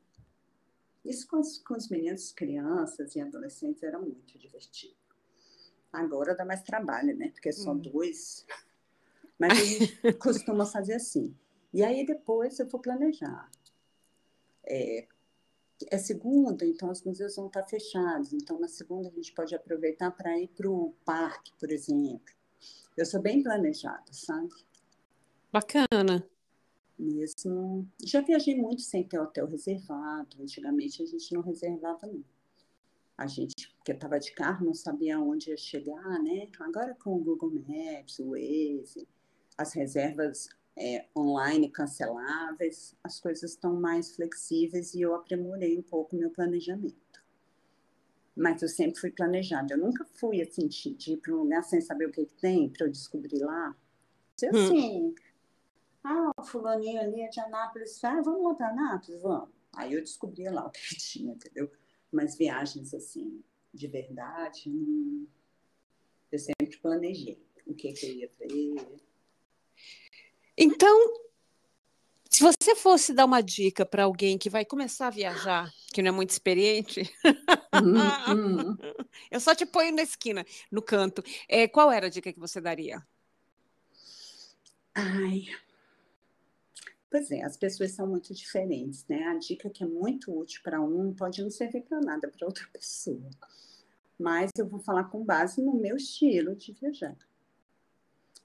Isso 1.04 1.26
com 1.26 1.40
os, 1.40 1.58
com 1.58 1.74
os 1.74 1.88
meninos, 1.88 2.30
crianças 2.30 3.16
e 3.16 3.20
adolescentes 3.20 3.82
era 3.82 3.98
muito 3.98 4.38
divertido. 4.38 5.01
Agora 5.92 6.34
dá 6.34 6.44
mais 6.44 6.62
trabalho, 6.62 7.16
né? 7.16 7.28
Porque 7.28 7.50
é 7.50 7.52
só 7.52 7.72
hum. 7.72 7.78
dois. 7.78 8.46
Mas 9.38 9.52
a 9.52 9.64
gente 9.64 10.12
costuma 10.18 10.64
fazer 10.64 10.94
assim. 10.94 11.34
E 11.72 11.82
aí 11.82 12.06
depois 12.06 12.58
eu 12.58 12.68
vou 12.68 12.80
planejar. 12.80 13.50
É, 14.64 15.06
é 15.90 15.98
segunda, 15.98 16.64
então 16.64 16.90
os 16.90 17.02
museus 17.02 17.36
vão 17.36 17.46
estar 17.46 17.64
fechados. 17.64 18.32
Então 18.32 18.58
na 18.58 18.68
segunda 18.68 19.08
a 19.08 19.12
gente 19.12 19.32
pode 19.34 19.54
aproveitar 19.54 20.10
para 20.10 20.38
ir 20.38 20.48
para 20.48 20.70
o 20.70 20.94
parque, 21.04 21.52
por 21.58 21.70
exemplo. 21.70 22.34
Eu 22.96 23.06
sou 23.06 23.20
bem 23.20 23.42
planejada, 23.42 24.12
sabe? 24.12 24.52
Bacana. 25.50 26.26
Mesmo. 26.98 27.88
Já 28.04 28.20
viajei 28.20 28.54
muito 28.54 28.82
sem 28.82 29.02
ter 29.02 29.18
hotel 29.18 29.46
reservado. 29.46 30.40
Antigamente 30.40 31.02
a 31.02 31.06
gente 31.06 31.34
não 31.34 31.42
reservava, 31.42 32.06
não 32.06 32.22
a 33.22 33.26
gente 33.26 33.72
que 33.84 33.92
estava 33.92 34.18
de 34.18 34.32
carro 34.32 34.66
não 34.66 34.74
sabia 34.74 35.18
onde 35.18 35.50
ia 35.50 35.56
chegar, 35.56 36.18
né? 36.22 36.48
Agora 36.60 36.94
com 36.94 37.14
o 37.14 37.18
Google 37.22 37.52
Maps, 37.68 38.18
o 38.18 38.30
Waze, 38.30 39.08
as 39.56 39.72
reservas 39.72 40.48
é, 40.76 41.06
online 41.16 41.70
canceláveis, 41.70 42.96
as 43.02 43.20
coisas 43.20 43.52
estão 43.52 43.74
mais 43.74 44.16
flexíveis 44.16 44.94
e 44.94 45.02
eu 45.02 45.14
aprimorei 45.14 45.78
um 45.78 45.82
pouco 45.82 46.16
meu 46.16 46.30
planejamento. 46.30 46.96
Mas 48.34 48.62
eu 48.62 48.68
sempre 48.68 48.98
fui 48.98 49.10
planejada. 49.10 49.74
Eu 49.74 49.78
nunca 49.78 50.04
fui 50.04 50.40
assim 50.40 50.66
de 50.66 51.12
ir 51.12 51.16
para 51.18 51.34
um 51.34 51.42
lugar 51.42 51.62
sem 51.62 51.80
saber 51.80 52.06
o 52.06 52.10
que, 52.10 52.26
que 52.26 52.34
tem 52.34 52.68
para 52.70 52.86
eu 52.86 52.90
descobrir 52.90 53.38
lá. 53.40 53.76
Se 54.36 54.46
hum. 54.46 54.50
assim, 54.50 55.06
hum. 55.06 55.14
ah, 56.02 56.32
o 56.38 56.42
fulaninho 56.42 57.00
ali 57.00 57.20
é 57.20 57.28
de 57.28 57.38
Anápolis, 57.40 58.02
ah, 58.02 58.20
vamos 58.22 58.42
lá 58.42 58.54
para 58.54 58.70
Anápolis, 58.70 59.20
vamos. 59.20 59.50
Aí 59.74 59.92
eu 59.92 60.00
descobria 60.00 60.50
lá 60.50 60.66
o 60.66 60.70
que 60.70 60.96
tinha, 60.96 61.32
entendeu? 61.32 61.70
Mas 62.12 62.36
viagens 62.36 62.92
assim, 62.92 63.42
de 63.72 63.86
verdade, 63.86 64.70
eu 66.30 66.38
sempre 66.38 66.76
planejei 66.76 67.42
o 67.66 67.74
que, 67.74 67.92
que 67.92 68.06
eu 68.06 68.12
ia 68.12 68.30
ver. 68.38 69.00
Então, 70.56 71.22
se 72.28 72.42
você 72.42 72.74
fosse 72.74 73.12
dar 73.12 73.24
uma 73.24 73.42
dica 73.42 73.84
para 73.84 74.04
alguém 74.04 74.38
que 74.38 74.50
vai 74.50 74.64
começar 74.64 75.08
a 75.08 75.10
viajar, 75.10 75.72
que 75.92 76.02
não 76.02 76.08
é 76.08 76.12
muito 76.12 76.30
experiente, 76.30 77.10
uhum, 77.74 78.66
uhum. 78.68 78.76
eu 79.30 79.40
só 79.40 79.54
te 79.54 79.66
ponho 79.66 79.94
na 79.94 80.02
esquina, 80.02 80.44
no 80.70 80.82
canto. 80.82 81.22
É, 81.48 81.68
qual 81.68 81.90
era 81.90 82.06
a 82.06 82.10
dica 82.10 82.32
que 82.32 82.40
você 82.40 82.60
daria? 82.60 83.02
Ai, 84.94 85.46
Pois 87.12 87.30
é, 87.30 87.42
as 87.42 87.58
pessoas 87.58 87.92
são 87.92 88.06
muito 88.06 88.32
diferentes, 88.32 89.04
né? 89.06 89.24
A 89.24 89.34
dica 89.34 89.68
que 89.68 89.84
é 89.84 89.86
muito 89.86 90.34
útil 90.34 90.62
para 90.64 90.80
um 90.80 91.12
pode 91.12 91.42
não 91.42 91.50
servir 91.50 91.82
para 91.82 92.00
nada 92.00 92.26
para 92.26 92.46
outra 92.46 92.66
pessoa. 92.72 93.28
Mas 94.18 94.50
eu 94.56 94.66
vou 94.66 94.80
falar 94.80 95.04
com 95.04 95.22
base 95.22 95.60
no 95.60 95.74
meu 95.74 95.94
estilo 95.98 96.56
de 96.56 96.72
viajar. 96.72 97.14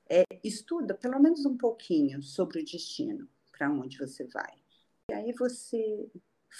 É, 0.10 0.26
estuda 0.44 0.94
pelo 0.94 1.18
menos 1.18 1.46
um 1.46 1.56
pouquinho 1.56 2.22
sobre 2.22 2.60
o 2.60 2.66
destino, 2.66 3.30
para 3.54 3.72
onde 3.72 3.98
você 3.98 4.26
vai. 4.26 4.56
E 5.12 5.14
aí 5.14 5.32
você 5.32 6.12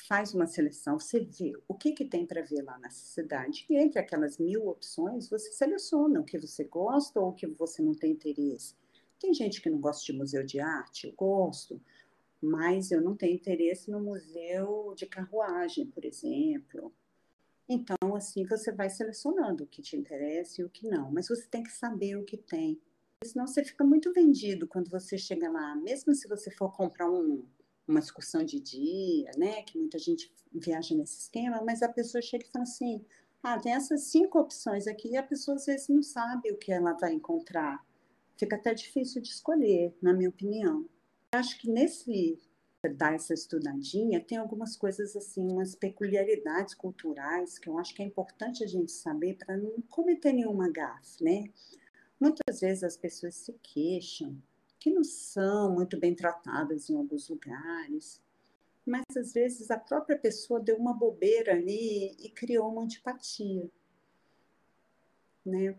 faz 0.08 0.34
uma 0.34 0.48
seleção, 0.48 0.98
você 0.98 1.20
vê 1.20 1.62
o 1.68 1.74
que, 1.74 1.92
que 1.92 2.06
tem 2.06 2.26
para 2.26 2.42
ver 2.42 2.62
lá 2.62 2.80
nessa 2.80 3.06
cidade. 3.06 3.66
E 3.70 3.76
entre 3.76 4.00
aquelas 4.00 4.38
mil 4.38 4.70
opções, 4.70 5.30
você 5.30 5.52
seleciona 5.52 6.22
o 6.22 6.24
que 6.24 6.40
você 6.40 6.64
gosta 6.64 7.20
ou 7.20 7.32
o 7.32 7.34
que 7.34 7.48
você 7.48 7.82
não 7.82 7.94
tem 7.94 8.14
interesse. 8.14 8.76
Tem 9.20 9.34
gente 9.34 9.62
que 9.62 9.70
não 9.70 9.82
gosta 9.82 10.06
de 10.06 10.18
museu 10.18 10.46
de 10.46 10.62
arte, 10.62 11.08
eu 11.08 11.14
gosto 11.14 11.82
mas 12.42 12.92
eu 12.92 13.02
não 13.02 13.16
tenho 13.16 13.36
interesse 13.36 13.90
no 13.90 14.00
museu 14.00 14.94
de 14.96 15.06
carruagem, 15.06 15.88
por 15.88 16.06
exemplo. 16.06 16.94
Então, 17.68 18.16
assim, 18.16 18.46
você 18.46 18.72
vai 18.72 18.90
selecionando 18.90 19.64
o 19.64 19.68
que 19.68 19.82
te 19.82 19.98
interessa 19.98 20.62
e 20.62 20.66
o 20.66 20.70
que 20.70 20.88
não, 20.88 21.12
mas 21.12 21.28
você 21.28 21.46
tem 21.48 21.64
que 21.64 21.72
saber 21.72 22.16
o 22.16 22.24
que 22.24 22.38
tem. 22.38 22.80
Senão 23.24 23.48
você 23.48 23.64
fica 23.64 23.84
muito 23.84 24.14
vendido 24.14 24.68
quando 24.68 24.90
você 24.90 25.18
chega 25.18 25.50
lá, 25.50 25.76
mesmo 25.76 26.14
se 26.14 26.28
você 26.28 26.52
for 26.52 26.72
comprar 26.72 27.10
um, 27.10 27.44
uma 27.88 28.00
excursão 28.00 28.44
de 28.44 28.60
dia, 28.60 29.32
né? 29.38 29.64
Que 29.64 29.78
muita 29.78 29.98
gente 29.98 30.32
viaja 30.54 30.96
nesse 30.96 31.22
esquema, 31.22 31.62
mas 31.64 31.82
a 31.82 31.90
pessoa 31.90 32.22
chega 32.22 32.46
e 32.46 32.52
fala 32.52 32.64
assim: 32.64 33.04
ah, 33.42 33.60
tem 33.60 33.74
essas 33.74 34.04
cinco 34.04 34.40
opções 34.40 34.88
aqui, 34.88 35.10
e 35.10 35.18
a 35.18 35.24
pessoa 35.24 35.56
às 35.56 35.66
vezes 35.66 35.88
não 35.90 36.04
sabe 36.04 36.52
o 36.52 36.58
que 36.58 36.72
ela 36.72 36.94
vai 36.94 37.14
encontrar. 37.14 37.84
Fica 38.38 38.56
até 38.56 38.74
difícil 38.74 39.22
de 39.22 39.30
escolher, 39.30 39.96
na 40.02 40.14
minha 40.14 40.30
opinião. 40.30 40.88
Acho 41.34 41.60
que 41.60 41.70
nesse 41.70 42.40
dar 42.96 43.14
essa 43.14 43.34
estudadinha, 43.34 44.24
tem 44.24 44.38
algumas 44.38 44.78
coisas 44.78 45.16
assim, 45.16 45.42
umas 45.52 45.76
peculiaridades 45.76 46.74
culturais 46.74 47.58
que 47.60 47.70
eu 47.70 47.78
acho 47.78 47.94
que 47.94 48.02
é 48.02 48.06
importante 48.06 48.64
a 48.64 48.68
gente 48.68 48.92
saber 48.92 49.36
para 49.36 49.58
não 49.58 49.82
cometer 49.90 50.32
nenhuma 50.32 50.70
gafe, 50.70 51.24
né? 51.24 51.52
Muitas 52.20 52.62
vezes 52.62 52.84
as 52.84 52.98
pessoas 52.98 53.36
se 53.36 53.54
queixam 53.62 54.42
que 54.80 54.92
não 54.92 55.04
são 55.04 55.74
muito 55.74 56.00
bem 56.00 56.16
tratadas 56.16 56.90
em 56.90 56.96
alguns 56.96 57.30
lugares, 57.30 58.22
mas 58.86 59.04
às 59.18 59.34
vezes 59.34 59.70
a 59.70 59.78
própria 59.78 60.18
pessoa 60.18 60.60
deu 60.60 60.78
uma 60.78 60.94
bobeira 60.94 61.52
ali 61.52 62.16
e 62.20 62.30
criou 62.30 62.72
uma 62.72 62.84
antipatia, 62.84 63.70
né? 65.46 65.78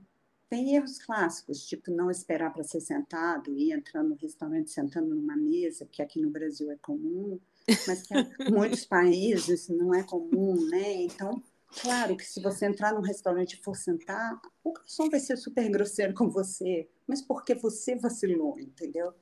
Tem 0.48 0.76
erros 0.76 0.98
clássicos, 0.98 1.66
tipo 1.66 1.90
não 1.90 2.10
esperar 2.10 2.52
para 2.52 2.64
ser 2.64 2.80
sentado 2.80 3.52
e 3.52 3.72
entrar 3.72 4.02
no 4.02 4.14
restaurante 4.14 4.70
sentando 4.70 5.14
numa 5.14 5.36
mesa, 5.36 5.84
que 5.84 6.00
aqui 6.00 6.20
no 6.20 6.30
Brasil 6.30 6.70
é 6.70 6.76
comum, 6.76 7.38
mas 7.86 8.02
que 8.02 8.14
em 8.14 8.24
muitos 8.50 8.84
países 8.86 9.68
não 9.68 9.94
é 9.94 10.02
comum, 10.02 10.54
né? 10.70 11.02
Então, 11.02 11.42
claro 11.82 12.16
que 12.16 12.24
se 12.24 12.40
você 12.40 12.64
entrar 12.64 12.94
num 12.94 13.02
restaurante 13.02 13.54
e 13.54 13.62
for 13.62 13.76
sentar, 13.76 14.40
o 14.64 14.72
garçom 14.72 15.10
vai 15.10 15.20
ser 15.20 15.36
super 15.36 15.68
grosseiro 15.70 16.14
com 16.14 16.30
você, 16.30 16.88
mas 17.06 17.20
porque 17.20 17.54
você 17.54 17.94
vacilou, 17.96 18.58
entendeu? 18.58 19.12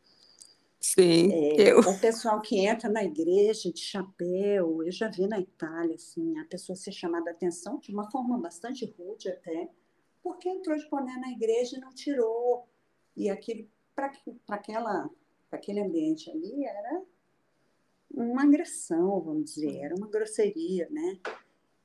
Sim, 0.79 1.33
é, 1.33 1.73
eu. 1.73 1.81
O 1.81 1.99
pessoal 1.99 2.41
que 2.41 2.61
entra 2.65 2.89
na 2.89 3.03
igreja 3.03 3.73
de 3.73 3.81
chapéu, 3.81 4.85
eu 4.85 4.93
já 4.93 5.09
vi 5.09 5.27
na 5.27 5.41
Itália, 5.41 5.97
assim, 5.97 6.39
a 6.39 6.45
pessoa 6.45 6.77
ser 6.77 6.93
chamada 6.93 7.31
a 7.31 7.33
atenção 7.33 7.81
de 7.81 7.91
uma 7.91 8.09
forma 8.09 8.39
bastante 8.39 8.85
rude 8.97 9.29
até, 9.29 9.69
porque 10.27 10.49
entrou 10.49 10.77
de 10.77 10.89
boné 10.89 11.17
na 11.19 11.31
igreja 11.31 11.77
e 11.77 11.81
não 11.81 11.95
tirou. 11.95 12.67
E 13.17 13.31
aquilo, 13.31 13.65
para 13.95 14.11
aquele 15.53 15.81
ambiente 15.81 16.29
ali, 16.29 16.65
era 16.65 17.03
uma 18.13 18.43
agressão, 18.43 19.21
vamos 19.21 19.55
dizer, 19.55 19.77
era 19.77 19.95
uma 19.95 20.09
grosseria, 20.09 20.89
né? 20.91 21.21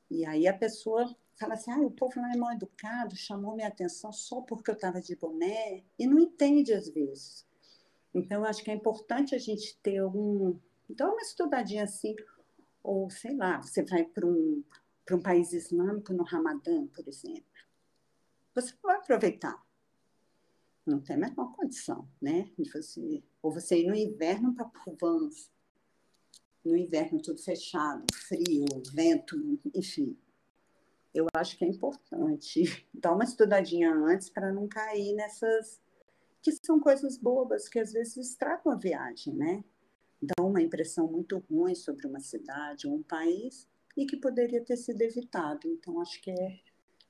E 0.09 0.25
aí 0.25 0.47
a 0.47 0.57
pessoa 0.57 1.15
fala 1.39 1.53
assim, 1.53 1.69
ah, 1.69 1.81
o 1.81 1.91
povo 1.91 2.19
lá 2.19 2.33
é 2.33 2.35
mal 2.35 2.51
educado, 2.51 3.15
chamou 3.15 3.55
minha 3.55 3.67
atenção 3.67 4.11
só 4.11 4.41
porque 4.41 4.71
eu 4.71 4.75
estava 4.75 4.99
de 4.99 5.15
boné, 5.15 5.83
e 5.99 6.07
não 6.07 6.17
entende 6.17 6.73
às 6.73 6.89
vezes. 6.89 7.45
Então, 8.11 8.39
eu 8.39 8.45
acho 8.45 8.63
que 8.63 8.71
é 8.71 8.73
importante 8.73 9.35
a 9.35 9.37
gente 9.37 9.77
ter 9.83 9.99
algum... 9.99 10.57
Dá 10.89 11.07
uma 11.07 11.21
estudadinha 11.21 11.83
assim, 11.83 12.15
ou 12.81 13.07
sei 13.11 13.35
lá, 13.35 13.61
você 13.61 13.83
vai 13.83 14.03
para 14.03 14.25
um, 14.25 14.63
um 15.11 15.21
país 15.21 15.53
islâmico 15.53 16.11
no 16.11 16.23
Ramadã, 16.23 16.87
por 16.87 17.07
exemplo 17.07 17.51
você 18.53 18.73
não 18.73 18.81
vai 18.83 18.97
aproveitar. 18.97 19.61
Não 20.85 20.99
tem 20.99 21.15
a 21.15 21.19
menor 21.19 21.55
condição, 21.55 22.07
né? 22.21 22.51
De 22.57 22.69
você, 22.69 23.23
ou 23.41 23.51
você 23.51 23.81
ir 23.81 23.87
no 23.87 23.95
inverno 23.95 24.53
para 24.53 24.65
Provence, 24.65 25.49
no 26.65 26.75
inverno 26.75 27.21
tudo 27.21 27.41
fechado, 27.41 28.05
frio, 28.13 28.65
vento, 28.93 29.37
enfim. 29.75 30.17
Eu 31.13 31.27
acho 31.33 31.57
que 31.57 31.65
é 31.65 31.67
importante 31.67 32.63
dar 32.93 33.13
uma 33.13 33.23
estudadinha 33.23 33.93
antes 33.93 34.29
para 34.29 34.51
não 34.51 34.67
cair 34.67 35.13
nessas 35.13 35.79
que 36.41 36.51
são 36.51 36.79
coisas 36.79 37.17
bobas 37.17 37.69
que 37.69 37.77
às 37.77 37.93
vezes 37.93 38.17
estragam 38.17 38.71
a 38.73 38.75
viagem, 38.75 39.35
né? 39.35 39.63
Dá 40.19 40.43
uma 40.43 40.61
impressão 40.61 41.07
muito 41.07 41.37
ruim 41.49 41.75
sobre 41.75 42.07
uma 42.07 42.19
cidade 42.19 42.87
ou 42.87 42.95
um 42.95 43.03
país 43.03 43.67
e 43.95 44.05
que 44.05 44.17
poderia 44.17 44.63
ter 44.63 44.77
sido 44.77 45.01
evitado. 45.01 45.67
Então, 45.67 46.01
acho 46.01 46.19
que 46.21 46.31
é 46.31 46.59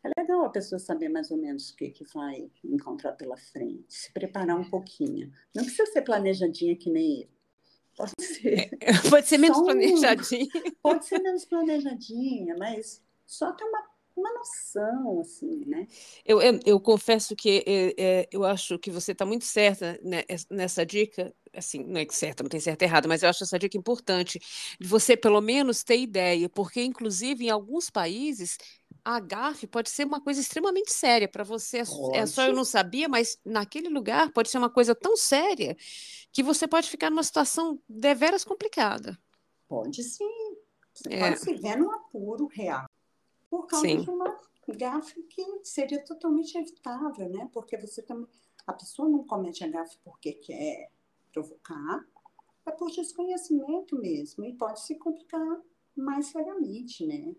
é 0.04 0.22
legal 0.22 0.44
a 0.44 0.50
pessoa 0.50 0.80
saber 0.80 1.10
mais 1.10 1.30
ou 1.32 1.38
menos 1.38 1.70
o 1.70 1.76
que, 1.76 1.90
que 1.90 2.06
vai 2.14 2.50
encontrar 2.64 3.14
pela 3.14 3.38
frente, 3.38 3.86
se 3.88 4.12
preparar 4.12 4.60
um 4.60 4.70
pouquinho. 4.70 5.32
Não 5.54 5.64
precisa 5.64 5.92
ser 5.92 6.02
planejadinha 6.02 6.76
que 6.76 6.90
nem 6.90 7.22
ele. 7.22 7.30
Pode 7.96 8.12
ser. 8.20 8.78
É, 8.80 8.92
pode 9.10 9.28
ser 9.28 9.38
menos 9.38 9.60
planejadinha. 9.60 10.48
Pode 10.82 11.06
ser 11.06 11.20
menos 11.20 11.46
planejadinha, 11.46 12.56
mas 12.58 13.02
só 13.28 13.52
ter 13.52 13.64
uma, 13.64 13.84
uma 14.16 14.34
noção, 14.34 15.20
assim, 15.20 15.66
né? 15.66 15.88
Eu, 16.26 16.42
eu, 16.42 16.60
eu 16.66 16.80
confesso 16.80 17.36
que 17.36 17.64
é, 17.68 17.94
é, 17.98 18.30
eu 18.32 18.44
acho 18.44 18.80
que 18.80 18.90
você 18.90 19.12
está 19.12 19.26
muito 19.26 19.46
certa 19.46 20.00
né, 20.04 20.24
nessa 20.50 20.86
dica. 20.86 21.34
Assim, 21.54 21.84
não 21.84 22.00
é 22.00 22.08
certa, 22.10 22.44
não 22.44 22.50
tem 22.50 22.62
certo 22.62 22.82
e 22.82 22.86
errado, 22.86 23.10
mas 23.10 23.24
eu 23.24 23.30
acho 23.30 23.44
essa 23.44 23.60
dica 23.60 23.78
importante 23.78 24.40
de 24.80 24.88
você 24.88 25.18
pelo 25.18 25.42
menos 25.42 25.84
ter 25.84 26.00
ideia, 26.00 26.48
porque 26.48 26.82
inclusive 26.82 27.46
em 27.46 27.50
alguns 27.50 27.90
países 27.90 28.58
a 29.04 29.20
gafe 29.20 29.68
pode 29.68 29.90
ser 29.90 30.06
uma 30.06 30.22
coisa 30.22 30.40
extremamente 30.40 30.92
séria 30.92 31.28
para 31.28 31.44
você. 31.44 31.80
É, 31.80 32.18
é 32.18 32.26
só 32.26 32.46
eu 32.46 32.54
não 32.54 32.64
sabia, 32.64 33.10
mas 33.10 33.40
naquele 33.44 33.90
lugar 33.90 34.32
pode 34.32 34.50
ser 34.50 34.58
uma 34.58 34.70
coisa 34.70 34.94
tão 34.94 35.18
séria 35.18 35.76
que 36.32 36.44
você 36.44 36.68
pode 36.68 36.90
ficar 36.90 37.10
numa 37.10 37.24
situação 37.24 37.82
deveras 37.88 38.44
complicada. 38.44 39.18
Pode 39.68 40.04
sim. 40.04 40.56
Você 40.94 41.14
é. 41.14 41.20
pode 41.20 41.40
se 41.40 41.54
ver 41.56 41.78
num 41.78 41.92
apuro 41.92 42.48
real 42.48 42.86
por 43.50 43.66
causa 43.66 43.88
sim. 43.88 44.02
de 44.02 44.10
uma 44.10 44.38
gafe 44.78 45.22
que 45.24 45.44
seria 45.64 46.04
totalmente 46.04 46.58
evitável, 46.58 47.30
né? 47.30 47.50
Porque 47.52 47.78
você 47.78 48.02
também. 48.02 48.28
A 48.68 48.74
pessoa 48.74 49.10
não 49.10 49.26
comete 49.26 49.64
a 49.64 49.68
gafe 49.68 49.98
porque 50.04 50.34
quer 50.34 50.92
provocar, 51.34 52.06
é 52.66 52.72
por 52.72 52.92
desconhecimento 52.92 53.98
mesmo. 53.98 54.46
E 54.46 54.54
pode 54.54 54.82
se 54.82 54.96
complicar 54.96 55.62
mais 55.96 56.28
seriamente, 56.28 57.06
né? 57.06 57.36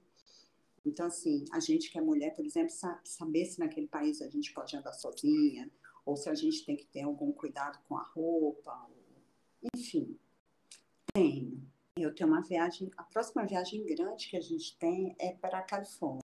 Então, 0.85 1.07
assim, 1.07 1.45
a 1.53 1.61
gente 1.61 1.91
que 1.91 1.99
é 1.99 2.01
mulher, 2.01 2.35
por 2.35 2.45
exemplo, 2.45 2.71
sabe, 2.71 3.01
saber 3.05 3.45
se 3.45 3.61
naquele 3.61 3.87
país 3.87 4.21
a 4.21 4.29
gente 4.29 4.53
pode 4.53 4.77
andar 4.77 4.93
sozinha, 4.93 5.71
ou 6.05 6.17
se 6.17 6.29
a 6.29 6.35
gente 6.35 6.65
tem 6.65 6.77
que 6.77 6.87
ter 6.87 7.03
algum 7.03 7.31
cuidado 7.33 7.79
com 7.89 7.97
a 7.97 8.03
roupa, 8.03 8.89
enfim. 9.75 10.19
Tenho. 11.15 11.63
Eu 11.97 12.15
tenho 12.15 12.29
uma 12.29 12.41
viagem, 12.41 12.91
a 12.97 13.03
próxima 13.05 13.47
viagem 13.47 13.85
grande 13.85 14.29
que 14.29 14.37
a 14.37 14.41
gente 14.41 14.77
tem 14.79 15.15
é 15.19 15.33
para 15.33 15.59
a 15.59 15.63
Califórnia. 15.63 16.23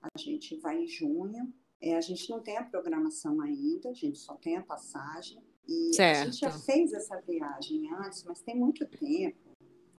A 0.00 0.18
gente 0.18 0.56
vai 0.56 0.78
em 0.78 0.86
junho, 0.86 1.52
é, 1.80 1.96
a 1.96 2.00
gente 2.00 2.30
não 2.30 2.40
tem 2.40 2.56
a 2.56 2.64
programação 2.64 3.40
ainda, 3.40 3.90
a 3.90 3.94
gente 3.94 4.18
só 4.18 4.34
tem 4.36 4.56
a 4.56 4.62
passagem. 4.62 5.42
E 5.66 5.94
certo. 5.94 6.20
a 6.20 6.24
gente 6.24 6.38
já 6.38 6.50
fez 6.50 6.92
essa 6.92 7.20
viagem 7.20 7.92
antes, 7.92 8.24
mas 8.24 8.40
tem 8.40 8.56
muito 8.56 8.86
tempo. 8.86 9.36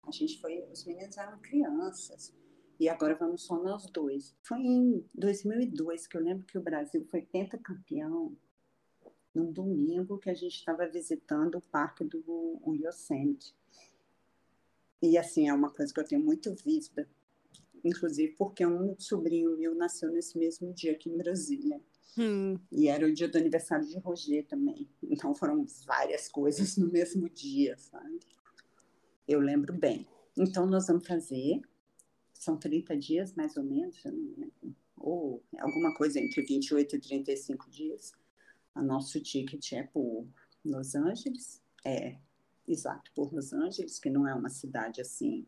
A 0.03 0.11
gente 0.11 0.39
foi, 0.41 0.63
os 0.71 0.85
meninos 0.85 1.17
eram 1.17 1.37
crianças. 1.39 2.33
E 2.79 2.87
agora 2.87 3.13
vamos 3.13 3.43
só 3.43 3.61
nós 3.61 3.85
dois. 3.87 4.33
Foi 4.41 4.59
em 4.59 5.05
2002 5.13 6.07
que 6.07 6.15
eu 6.15 6.21
lembro 6.21 6.45
que 6.45 6.57
o 6.57 6.61
Brasil 6.61 7.05
foi 7.11 7.21
pentacampeão 7.23 8.35
num 9.35 9.51
domingo 9.51 10.17
que 10.17 10.29
a 10.29 10.33
gente 10.33 10.55
estava 10.55 10.87
visitando 10.87 11.55
o 11.55 11.61
parque 11.61 12.05
do 12.05 12.59
Yosemite. 12.67 13.53
E 15.01 15.17
assim, 15.17 15.49
é 15.49 15.53
uma 15.53 15.69
coisa 15.69 15.93
que 15.93 15.99
eu 15.99 16.05
tenho 16.05 16.23
muito 16.23 16.53
vista, 16.55 17.07
inclusive 17.83 18.33
porque 18.37 18.65
um 18.65 18.97
sobrinho 18.97 19.57
meu 19.57 19.75
nasceu 19.75 20.11
nesse 20.11 20.37
mesmo 20.37 20.73
dia 20.73 20.93
aqui 20.93 21.09
em 21.09 21.17
Brasília. 21.17 21.81
Hum. 22.17 22.57
E 22.71 22.87
era 22.87 23.05
o 23.05 23.13
dia 23.13 23.27
do 23.27 23.37
aniversário 23.37 23.85
de 23.85 23.97
Roger 23.99 24.45
também. 24.45 24.89
Então 25.03 25.35
foram 25.35 25.65
várias 25.85 26.27
coisas 26.29 26.77
no 26.77 26.89
mesmo 26.89 27.29
dia, 27.29 27.77
sabe? 27.77 28.19
Eu 29.27 29.39
lembro 29.39 29.73
bem. 29.73 30.07
Então 30.37 30.65
nós 30.65 30.87
vamos 30.87 31.05
fazer 31.05 31.61
são 32.39 32.57
30 32.57 32.97
dias 32.97 33.33
mais 33.35 33.57
ou 33.57 33.63
menos, 33.63 34.01
ou 34.97 35.43
alguma 35.59 35.93
coisa 35.95 36.19
entre 36.19 36.41
28 36.41 36.95
e 36.95 36.99
35 36.99 37.69
dias. 37.69 38.13
O 38.73 38.81
nosso 38.81 39.19
ticket 39.19 39.73
é 39.73 39.83
por 39.83 40.25
Los 40.63 40.95
Angeles, 40.95 41.61
é 41.85 42.17
exato, 42.65 43.11
por 43.13 43.33
Los 43.33 43.51
Angeles, 43.51 43.99
que 43.99 44.09
não 44.09 44.25
é 44.25 44.33
uma 44.33 44.49
cidade 44.49 45.01
assim 45.01 45.45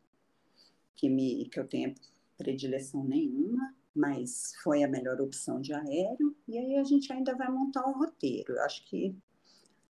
que, 0.95 1.09
me, 1.09 1.47
que 1.49 1.59
eu 1.59 1.67
tenha 1.67 1.95
predileção 2.37 3.03
nenhuma, 3.05 3.73
mas 3.95 4.53
foi 4.61 4.83
a 4.83 4.87
melhor 4.87 5.21
opção 5.21 5.61
de 5.61 5.73
aéreo. 5.73 6.35
E 6.47 6.57
aí 6.57 6.75
a 6.75 6.83
gente 6.83 7.11
ainda 7.13 7.35
vai 7.35 7.49
montar 7.49 7.87
um 7.87 7.97
roteiro. 7.97 8.53
Eu 8.53 8.63
acho 8.63 8.85
que 8.85 9.15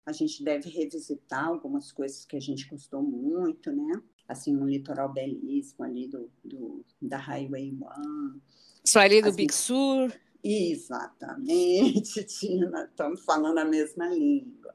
a 0.06 0.12
gente 0.12 0.44
deve 0.44 0.70
revisitar 0.70 1.48
algumas 1.48 1.92
coisas 1.92 2.26
que 2.26 2.36
a 2.36 2.40
gente 2.40 2.68
gostou 2.70 3.02
muito, 3.02 3.72
né? 3.72 4.02
Assim, 4.32 4.56
um 4.56 4.68
litoral 4.68 5.12
belíssimo 5.12 5.86
ali 5.86 6.08
do, 6.08 6.30
do 6.44 6.86
da 7.02 7.18
Highway 7.18 7.78
One. 7.80 8.42
Só 8.86 9.00
ali 9.00 9.22
do 9.22 9.30
assim, 9.30 9.38
Big 9.38 9.54
Sur? 9.54 10.14
Exatamente, 10.44 12.24
Tina, 12.26 12.86
estamos 12.86 13.24
falando 13.24 13.60
a 13.60 13.66
mesma 13.66 14.08
língua. 14.08 14.74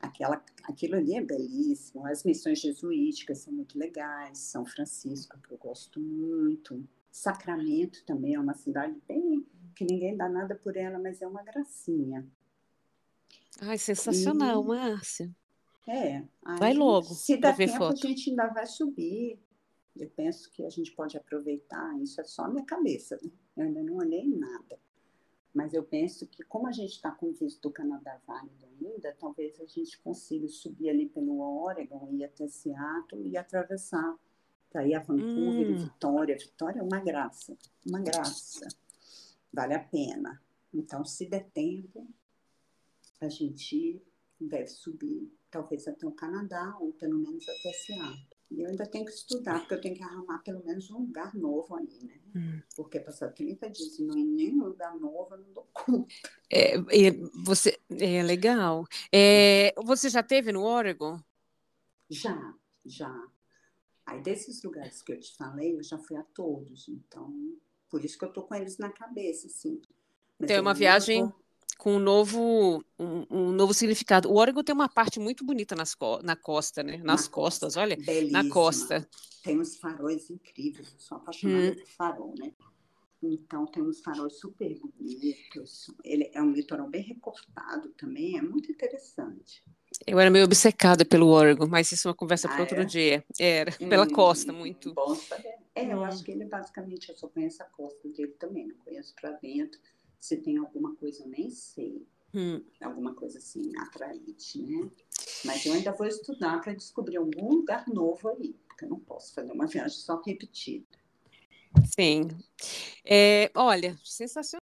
Aquela, 0.00 0.44
aquilo 0.64 0.94
ali 0.94 1.16
é 1.16 1.20
belíssimo, 1.20 2.06
as 2.06 2.22
missões 2.22 2.60
jesuíticas 2.60 3.38
são 3.38 3.52
muito 3.52 3.76
legais, 3.76 4.38
São 4.38 4.64
Francisco, 4.64 5.36
que 5.40 5.52
eu 5.52 5.58
gosto 5.58 5.98
muito, 5.98 6.86
Sacramento 7.10 8.04
também 8.06 8.34
é 8.34 8.40
uma 8.40 8.54
cidade 8.54 8.96
bem 9.08 9.44
que 9.74 9.84
ninguém 9.84 10.16
dá 10.16 10.28
nada 10.28 10.54
por 10.54 10.76
ela, 10.76 10.98
mas 10.98 11.20
é 11.22 11.26
uma 11.26 11.42
gracinha. 11.42 12.26
Ai, 13.60 13.78
sensacional, 13.78 14.62
e... 14.62 14.66
Márcia. 14.66 15.34
É. 15.88 16.22
vai 16.58 16.74
logo. 16.74 17.06
Se 17.06 17.36
dá 17.36 17.52
tempo, 17.52 17.76
foto. 17.76 17.94
a 17.94 18.08
gente 18.08 18.30
ainda 18.30 18.46
vai 18.48 18.66
subir. 18.66 19.38
Eu 19.96 20.08
penso 20.10 20.50
que 20.52 20.64
a 20.64 20.70
gente 20.70 20.92
pode 20.92 21.16
aproveitar. 21.16 21.98
Isso 22.00 22.20
é 22.20 22.24
só 22.24 22.42
a 22.42 22.48
minha 22.48 22.64
cabeça, 22.64 23.18
né? 23.22 23.30
Eu 23.56 23.64
ainda 23.64 23.82
não 23.82 23.96
olhei 23.96 24.26
nada. 24.26 24.78
Mas 25.52 25.74
eu 25.74 25.82
penso 25.82 26.26
que, 26.26 26.44
como 26.44 26.68
a 26.68 26.72
gente 26.72 26.92
está 26.92 27.10
com 27.10 27.32
visto 27.32 27.62
do 27.62 27.72
Canadá 27.72 28.20
válido 28.26 28.66
ainda, 28.66 29.16
talvez 29.18 29.58
a 29.60 29.66
gente 29.66 29.98
consiga 30.00 30.46
subir 30.46 30.90
ali 30.90 31.08
pelo 31.08 31.40
Oregon, 31.40 32.08
ir 32.12 32.24
até 32.24 32.46
Seattle 32.46 33.26
e 33.26 33.36
atravessar 33.36 34.16
para 34.70 34.86
ir 34.86 34.94
a 34.94 35.00
Vancouver 35.00 35.70
hum. 35.70 35.78
Vitória. 35.78 36.36
Vitória 36.36 36.80
é 36.80 36.82
uma 36.82 37.00
graça, 37.00 37.56
uma 37.84 38.00
graça. 38.00 38.68
Vale 39.52 39.74
a 39.74 39.80
pena. 39.82 40.40
Então, 40.72 41.04
se 41.04 41.26
der 41.26 41.48
tempo, 41.50 42.06
a 43.20 43.28
gente 43.28 44.00
deve 44.46 44.68
subir, 44.68 45.32
talvez 45.50 45.86
até 45.88 46.06
o 46.06 46.12
Canadá, 46.12 46.76
ou 46.80 46.92
pelo 46.92 47.18
menos 47.18 47.44
até 47.48 47.72
Seattle. 47.72 48.38
E 48.50 48.62
eu 48.62 48.68
ainda 48.68 48.86
tenho 48.86 49.04
que 49.04 49.12
estudar, 49.12 49.58
porque 49.60 49.74
eu 49.74 49.80
tenho 49.80 49.94
que 49.94 50.02
arrumar 50.02 50.38
pelo 50.38 50.64
menos 50.64 50.90
um 50.90 51.00
lugar 51.00 51.34
novo 51.34 51.76
aí, 51.76 51.98
né? 52.02 52.18
Hum. 52.34 52.62
Porque 52.74 52.98
passar 52.98 53.28
30 53.30 53.68
dias 53.68 53.98
e 53.98 54.04
não 54.04 54.16
ir 54.16 54.22
em 54.22 54.26
nenhum 54.26 54.64
lugar 54.64 54.94
novo, 54.98 55.34
eu 55.34 55.38
não 55.38 55.52
dou 55.52 55.68
conta. 55.72 56.14
É, 56.50 56.76
é, 56.76 57.12
você, 57.44 57.78
é 57.90 58.22
legal. 58.22 58.86
É, 59.12 59.74
você 59.76 60.08
já 60.08 60.22
teve 60.22 60.50
no 60.50 60.62
Oregon? 60.62 61.20
Já, 62.08 62.54
já. 62.86 63.28
Aí 64.06 64.22
desses 64.22 64.62
lugares 64.62 65.02
que 65.02 65.12
eu 65.12 65.20
te 65.20 65.36
falei, 65.36 65.76
eu 65.76 65.82
já 65.82 65.98
fui 65.98 66.16
a 66.16 66.22
todos. 66.22 66.88
Então, 66.88 67.54
por 67.90 68.02
isso 68.02 68.18
que 68.18 68.24
eu 68.24 68.32
tô 68.32 68.42
com 68.42 68.54
eles 68.54 68.78
na 68.78 68.90
cabeça, 68.90 69.46
assim. 69.46 69.82
Mas 70.38 70.48
Tem 70.48 70.58
uma 70.58 70.72
viagem... 70.72 71.24
Vou 71.24 71.47
com 71.78 71.94
um 71.94 71.98
novo, 72.00 72.84
um, 72.98 73.24
um, 73.30 73.52
novo 73.52 73.72
significado. 73.72 74.28
O 74.28 74.36
Oregon 74.36 74.64
tem 74.64 74.74
uma 74.74 74.88
parte 74.88 75.20
muito 75.20 75.44
bonita 75.44 75.76
nas 75.76 75.94
co 75.94 76.20
na 76.22 76.34
costa, 76.34 76.82
né? 76.82 76.96
Nas 76.98 77.26
na 77.26 77.30
costas, 77.30 77.74
costa. 77.74 77.80
olha, 77.80 77.96
Belíssima. 77.96 78.42
na 78.42 78.50
costa. 78.50 79.08
Tem 79.44 79.58
uns 79.58 79.76
faróis 79.76 80.28
incríveis, 80.28 80.92
eu 80.92 80.98
sou 80.98 81.16
apaixonada 81.18 81.70
hum. 81.70 81.74
por 81.76 81.86
farol, 81.86 82.34
né? 82.36 82.52
Então 83.22 83.66
tem 83.66 83.82
uns 83.82 84.00
faróis 84.00 84.38
super 84.38 84.76
bonitos. 84.78 85.86
Ele 86.04 86.30
é 86.34 86.42
um 86.42 86.52
litoral 86.52 86.88
bem 86.88 87.02
recortado 87.02 87.90
também, 87.90 88.36
é 88.36 88.42
muito 88.42 88.70
interessante. 88.70 89.62
Eu 90.06 90.18
era 90.18 90.30
meio 90.30 90.44
obcecada 90.44 91.04
pelo 91.04 91.28
Oregon, 91.28 91.66
mas 91.66 91.90
isso 91.90 92.08
é 92.08 92.10
uma 92.10 92.16
conversa 92.16 92.46
ah, 92.48 92.50
para 92.50 92.60
outro 92.60 92.80
é? 92.80 92.84
dia. 92.84 93.24
Era, 93.38 93.72
hum, 93.80 93.88
pela 93.88 94.08
costa, 94.08 94.52
muito. 94.52 94.92
Bom 94.94 95.14
saber. 95.14 95.54
É, 95.74 95.92
eu 95.92 95.98
hum. 95.98 96.04
acho 96.04 96.22
que 96.24 96.32
ele 96.32 96.44
basicamente, 96.44 97.08
eu 97.08 97.16
só 97.16 97.28
conheço 97.28 97.62
a 97.62 97.66
costa 97.66 98.08
dele 98.08 98.32
também, 98.38 98.66
não 98.66 98.76
conheço 98.76 99.14
para 99.14 99.30
dentro. 99.32 99.80
Se 100.20 100.36
tem 100.36 100.58
alguma 100.58 100.94
coisa, 100.96 101.22
eu 101.22 101.28
nem 101.28 101.50
sei. 101.50 102.06
Hum. 102.34 102.62
Alguma 102.80 103.14
coisa 103.14 103.38
assim, 103.38 103.72
atraente, 103.78 104.60
né? 104.62 104.90
Mas 105.44 105.64
eu 105.64 105.72
ainda 105.72 105.92
vou 105.92 106.06
estudar 106.06 106.60
para 106.60 106.74
descobrir 106.74 107.16
algum 107.16 107.48
lugar 107.48 107.86
novo 107.88 108.28
aí, 108.28 108.54
porque 108.66 108.84
eu 108.84 108.90
não 108.90 109.00
posso 109.00 109.32
fazer 109.34 109.52
uma 109.52 109.66
viagem 109.66 109.96
só 109.96 110.20
repetida. 110.20 110.86
Sim. 111.84 112.28
É, 113.04 113.50
olha, 113.54 113.98
sensacional. 114.04 114.62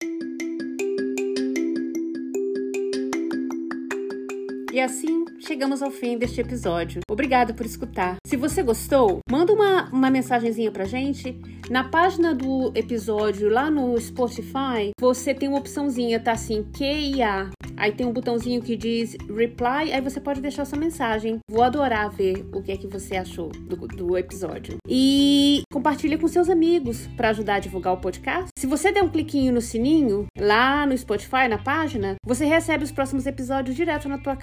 E 4.74 4.82
assim 4.82 5.24
chegamos 5.40 5.84
ao 5.84 5.92
fim 5.92 6.18
deste 6.18 6.42
episódio. 6.42 7.02
Obrigado 7.08 7.54
por 7.54 7.64
escutar. 7.64 8.16
Se 8.26 8.36
você 8.36 8.64
gostou, 8.64 9.20
manda 9.30 9.54
uma, 9.54 9.88
uma 9.92 10.10
mensagenzinha 10.10 10.72
pra 10.72 10.84
gente. 10.84 11.40
Na 11.70 11.84
página 11.84 12.34
do 12.34 12.72
episódio 12.74 13.50
lá 13.50 13.70
no 13.70 13.96
Spotify, 14.02 14.90
você 15.00 15.32
tem 15.32 15.48
uma 15.48 15.60
opçãozinha, 15.60 16.20
tá 16.20 16.32
assim, 16.32 16.66
QIA. 16.76 17.52
Aí 17.78 17.92
tem 17.92 18.06
um 18.06 18.14
botãozinho 18.14 18.62
que 18.62 18.76
diz 18.76 19.16
reply, 19.36 19.92
aí 19.94 20.02
você 20.02 20.20
pode 20.20 20.42
deixar 20.42 20.66
sua 20.66 20.80
mensagem. 20.80 21.40
Vou 21.50 21.64
adorar 21.64 22.10
ver 22.10 22.46
o 22.54 22.62
que 22.62 22.72
é 22.72 22.78
que 22.78 22.88
você 22.88 23.16
achou 23.16 23.50
do, 23.50 23.76
do 23.88 24.18
episódio. 24.18 24.78
E 24.88 25.64
compartilha 25.72 26.18
com 26.18 26.28
seus 26.28 26.50
amigos 26.50 27.08
para 27.16 27.30
ajudar 27.30 27.56
a 27.56 27.60
divulgar 27.60 27.94
o 27.94 27.98
podcast. 27.98 28.50
Se 28.58 28.68
você 28.68 28.92
der 28.92 29.04
um 29.04 29.10
cliquinho 29.10 29.54
no 29.54 29.62
sininho, 29.62 30.26
lá 30.38 30.86
no 30.86 30.98
Spotify, 30.98 31.48
na 31.48 31.58
página, 31.58 32.16
você 32.26 32.46
recebe 32.46 32.84
os 32.84 32.92
próximos 32.92 33.26
episódios 33.26 33.76
direto 33.76 34.08
na 34.08 34.18
tua 34.18 34.36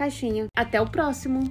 Até 0.57 0.81
o 0.81 0.87
próximo! 0.87 1.51